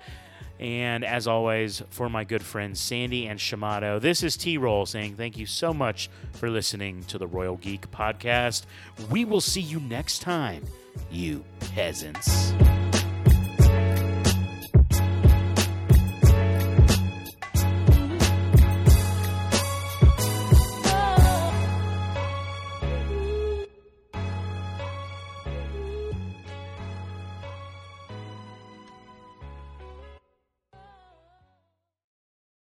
And 0.59 1.05
as 1.05 1.25
always, 1.25 1.81
for 1.89 2.09
my 2.09 2.25
good 2.25 2.43
friends 2.43 2.81
Sandy 2.81 3.27
and 3.27 3.39
Shamato, 3.39 3.99
this 3.99 4.23
is 4.23 4.35
T 4.35 4.57
Roll 4.57 4.85
saying 4.85 5.15
thank 5.15 5.37
you 5.37 5.45
so 5.45 5.73
much 5.73 6.09
for 6.33 6.49
listening 6.49 7.03
to 7.05 7.17
the 7.17 7.27
Royal 7.27 7.55
Geek 7.55 7.89
Podcast. 7.91 8.65
We 9.09 9.23
will 9.23 9.41
see 9.41 9.61
you 9.61 9.79
next 9.79 10.19
time, 10.19 10.65
you 11.09 11.45
peasants. 11.73 12.53